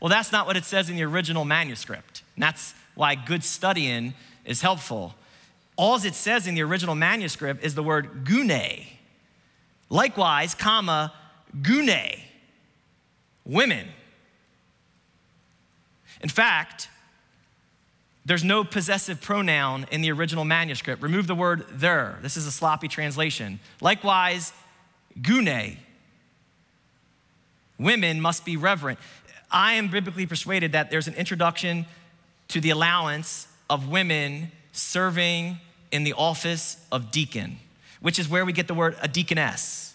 well, 0.00 0.08
that's 0.08 0.32
not 0.32 0.46
what 0.46 0.56
it 0.56 0.64
says 0.64 0.88
in 0.90 0.96
the 0.96 1.04
original 1.04 1.44
manuscript. 1.44 2.22
And 2.36 2.42
that's 2.42 2.74
why 2.94 3.14
good 3.14 3.44
studying 3.44 4.14
is 4.44 4.62
helpful. 4.62 5.14
All 5.76 5.96
it 5.96 6.14
says 6.14 6.46
in 6.46 6.54
the 6.54 6.62
original 6.62 6.94
manuscript 6.94 7.64
is 7.64 7.74
the 7.74 7.82
word 7.82 8.24
gune. 8.24 8.86
Likewise, 9.88 10.54
comma, 10.54 11.12
gune, 11.60 12.20
women. 13.44 13.88
In 16.22 16.28
fact, 16.28 16.88
their's 18.24 18.44
no 18.44 18.62
possessive 18.62 19.20
pronoun 19.20 19.86
in 19.90 20.00
the 20.00 20.12
original 20.12 20.44
manuscript. 20.44 21.02
Remove 21.02 21.26
the 21.26 21.34
word 21.34 21.66
there. 21.70 22.18
This 22.22 22.36
is 22.36 22.46
a 22.46 22.52
sloppy 22.52 22.88
translation. 22.88 23.58
Likewise, 23.80 24.52
gune. 25.20 25.78
Women 27.78 28.20
must 28.20 28.44
be 28.44 28.56
reverent. 28.56 29.00
I 29.50 29.74
am 29.74 29.88
biblically 29.88 30.26
persuaded 30.26 30.72
that 30.72 30.90
there's 30.90 31.08
an 31.08 31.14
introduction 31.14 31.84
to 32.48 32.60
the 32.60 32.70
allowance 32.70 33.48
of 33.68 33.88
women 33.88 34.52
serving 34.72 35.58
in 35.90 36.04
the 36.04 36.12
office 36.12 36.76
of 36.92 37.10
deacon, 37.10 37.58
which 38.00 38.18
is 38.18 38.28
where 38.28 38.44
we 38.44 38.52
get 38.52 38.68
the 38.68 38.74
word 38.74 38.96
a 39.02 39.08
deaconess. 39.08 39.94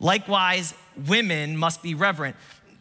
Likewise, 0.00 0.74
women 1.06 1.56
must 1.56 1.82
be 1.82 1.94
reverent. 1.94 2.36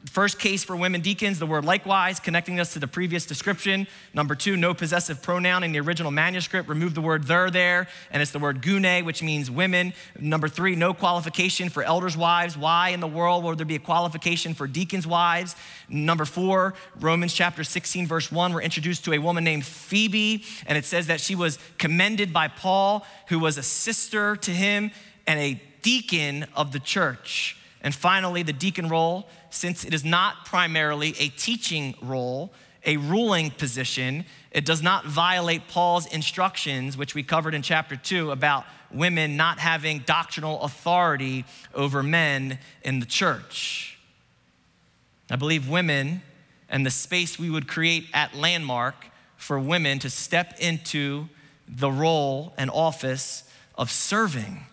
First 0.06 0.40
case 0.40 0.64
for 0.64 0.76
women 0.76 1.02
deacons, 1.02 1.40
the 1.40 1.48
word 1.48 1.66
likewise, 1.66 2.20
connecting 2.20 2.60
us 2.60 2.74
to 2.74 2.80
the 2.80 2.88
previous 2.88 3.26
description. 3.26 3.88
Number 4.14 4.36
two, 4.36 4.56
no 4.56 4.74
possessive 4.76 5.24
pronoun 5.24 5.64
in 5.64 5.72
the 5.72 5.80
original 5.80 6.12
manuscript. 6.12 6.70
Remove 6.70 6.94
the 6.94 7.02
word 7.02 7.24
there 7.24 7.50
there, 7.50 7.88
and 8.12 8.22
it's 8.22 8.32
the 8.32 8.40
word 8.40 8.62
gune, 8.62 9.04
which 9.04 9.24
means 9.24 9.50
women. 9.50 9.94
Number 10.20 10.48
three, 10.48 10.76
no 10.76 10.94
qualification 10.94 11.70
for 11.70 11.84
elders' 11.84 12.16
wives. 12.16 12.56
Why 12.56 12.90
in 12.90 13.00
the 13.00 13.08
world 13.08 13.44
would 13.44 13.58
there 13.58 13.66
be 13.66 13.76
a 13.76 13.80
qualification 13.80 14.54
for 14.54 14.68
deacons' 14.68 15.08
wives? 15.08 15.56
Number 15.90 16.26
four, 16.26 16.76
Romans 17.00 17.34
chapter 17.34 17.64
16, 17.64 18.06
verse 18.06 18.32
1, 18.32 18.54
we're 18.54 18.62
introduced 18.62 19.04
to 19.06 19.14
a 19.14 19.18
woman 19.18 19.44
named 19.44 19.66
Phoebe, 19.66 20.46
and 20.68 20.78
it 20.78 20.86
says 20.86 21.08
that 21.08 21.20
she 21.20 21.34
was 21.34 21.58
commended 21.80 22.32
by 22.32 22.48
Paul, 22.48 23.06
who 23.30 23.40
was 23.40 23.58
a 23.58 23.64
sister 23.64 24.36
to 24.38 24.52
him 24.52 24.92
and 25.26 25.40
a 25.40 25.62
deacon 25.82 26.46
of 26.56 26.72
the 26.72 26.80
church. 26.80 27.58
And 27.82 27.94
finally, 27.94 28.44
the 28.44 28.54
deacon 28.54 28.90
role, 28.90 29.28
since 29.58 29.84
it 29.84 29.94
is 29.94 30.06
not 30.06 30.46
primarily 30.46 31.10
a 31.20 31.30
teaching 31.30 31.96
role, 32.02 32.52
a 32.86 32.98
ruling 32.98 33.52
position, 33.52 34.26
it 34.52 34.66
does 34.66 34.82
not 34.82 35.06
violate 35.06 35.68
Paul's 35.68 36.06
instructions, 36.08 36.98
which 36.98 37.16
we 37.16 37.24
covered 37.24 37.54
in 37.54 37.62
chapter 37.62 37.96
two, 37.96 38.32
about 38.32 38.66
women 38.92 39.36
not 39.36 39.60
having 39.60 40.00
doctrinal 40.00 40.62
authority 40.62 41.44
over 41.74 42.02
men 42.02 42.60
in 42.84 43.00
the 43.00 43.06
church. 43.06 43.98
I 45.30 45.36
believe 45.36 45.68
women 45.68 46.22
and 46.70 46.86
the 46.86 46.92
space 46.92 47.38
we 47.38 47.50
would 47.50 47.68
create 47.68 48.08
at 48.14 48.34
Landmark 48.34 49.08
for 49.36 49.60
women 49.60 50.00
to 50.00 50.10
step 50.10 50.56
into 50.60 51.28
the 51.68 51.92
role 51.92 52.54
and 52.58 52.70
office 52.70 53.44
of 53.76 53.92
serving 53.92 54.66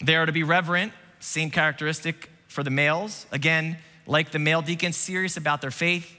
they 0.00 0.16
are 0.16 0.26
to 0.26 0.32
be 0.32 0.42
reverent, 0.42 0.92
same 1.20 1.50
characteristic 1.50 2.29
for 2.50 2.62
the 2.64 2.70
males. 2.70 3.26
Again, 3.30 3.78
like 4.06 4.32
the 4.32 4.38
male 4.38 4.60
deacons, 4.60 4.96
serious 4.96 5.36
about 5.36 5.60
their 5.60 5.70
faith. 5.70 6.16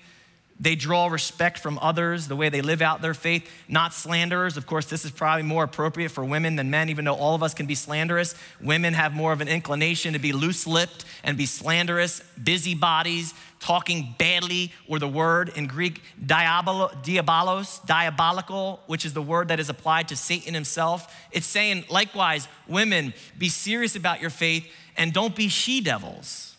They 0.60 0.76
draw 0.76 1.08
respect 1.08 1.60
from 1.60 1.78
others, 1.80 2.28
the 2.28 2.36
way 2.36 2.50
they 2.50 2.62
live 2.62 2.82
out 2.82 3.02
their 3.02 3.16
faith, 3.16 3.50
not 3.68 3.94
slanderers. 3.94 4.58
Of 4.58 4.66
course, 4.66 4.86
this 4.86 5.04
is 5.04 5.12
probably 5.12 5.44
more 5.44 5.64
appropriate 5.64 6.10
for 6.10 6.24
women 6.24 6.56
than 6.56 6.70
men, 6.70 6.90
even 6.90 7.04
though 7.04 7.16
all 7.16 7.36
of 7.36 7.44
us 7.44 7.54
can 7.54 7.66
be 7.66 7.76
slanderous. 7.76 8.36
Women 8.62 8.94
have 8.94 9.14
more 9.14 9.34
of 9.34 9.42
an 9.42 9.48
inclination 9.48 10.14
to 10.14 10.20
be 10.20 10.34
loose 10.34 10.66
lipped 10.66 11.04
and 11.24 11.36
be 11.36 11.48
slanderous, 11.48 12.22
busybodies, 12.42 13.34
talking 13.62 14.16
badly, 14.18 14.74
or 14.88 15.00
the 15.00 15.08
word 15.08 15.50
in 15.56 15.68
Greek, 15.68 16.02
diabolo, 16.26 16.90
diabolos, 17.04 17.86
diabolical, 17.86 18.82
which 18.88 19.06
is 19.06 19.14
the 19.14 19.22
word 19.22 19.48
that 19.48 19.60
is 19.60 19.70
applied 19.70 20.10
to 20.10 20.16
Satan 20.18 20.54
himself. 20.54 21.16
It's 21.32 21.46
saying, 21.46 21.86
likewise, 21.90 22.48
women, 22.68 23.14
be 23.38 23.48
serious 23.48 23.96
about 23.96 24.20
your 24.20 24.32
faith 24.32 24.68
and 24.98 25.14
don't 25.14 25.36
be 25.36 25.48
she 25.48 25.80
devils. 25.80 26.58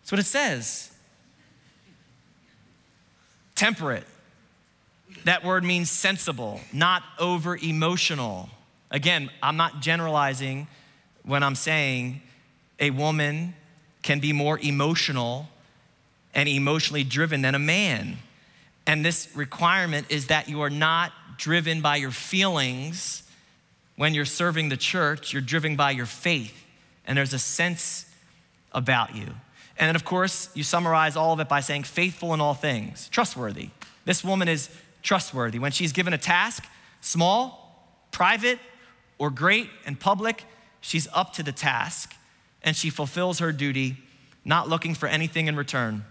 That's 0.00 0.12
what 0.12 0.20
it 0.20 0.26
says 0.26 0.92
temperate. 3.54 4.04
That 5.24 5.44
word 5.44 5.64
means 5.64 5.90
sensible, 5.90 6.60
not 6.72 7.02
over 7.18 7.56
emotional. 7.56 8.48
Again, 8.90 9.30
I'm 9.42 9.56
not 9.56 9.80
generalizing 9.80 10.68
when 11.24 11.42
I'm 11.42 11.56
saying 11.56 12.22
a 12.78 12.90
woman 12.90 13.54
can 14.08 14.20
be 14.20 14.32
more 14.32 14.58
emotional 14.60 15.46
and 16.32 16.48
emotionally 16.48 17.04
driven 17.04 17.42
than 17.42 17.54
a 17.54 17.58
man. 17.58 18.16
And 18.86 19.04
this 19.04 19.28
requirement 19.34 20.06
is 20.08 20.28
that 20.28 20.48
you 20.48 20.62
are 20.62 20.70
not 20.70 21.12
driven 21.36 21.82
by 21.82 21.96
your 21.96 22.10
feelings 22.10 23.22
when 23.96 24.14
you're 24.14 24.24
serving 24.24 24.70
the 24.70 24.78
church, 24.78 25.34
you're 25.34 25.42
driven 25.42 25.76
by 25.76 25.90
your 25.90 26.06
faith. 26.06 26.64
And 27.06 27.18
there's 27.18 27.34
a 27.34 27.38
sense 27.38 28.06
about 28.72 29.14
you. 29.14 29.26
And 29.76 29.88
then, 29.88 29.94
of 29.94 30.06
course, 30.06 30.48
you 30.54 30.62
summarize 30.62 31.14
all 31.14 31.34
of 31.34 31.40
it 31.40 31.48
by 31.50 31.60
saying 31.60 31.82
faithful 31.82 32.32
in 32.32 32.40
all 32.40 32.54
things, 32.54 33.10
trustworthy. 33.10 33.68
This 34.06 34.24
woman 34.24 34.48
is 34.48 34.70
trustworthy. 35.02 35.58
When 35.58 35.72
she's 35.72 35.92
given 35.92 36.14
a 36.14 36.18
task, 36.18 36.64
small, 37.02 38.00
private, 38.10 38.58
or 39.18 39.28
great 39.28 39.68
and 39.84 40.00
public, 40.00 40.44
she's 40.80 41.08
up 41.12 41.34
to 41.34 41.42
the 41.42 41.52
task 41.52 42.14
and 42.62 42.76
she 42.76 42.90
fulfills 42.90 43.38
her 43.38 43.52
duty, 43.52 43.96
not 44.44 44.68
looking 44.68 44.94
for 44.94 45.06
anything 45.06 45.46
in 45.46 45.56
return. 45.56 46.04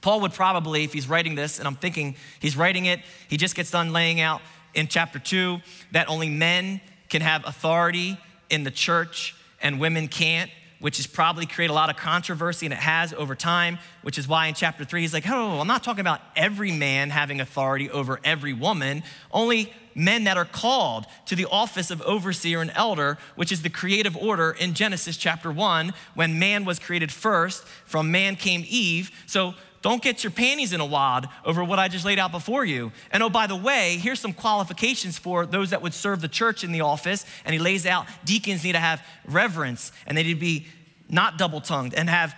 Paul 0.00 0.20
would 0.22 0.32
probably, 0.32 0.84
if 0.84 0.92
he's 0.92 1.08
writing 1.08 1.34
this, 1.34 1.58
and 1.58 1.68
I'm 1.68 1.76
thinking 1.76 2.16
he's 2.40 2.56
writing 2.56 2.86
it, 2.86 3.00
he 3.28 3.36
just 3.36 3.54
gets 3.54 3.70
done 3.70 3.92
laying 3.92 4.20
out 4.20 4.40
in 4.74 4.88
chapter 4.88 5.18
two 5.18 5.58
that 5.92 6.08
only 6.08 6.30
men 6.30 6.80
can 7.08 7.22
have 7.22 7.46
authority 7.46 8.18
in 8.48 8.64
the 8.64 8.70
church 8.70 9.34
and 9.60 9.78
women 9.78 10.08
can't 10.08 10.50
which 10.80 10.96
has 10.96 11.06
probably 11.06 11.46
created 11.46 11.70
a 11.70 11.74
lot 11.74 11.90
of 11.90 11.96
controversy, 11.96 12.66
and 12.66 12.72
it 12.72 12.78
has 12.78 13.12
over 13.12 13.34
time, 13.34 13.78
which 14.02 14.18
is 14.18 14.26
why 14.26 14.46
in 14.46 14.54
chapter 14.54 14.84
three, 14.84 15.02
he's 15.02 15.14
like, 15.14 15.28
oh, 15.28 15.60
I'm 15.60 15.66
not 15.66 15.84
talking 15.84 16.00
about 16.00 16.20
every 16.34 16.72
man 16.72 17.10
having 17.10 17.40
authority 17.40 17.88
over 17.90 18.18
every 18.24 18.52
woman, 18.52 19.02
only 19.30 19.72
men 19.94 20.24
that 20.24 20.36
are 20.36 20.44
called 20.44 21.04
to 21.26 21.36
the 21.36 21.46
office 21.46 21.90
of 21.90 22.00
overseer 22.02 22.60
and 22.60 22.72
elder, 22.74 23.18
which 23.36 23.52
is 23.52 23.62
the 23.62 23.68
creative 23.68 24.16
order 24.16 24.56
in 24.58 24.72
Genesis 24.72 25.16
chapter 25.16 25.50
one, 25.52 25.92
when 26.14 26.38
man 26.38 26.64
was 26.64 26.78
created 26.78 27.12
first, 27.12 27.64
from 27.84 28.10
man 28.10 28.36
came 28.36 28.64
Eve. 28.68 29.10
So 29.26 29.54
don't 29.82 30.02
get 30.02 30.22
your 30.22 30.30
panties 30.30 30.72
in 30.74 30.80
a 30.80 30.84
wad 30.84 31.28
over 31.44 31.64
what 31.64 31.78
I 31.78 31.88
just 31.88 32.04
laid 32.04 32.18
out 32.18 32.32
before 32.32 32.64
you. 32.64 32.92
And 33.10 33.22
oh, 33.22 33.30
by 33.30 33.46
the 33.46 33.56
way, 33.56 33.96
here's 33.96 34.20
some 34.20 34.34
qualifications 34.34 35.16
for 35.16 35.46
those 35.46 35.70
that 35.70 35.80
would 35.80 35.94
serve 35.94 36.20
the 36.20 36.28
church 36.28 36.64
in 36.64 36.72
the 36.72 36.82
office. 36.82 37.24
And 37.46 37.54
he 37.54 37.58
lays 37.58 37.86
out 37.86 38.06
deacons 38.24 38.62
need 38.62 38.72
to 38.72 38.78
have 38.78 39.04
reverence 39.26 39.90
and 40.06 40.18
they 40.18 40.22
need 40.22 40.34
to 40.34 40.40
be 40.40 40.66
not 41.08 41.38
double 41.38 41.62
tongued 41.62 41.94
and 41.94 42.10
have 42.10 42.34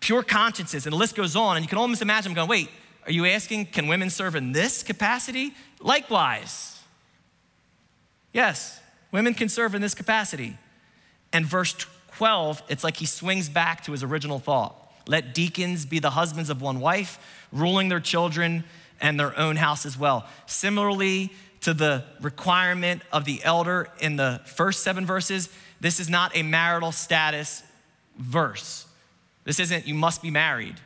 pure 0.00 0.24
consciences. 0.24 0.86
And 0.86 0.92
the 0.92 0.96
list 0.96 1.14
goes 1.14 1.36
on. 1.36 1.56
And 1.56 1.64
you 1.64 1.68
can 1.68 1.78
almost 1.78 2.02
imagine 2.02 2.34
going, 2.34 2.48
wait, 2.48 2.68
are 3.06 3.12
you 3.12 3.26
asking, 3.26 3.66
can 3.66 3.86
women 3.86 4.10
serve 4.10 4.34
in 4.34 4.50
this 4.50 4.82
capacity? 4.82 5.54
Likewise. 5.80 6.80
Yes, 8.32 8.80
women 9.12 9.34
can 9.34 9.48
serve 9.48 9.74
in 9.76 9.82
this 9.82 9.94
capacity. 9.94 10.58
And 11.32 11.46
verse 11.46 11.74
12, 12.16 12.62
it's 12.68 12.82
like 12.82 12.96
he 12.96 13.06
swings 13.06 13.48
back 13.48 13.84
to 13.84 13.92
his 13.92 14.02
original 14.02 14.40
thought. 14.40 14.85
Let 15.06 15.34
deacons 15.34 15.86
be 15.86 15.98
the 15.98 16.10
husbands 16.10 16.50
of 16.50 16.60
one 16.60 16.80
wife, 16.80 17.18
ruling 17.52 17.88
their 17.88 18.00
children 18.00 18.64
and 19.00 19.18
their 19.18 19.38
own 19.38 19.56
house 19.56 19.86
as 19.86 19.98
well. 19.98 20.26
Similarly 20.46 21.32
to 21.60 21.74
the 21.74 22.04
requirement 22.20 23.02
of 23.12 23.24
the 23.24 23.42
elder 23.44 23.88
in 24.00 24.16
the 24.16 24.40
first 24.44 24.82
seven 24.82 25.06
verses, 25.06 25.48
this 25.80 26.00
is 26.00 26.08
not 26.08 26.36
a 26.36 26.42
marital 26.42 26.92
status 26.92 27.62
verse. 28.18 28.86
This 29.44 29.60
isn't 29.60 29.86
you 29.86 29.94
must 29.94 30.22
be 30.22 30.30
married. 30.30 30.76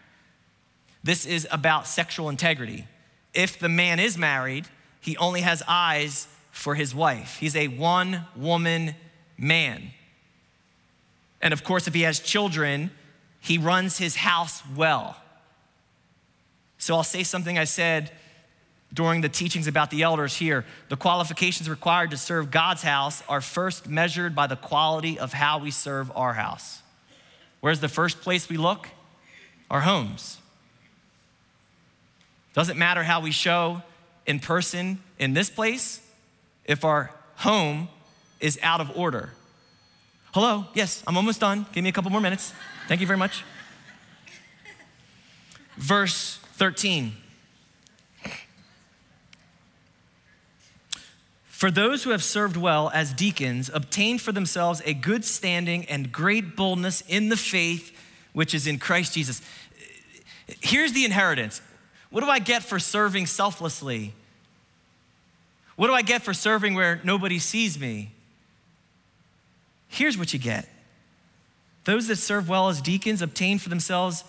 This 1.02 1.24
is 1.24 1.48
about 1.50 1.86
sexual 1.86 2.28
integrity. 2.28 2.86
If 3.32 3.58
the 3.58 3.68
man 3.68 3.98
is 3.98 4.18
married, 4.18 4.66
he 5.00 5.16
only 5.16 5.40
has 5.40 5.62
eyes 5.66 6.26
for 6.50 6.74
his 6.74 6.94
wife. 6.94 7.38
He's 7.38 7.56
a 7.56 7.68
one 7.68 8.26
woman 8.36 8.94
man. 9.38 9.92
And 11.40 11.54
of 11.54 11.64
course, 11.64 11.88
if 11.88 11.94
he 11.94 12.02
has 12.02 12.20
children, 12.20 12.90
he 13.40 13.58
runs 13.58 13.98
his 13.98 14.16
house 14.16 14.62
well. 14.76 15.16
So 16.78 16.94
I'll 16.94 17.04
say 17.04 17.22
something 17.22 17.58
I 17.58 17.64
said 17.64 18.10
during 18.92 19.20
the 19.20 19.28
teachings 19.28 19.66
about 19.66 19.90
the 19.90 20.02
elders 20.02 20.36
here. 20.36 20.64
The 20.88 20.96
qualifications 20.96 21.68
required 21.68 22.10
to 22.10 22.16
serve 22.16 22.50
God's 22.50 22.82
house 22.82 23.22
are 23.28 23.40
first 23.40 23.88
measured 23.88 24.34
by 24.34 24.46
the 24.46 24.56
quality 24.56 25.18
of 25.18 25.32
how 25.32 25.58
we 25.58 25.70
serve 25.70 26.10
our 26.14 26.34
house. 26.34 26.82
Where's 27.60 27.80
the 27.80 27.88
first 27.88 28.20
place 28.20 28.48
we 28.48 28.56
look? 28.56 28.88
Our 29.70 29.80
homes. 29.80 30.38
Doesn't 32.54 32.78
matter 32.78 33.02
how 33.02 33.20
we 33.20 33.30
show 33.30 33.82
in 34.26 34.40
person 34.40 34.98
in 35.18 35.34
this 35.34 35.48
place 35.48 36.00
if 36.64 36.84
our 36.84 37.12
home 37.36 37.88
is 38.40 38.58
out 38.62 38.80
of 38.80 38.96
order. 38.96 39.30
Hello, 40.32 40.66
yes, 40.74 41.02
I'm 41.06 41.16
almost 41.16 41.40
done. 41.40 41.66
Give 41.72 41.84
me 41.84 41.90
a 41.90 41.92
couple 41.92 42.10
more 42.10 42.20
minutes. 42.20 42.52
Thank 42.90 43.00
you 43.00 43.06
very 43.06 43.20
much. 43.20 43.44
Verse 45.76 46.40
13. 46.54 47.12
For 51.46 51.70
those 51.70 52.02
who 52.02 52.10
have 52.10 52.24
served 52.24 52.56
well 52.56 52.90
as 52.92 53.12
deacons 53.12 53.70
obtained 53.72 54.20
for 54.20 54.32
themselves 54.32 54.82
a 54.84 54.92
good 54.92 55.24
standing 55.24 55.84
and 55.84 56.10
great 56.10 56.56
boldness 56.56 57.02
in 57.02 57.28
the 57.28 57.36
faith 57.36 57.96
which 58.32 58.54
is 58.54 58.66
in 58.66 58.80
Christ 58.80 59.14
Jesus. 59.14 59.40
Here's 60.60 60.92
the 60.92 61.04
inheritance. 61.04 61.62
What 62.10 62.24
do 62.24 62.28
I 62.28 62.40
get 62.40 62.64
for 62.64 62.80
serving 62.80 63.26
selflessly? 63.26 64.14
What 65.76 65.86
do 65.86 65.92
I 65.92 66.02
get 66.02 66.22
for 66.22 66.34
serving 66.34 66.74
where 66.74 67.00
nobody 67.04 67.38
sees 67.38 67.78
me? 67.78 68.10
Here's 69.86 70.18
what 70.18 70.32
you 70.32 70.40
get 70.40 70.68
those 71.84 72.08
that 72.08 72.16
serve 72.16 72.48
well 72.48 72.68
as 72.68 72.80
deacons 72.80 73.22
obtain 73.22 73.58
for 73.58 73.68
themselves 73.68 74.24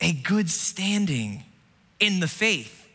a 0.00 0.12
good 0.12 0.48
standing 0.48 1.44
in 1.98 2.20
the 2.20 2.28
faith 2.28 2.88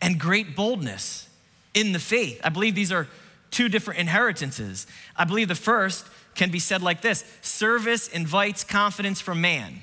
and 0.00 0.20
great 0.20 0.54
boldness 0.54 1.28
in 1.74 1.92
the 1.92 1.98
faith. 1.98 2.40
I 2.44 2.48
believe 2.48 2.74
these 2.74 2.92
are 2.92 3.08
two 3.50 3.68
different 3.68 4.00
inheritances. 4.00 4.86
I 5.16 5.24
believe 5.24 5.48
the 5.48 5.54
first 5.54 6.06
can 6.34 6.50
be 6.50 6.58
said 6.58 6.82
like 6.82 7.00
this 7.00 7.24
service 7.40 8.08
invites 8.08 8.62
confidence 8.62 9.20
from 9.20 9.40
man. 9.40 9.80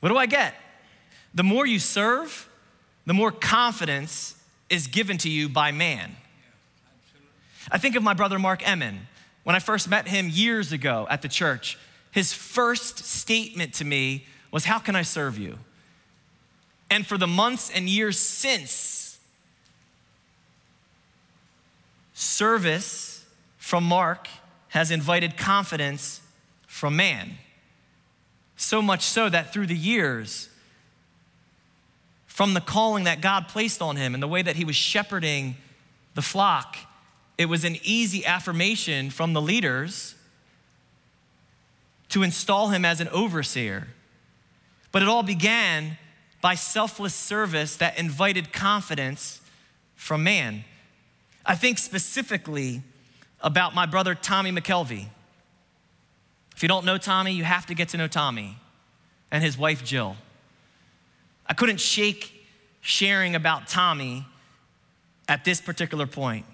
What 0.00 0.10
do 0.10 0.16
I 0.16 0.26
get? 0.26 0.54
The 1.34 1.42
more 1.42 1.66
you 1.66 1.78
serve, 1.78 2.48
the 3.04 3.14
more 3.14 3.32
confidence 3.32 4.36
is 4.70 4.86
given 4.86 5.18
to 5.18 5.28
you 5.28 5.48
by 5.48 5.72
man. 5.72 6.14
I 7.70 7.78
think 7.78 7.96
of 7.96 8.02
my 8.02 8.14
brother 8.14 8.38
Mark 8.38 8.62
Emmon. 8.62 9.00
When 9.48 9.56
I 9.56 9.60
first 9.60 9.88
met 9.88 10.06
him 10.06 10.28
years 10.28 10.72
ago 10.72 11.06
at 11.08 11.22
the 11.22 11.28
church, 11.28 11.78
his 12.10 12.34
first 12.34 12.98
statement 12.98 13.72
to 13.76 13.84
me 13.86 14.26
was, 14.50 14.66
How 14.66 14.78
can 14.78 14.94
I 14.94 15.00
serve 15.00 15.38
you? 15.38 15.56
And 16.90 17.06
for 17.06 17.16
the 17.16 17.26
months 17.26 17.70
and 17.70 17.88
years 17.88 18.18
since, 18.18 19.18
service 22.12 23.24
from 23.56 23.84
Mark 23.84 24.28
has 24.68 24.90
invited 24.90 25.38
confidence 25.38 26.20
from 26.66 26.94
man. 26.94 27.38
So 28.58 28.82
much 28.82 29.00
so 29.02 29.30
that 29.30 29.54
through 29.54 29.68
the 29.68 29.74
years, 29.74 30.50
from 32.26 32.52
the 32.52 32.60
calling 32.60 33.04
that 33.04 33.22
God 33.22 33.48
placed 33.48 33.80
on 33.80 33.96
him 33.96 34.12
and 34.12 34.22
the 34.22 34.28
way 34.28 34.42
that 34.42 34.56
he 34.56 34.66
was 34.66 34.76
shepherding 34.76 35.56
the 36.12 36.20
flock, 36.20 36.76
it 37.38 37.48
was 37.48 37.64
an 37.64 37.76
easy 37.84 38.26
affirmation 38.26 39.10
from 39.10 39.32
the 39.32 39.40
leaders 39.40 40.16
to 42.08 42.24
install 42.24 42.70
him 42.70 42.84
as 42.84 43.00
an 43.00 43.08
overseer. 43.08 43.88
But 44.90 45.02
it 45.02 45.08
all 45.08 45.22
began 45.22 45.98
by 46.40 46.56
selfless 46.56 47.14
service 47.14 47.76
that 47.76 47.98
invited 47.98 48.52
confidence 48.52 49.40
from 49.94 50.24
man. 50.24 50.64
I 51.46 51.54
think 51.54 51.78
specifically 51.78 52.82
about 53.40 53.74
my 53.74 53.86
brother 53.86 54.14
Tommy 54.14 54.50
McKelvey. 54.50 55.06
If 56.56 56.62
you 56.62 56.68
don't 56.68 56.84
know 56.84 56.98
Tommy, 56.98 57.32
you 57.32 57.44
have 57.44 57.66
to 57.66 57.74
get 57.74 57.90
to 57.90 57.96
know 57.96 58.08
Tommy 58.08 58.56
and 59.30 59.44
his 59.44 59.56
wife 59.56 59.84
Jill. 59.84 60.16
I 61.46 61.54
couldn't 61.54 61.80
shake 61.80 62.34
sharing 62.80 63.36
about 63.36 63.68
Tommy 63.68 64.26
at 65.28 65.44
this 65.44 65.60
particular 65.60 66.06
point. 66.06 66.46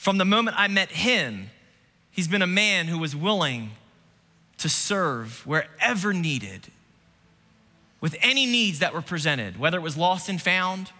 From 0.00 0.16
the 0.16 0.24
moment 0.24 0.56
I 0.58 0.66
met 0.66 0.90
him, 0.90 1.50
he's 2.10 2.26
been 2.26 2.40
a 2.40 2.46
man 2.46 2.86
who 2.86 2.96
was 2.96 3.14
willing 3.14 3.72
to 4.56 4.66
serve 4.66 5.46
wherever 5.46 6.14
needed, 6.14 6.68
with 8.00 8.16
any 8.22 8.46
needs 8.46 8.78
that 8.78 8.94
were 8.94 9.02
presented, 9.02 9.58
whether 9.58 9.76
it 9.76 9.82
was 9.82 9.98
lost 9.98 10.30
and 10.30 10.40
found, 10.40 10.90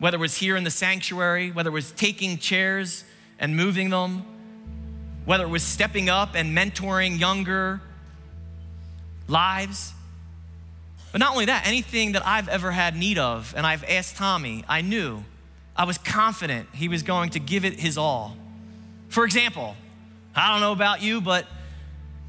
whether 0.00 0.16
it 0.16 0.20
was 0.20 0.38
here 0.38 0.56
in 0.56 0.64
the 0.64 0.72
sanctuary, 0.72 1.52
whether 1.52 1.70
it 1.70 1.72
was 1.72 1.92
taking 1.92 2.36
chairs 2.36 3.04
and 3.38 3.56
moving 3.56 3.90
them, 3.90 4.24
whether 5.24 5.44
it 5.44 5.50
was 5.50 5.62
stepping 5.62 6.08
up 6.08 6.34
and 6.34 6.58
mentoring 6.58 7.20
younger 7.20 7.80
lives. 9.28 9.92
But 11.12 11.20
not 11.20 11.30
only 11.30 11.44
that, 11.44 11.64
anything 11.64 12.10
that 12.12 12.26
I've 12.26 12.48
ever 12.48 12.72
had 12.72 12.96
need 12.96 13.18
of, 13.18 13.54
and 13.56 13.64
I've 13.64 13.84
asked 13.84 14.16
Tommy, 14.16 14.64
I 14.68 14.80
knew, 14.80 15.22
I 15.76 15.84
was 15.84 15.98
confident 15.98 16.68
he 16.74 16.88
was 16.88 17.02
going 17.02 17.30
to 17.30 17.40
give 17.40 17.64
it 17.64 17.80
his 17.80 17.96
all. 17.96 18.36
For 19.08 19.24
example, 19.24 19.74
I 20.34 20.52
don't 20.52 20.60
know 20.60 20.72
about 20.72 21.02
you, 21.02 21.20
but 21.20 21.46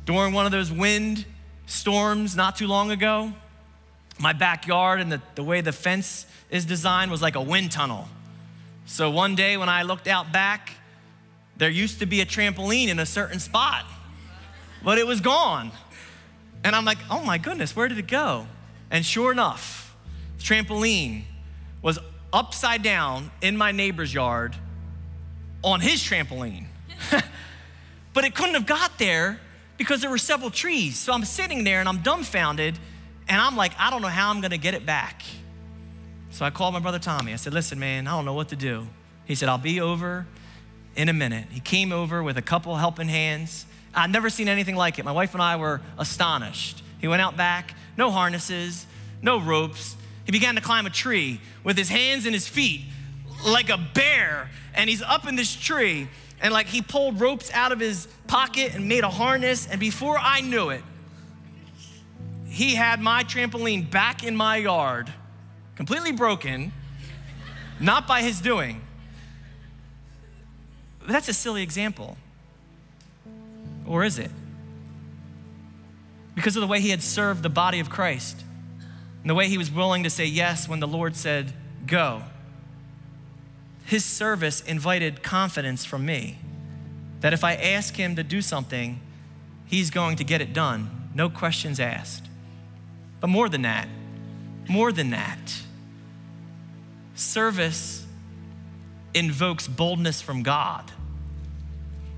during 0.05 0.33
one 0.33 0.45
of 0.45 0.51
those 0.51 0.71
wind 0.71 1.25
storms 1.65 2.35
not 2.35 2.55
too 2.55 2.67
long 2.67 2.91
ago, 2.91 3.33
my 4.19 4.33
backyard 4.33 5.01
and 5.01 5.11
the, 5.11 5.21
the 5.35 5.43
way 5.43 5.61
the 5.61 5.71
fence 5.71 6.25
is 6.49 6.65
designed 6.65 7.11
was 7.11 7.21
like 7.21 7.35
a 7.35 7.41
wind 7.41 7.71
tunnel. 7.71 8.07
So 8.85 9.09
one 9.09 9.35
day 9.35 9.57
when 9.57 9.69
I 9.69 9.83
looked 9.83 10.07
out 10.07 10.31
back, 10.31 10.71
there 11.57 11.69
used 11.69 11.99
to 11.99 12.05
be 12.05 12.21
a 12.21 12.25
trampoline 12.25 12.87
in 12.87 12.99
a 12.99 13.05
certain 13.05 13.39
spot, 13.39 13.85
but 14.83 14.97
it 14.97 15.07
was 15.07 15.21
gone. 15.21 15.71
And 16.63 16.75
I'm 16.75 16.85
like, 16.85 16.99
oh 17.09 17.23
my 17.23 17.37
goodness, 17.37 17.75
where 17.75 17.87
did 17.87 17.97
it 17.97 18.07
go? 18.07 18.47
And 18.91 19.05
sure 19.05 19.31
enough, 19.31 19.95
trampoline 20.39 21.23
was 21.81 21.99
upside 22.33 22.81
down 22.81 23.31
in 23.41 23.55
my 23.55 23.71
neighbor's 23.71 24.13
yard 24.13 24.55
on 25.63 25.79
his 25.79 26.01
trampoline. 26.01 26.65
but 28.13 28.25
it 28.25 28.35
couldn't 28.35 28.55
have 28.55 28.65
got 28.65 28.97
there 28.97 29.39
because 29.77 30.01
there 30.01 30.09
were 30.09 30.17
several 30.17 30.49
trees. 30.49 30.97
So 30.97 31.13
I'm 31.13 31.23
sitting 31.23 31.63
there 31.63 31.79
and 31.79 31.87
I'm 31.87 31.99
dumbfounded 31.99 32.77
and 33.27 33.39
I'm 33.39 33.55
like, 33.55 33.71
I 33.79 33.89
don't 33.89 34.01
know 34.01 34.07
how 34.09 34.29
I'm 34.31 34.41
gonna 34.41 34.57
get 34.57 34.73
it 34.73 34.85
back. 34.85 35.21
So 36.31 36.43
I 36.43 36.49
called 36.49 36.73
my 36.73 36.79
brother 36.79 36.99
Tommy. 36.99 37.31
I 37.31 37.35
said, 37.35 37.53
listen, 37.53 37.79
man, 37.79 38.07
I 38.07 38.11
don't 38.11 38.25
know 38.25 38.33
what 38.33 38.49
to 38.49 38.55
do. 38.55 38.87
He 39.25 39.35
said, 39.35 39.49
I'll 39.49 39.57
be 39.57 39.79
over 39.79 40.25
in 40.95 41.07
a 41.07 41.13
minute. 41.13 41.45
He 41.51 41.59
came 41.59 41.91
over 41.91 42.23
with 42.23 42.37
a 42.37 42.41
couple 42.41 42.75
helping 42.75 43.07
hands. 43.07 43.65
I'd 43.93 44.11
never 44.11 44.29
seen 44.29 44.47
anything 44.47 44.75
like 44.75 44.97
it. 44.99 45.05
My 45.05 45.11
wife 45.11 45.33
and 45.33 45.43
I 45.43 45.55
were 45.57 45.81
astonished. 45.97 46.83
He 46.99 47.07
went 47.07 47.21
out 47.21 47.37
back, 47.37 47.75
no 47.97 48.09
harnesses, 48.09 48.87
no 49.21 49.39
ropes. 49.39 49.95
He 50.25 50.31
began 50.31 50.55
to 50.55 50.61
climb 50.61 50.85
a 50.85 50.89
tree 50.89 51.39
with 51.63 51.77
his 51.77 51.89
hands 51.89 52.25
and 52.25 52.33
his 52.33 52.47
feet 52.47 52.81
like 53.45 53.69
a 53.69 53.77
bear. 53.77 54.49
And 54.73 54.89
he's 54.89 55.01
up 55.01 55.27
in 55.27 55.35
this 55.35 55.55
tree. 55.55 56.07
And 56.41 56.53
like 56.53 56.67
he 56.67 56.81
pulled 56.81 57.19
ropes 57.19 57.51
out 57.51 57.71
of 57.71 57.79
his 57.79 58.07
pocket 58.27 58.73
and 58.73 58.87
made 58.87 59.03
a 59.03 59.09
harness. 59.09 59.67
And 59.67 59.79
before 59.79 60.17
I 60.17 60.41
knew 60.41 60.69
it, 60.69 60.83
he 62.47 62.75
had 62.75 63.01
my 63.01 63.23
trampoline 63.23 63.89
back 63.89 64.23
in 64.23 64.35
my 64.35 64.57
yard, 64.57 65.11
completely 65.75 66.11
broken, 66.11 66.71
not 67.79 68.07
by 68.07 68.21
his 68.21 68.39
doing. 68.39 68.81
That's 71.07 71.27
a 71.27 71.33
silly 71.33 71.63
example. 71.63 72.17
Or 73.85 74.03
is 74.03 74.19
it? 74.19 74.31
because 76.35 76.55
of 76.55 76.61
the 76.61 76.67
way 76.67 76.79
he 76.79 76.89
had 76.89 77.01
served 77.01 77.43
the 77.43 77.49
body 77.49 77.79
of 77.79 77.89
Christ 77.89 78.43
and 79.23 79.29
the 79.29 79.33
way 79.33 79.47
he 79.47 79.57
was 79.57 79.71
willing 79.71 80.03
to 80.03 80.09
say 80.09 80.25
yes 80.25 80.67
when 80.67 80.81
the 80.81 80.87
Lord 80.87 81.15
said, 81.15 81.53
Go. 81.87 82.23
His 83.85 84.03
service 84.03 84.59
invited 84.59 85.23
confidence 85.23 85.85
from 85.85 86.05
me 86.05 86.39
that 87.21 87.31
if 87.31 87.41
I 87.41 87.55
ask 87.55 87.95
him 87.95 88.17
to 88.17 88.23
do 88.23 88.41
something, 88.41 88.99
he's 89.65 89.89
going 89.89 90.17
to 90.17 90.25
get 90.25 90.41
it 90.41 90.51
done, 90.51 91.09
no 91.15 91.29
questions 91.29 91.79
asked. 91.79 92.27
But 93.21 93.27
more 93.27 93.47
than 93.47 93.61
that, 93.61 93.87
more 94.67 94.91
than 94.91 95.11
that, 95.11 95.61
service 97.15 98.05
invokes 99.13 99.69
boldness 99.69 100.21
from 100.21 100.43
God. 100.43 100.91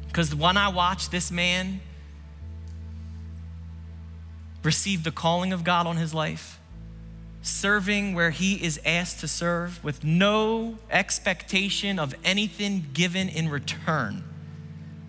Because 0.08 0.34
when 0.34 0.58
I 0.58 0.70
watch 0.70 1.12
this 1.12 1.30
man 1.30 1.82
receive 4.64 5.04
the 5.04 5.12
calling 5.12 5.54
of 5.54 5.64
God 5.64 5.86
on 5.86 5.98
his 5.98 6.12
life, 6.12 6.60
serving 7.46 8.16
where 8.16 8.32
he 8.32 8.56
is 8.56 8.80
asked 8.86 9.20
to 9.20 9.28
serve 9.28 9.84
with 9.84 10.04
no 10.04 10.78
expectation 10.90 12.00
of 12.00 12.16
anything 12.24 12.88
given 12.94 13.30
in 13.30 13.50
return, 13.50 14.24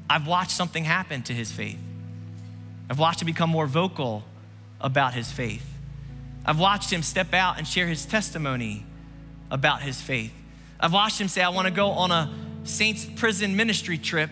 I've 0.08 0.26
watched 0.26 0.50
something 0.50 0.84
happen 0.84 1.22
to 1.24 1.32
his 1.32 1.50
faith. 1.50 1.78
I've 2.90 2.98
watched 2.98 3.22
him 3.22 3.26
become 3.26 3.48
more 3.48 3.66
vocal 3.66 4.22
about 4.80 5.14
his 5.14 5.32
faith. 5.32 5.66
I've 6.44 6.60
watched 6.60 6.92
him 6.92 7.02
step 7.02 7.32
out 7.32 7.56
and 7.56 7.66
share 7.66 7.86
his 7.86 8.04
testimony 8.04 8.84
about 9.50 9.80
his 9.80 10.00
faith. 10.00 10.32
I've 10.78 10.92
watched 10.92 11.18
him 11.18 11.28
say, 11.28 11.42
I 11.42 11.48
want 11.48 11.66
to 11.66 11.72
go 11.72 11.88
on 11.88 12.10
a 12.10 12.32
Saints 12.64 13.06
prison 13.16 13.56
ministry 13.56 13.96
trip 13.96 14.30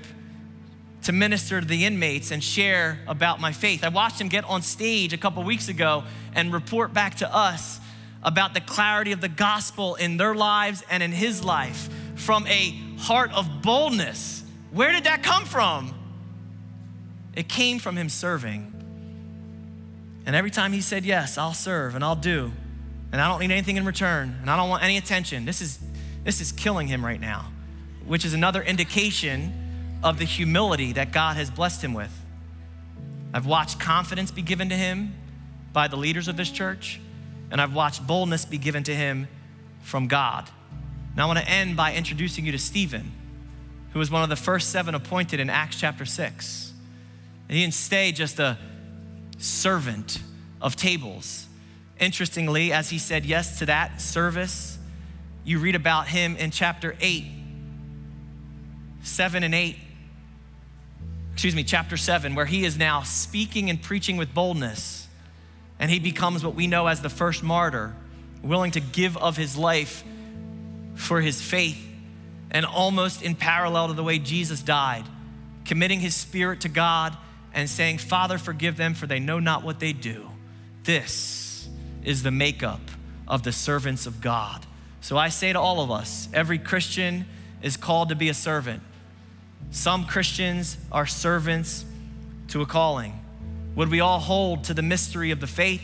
to 1.04 1.12
minister 1.12 1.60
to 1.60 1.66
the 1.66 1.84
inmates 1.84 2.30
and 2.30 2.44
share 2.44 2.98
about 3.06 3.40
my 3.40 3.52
faith. 3.52 3.82
I 3.82 3.88
watched 3.88 4.20
him 4.20 4.28
get 4.28 4.44
on 4.44 4.60
stage 4.60 5.12
a 5.12 5.18
couple 5.18 5.42
weeks 5.42 5.68
ago 5.68 6.04
and 6.34 6.52
report 6.52 6.92
back 6.92 7.16
to 7.16 7.34
us 7.34 7.80
about 8.24 8.54
the 8.54 8.60
clarity 8.60 9.12
of 9.12 9.20
the 9.20 9.28
gospel 9.28 9.94
in 9.96 10.16
their 10.16 10.34
lives 10.34 10.82
and 10.90 11.02
in 11.02 11.12
his 11.12 11.44
life 11.44 11.88
from 12.14 12.46
a 12.46 12.70
heart 12.98 13.32
of 13.32 13.62
boldness. 13.62 14.44
Where 14.70 14.92
did 14.92 15.04
that 15.04 15.22
come 15.22 15.44
from? 15.44 15.94
It 17.36 17.48
came 17.48 17.78
from 17.78 17.96
him 17.96 18.08
serving. 18.08 18.70
And 20.26 20.34
every 20.34 20.50
time 20.50 20.72
he 20.72 20.80
said, 20.80 21.04
Yes, 21.04 21.36
I'll 21.36 21.54
serve 21.54 21.94
and 21.94 22.02
I'll 22.02 22.16
do, 22.16 22.50
and 23.12 23.20
I 23.20 23.28
don't 23.28 23.40
need 23.40 23.50
anything 23.50 23.76
in 23.76 23.84
return, 23.84 24.38
and 24.40 24.50
I 24.50 24.56
don't 24.56 24.70
want 24.70 24.82
any 24.82 24.96
attention, 24.96 25.44
this 25.44 25.60
is, 25.60 25.78
this 26.24 26.40
is 26.40 26.50
killing 26.50 26.86
him 26.86 27.04
right 27.04 27.20
now, 27.20 27.52
which 28.06 28.24
is 28.24 28.32
another 28.32 28.62
indication 28.62 30.00
of 30.02 30.18
the 30.18 30.24
humility 30.24 30.92
that 30.92 31.12
God 31.12 31.36
has 31.36 31.50
blessed 31.50 31.82
him 31.82 31.92
with. 31.92 32.12
I've 33.34 33.46
watched 33.46 33.80
confidence 33.80 34.30
be 34.30 34.42
given 34.42 34.68
to 34.70 34.76
him 34.76 35.14
by 35.72 35.88
the 35.88 35.96
leaders 35.96 36.28
of 36.28 36.36
this 36.36 36.50
church 36.50 37.00
and 37.50 37.60
I've 37.60 37.74
watched 37.74 38.06
boldness 38.06 38.44
be 38.44 38.58
given 38.58 38.82
to 38.84 38.94
him 38.94 39.28
from 39.82 40.08
God. 40.08 40.48
Now, 41.16 41.24
I 41.24 41.26
want 41.26 41.38
to 41.38 41.48
end 41.48 41.76
by 41.76 41.94
introducing 41.94 42.44
you 42.44 42.52
to 42.52 42.58
Stephen, 42.58 43.12
who 43.92 43.98
was 43.98 44.10
one 44.10 44.22
of 44.22 44.28
the 44.28 44.36
first 44.36 44.70
seven 44.70 44.94
appointed 44.94 45.38
in 45.38 45.48
Acts 45.48 45.78
chapter 45.78 46.04
6. 46.04 46.72
And 47.48 47.56
he 47.56 47.62
didn't 47.62 47.74
stay 47.74 48.10
just 48.10 48.38
a 48.40 48.58
servant 49.38 50.18
of 50.60 50.74
tables. 50.74 51.46
Interestingly, 52.00 52.72
as 52.72 52.90
he 52.90 52.98
said 52.98 53.24
yes 53.24 53.58
to 53.60 53.66
that 53.66 54.00
service, 54.00 54.78
you 55.44 55.58
read 55.58 55.74
about 55.74 56.08
him 56.08 56.36
in 56.36 56.50
chapter 56.50 56.96
8, 57.00 57.24
7 59.02 59.42
and 59.44 59.54
8. 59.54 59.76
Excuse 61.34 61.54
me, 61.54 61.62
chapter 61.62 61.96
7, 61.96 62.34
where 62.34 62.46
he 62.46 62.64
is 62.64 62.78
now 62.78 63.02
speaking 63.02 63.70
and 63.70 63.80
preaching 63.80 64.16
with 64.16 64.32
boldness 64.34 65.03
and 65.84 65.90
he 65.90 65.98
becomes 65.98 66.42
what 66.42 66.54
we 66.54 66.66
know 66.66 66.86
as 66.86 67.02
the 67.02 67.10
first 67.10 67.42
martyr, 67.42 67.94
willing 68.42 68.70
to 68.70 68.80
give 68.80 69.18
of 69.18 69.36
his 69.36 69.54
life 69.54 70.02
for 70.94 71.20
his 71.20 71.42
faith, 71.42 71.76
and 72.50 72.64
almost 72.64 73.20
in 73.20 73.34
parallel 73.34 73.88
to 73.88 73.92
the 73.92 74.02
way 74.02 74.18
Jesus 74.18 74.62
died, 74.62 75.04
committing 75.66 76.00
his 76.00 76.14
spirit 76.14 76.62
to 76.62 76.70
God 76.70 77.14
and 77.52 77.68
saying, 77.68 77.98
Father, 77.98 78.38
forgive 78.38 78.78
them, 78.78 78.94
for 78.94 79.06
they 79.06 79.20
know 79.20 79.38
not 79.40 79.62
what 79.62 79.78
they 79.78 79.92
do. 79.92 80.30
This 80.84 81.68
is 82.02 82.22
the 82.22 82.30
makeup 82.30 82.80
of 83.28 83.42
the 83.42 83.52
servants 83.52 84.06
of 84.06 84.22
God. 84.22 84.64
So 85.02 85.18
I 85.18 85.28
say 85.28 85.52
to 85.52 85.60
all 85.60 85.82
of 85.82 85.90
us 85.90 86.30
every 86.32 86.58
Christian 86.58 87.26
is 87.60 87.76
called 87.76 88.08
to 88.08 88.14
be 88.14 88.30
a 88.30 88.34
servant. 88.34 88.82
Some 89.70 90.06
Christians 90.06 90.78
are 90.90 91.04
servants 91.04 91.84
to 92.48 92.62
a 92.62 92.66
calling. 92.66 93.20
Would 93.76 93.90
we 93.90 94.00
all 94.00 94.20
hold 94.20 94.64
to 94.64 94.74
the 94.74 94.82
mystery 94.82 95.30
of 95.32 95.40
the 95.40 95.46
faith 95.46 95.82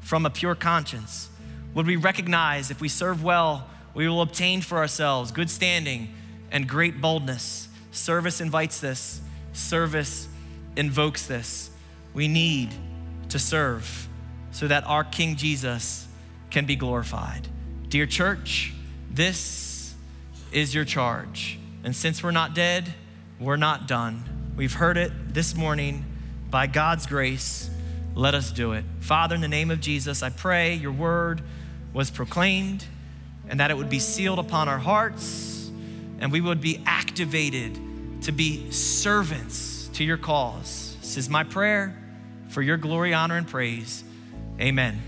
from 0.00 0.26
a 0.26 0.30
pure 0.30 0.54
conscience? 0.54 1.30
Would 1.72 1.86
we 1.86 1.96
recognize 1.96 2.70
if 2.70 2.80
we 2.80 2.88
serve 2.88 3.24
well, 3.24 3.68
we 3.94 4.06
will 4.06 4.20
obtain 4.20 4.60
for 4.60 4.78
ourselves 4.78 5.32
good 5.32 5.48
standing 5.48 6.12
and 6.50 6.68
great 6.68 7.00
boldness? 7.00 7.68
Service 7.92 8.40
invites 8.40 8.80
this, 8.80 9.20
service 9.52 10.28
invokes 10.76 11.26
this. 11.26 11.70
We 12.12 12.28
need 12.28 12.74
to 13.30 13.38
serve 13.38 14.08
so 14.52 14.68
that 14.68 14.84
our 14.84 15.02
King 15.02 15.36
Jesus 15.36 16.06
can 16.50 16.66
be 16.66 16.76
glorified. 16.76 17.48
Dear 17.88 18.06
church, 18.06 18.72
this 19.10 19.94
is 20.52 20.74
your 20.74 20.84
charge. 20.84 21.58
And 21.82 21.96
since 21.96 22.22
we're 22.22 22.32
not 22.32 22.54
dead, 22.54 22.92
we're 23.40 23.56
not 23.56 23.88
done. 23.88 24.52
We've 24.56 24.74
heard 24.74 24.96
it 24.96 25.12
this 25.32 25.54
morning 25.54 26.04
by 26.54 26.68
God's 26.68 27.06
grace, 27.06 27.68
let 28.14 28.32
us 28.32 28.52
do 28.52 28.74
it. 28.74 28.84
Father, 29.00 29.34
in 29.34 29.40
the 29.40 29.48
name 29.48 29.72
of 29.72 29.80
Jesus, 29.80 30.22
I 30.22 30.30
pray 30.30 30.74
your 30.74 30.92
word 30.92 31.42
was 31.92 32.12
proclaimed 32.12 32.84
and 33.48 33.58
that 33.58 33.72
it 33.72 33.76
would 33.76 33.90
be 33.90 33.98
sealed 33.98 34.38
upon 34.38 34.68
our 34.68 34.78
hearts 34.78 35.68
and 36.20 36.30
we 36.30 36.40
would 36.40 36.60
be 36.60 36.80
activated 36.86 37.76
to 38.22 38.30
be 38.30 38.70
servants 38.70 39.88
to 39.94 40.04
your 40.04 40.16
cause. 40.16 40.96
This 41.00 41.16
is 41.16 41.28
my 41.28 41.42
prayer 41.42 42.00
for 42.50 42.62
your 42.62 42.76
glory, 42.76 43.12
honor, 43.12 43.36
and 43.36 43.48
praise. 43.48 44.04
Amen. 44.60 45.02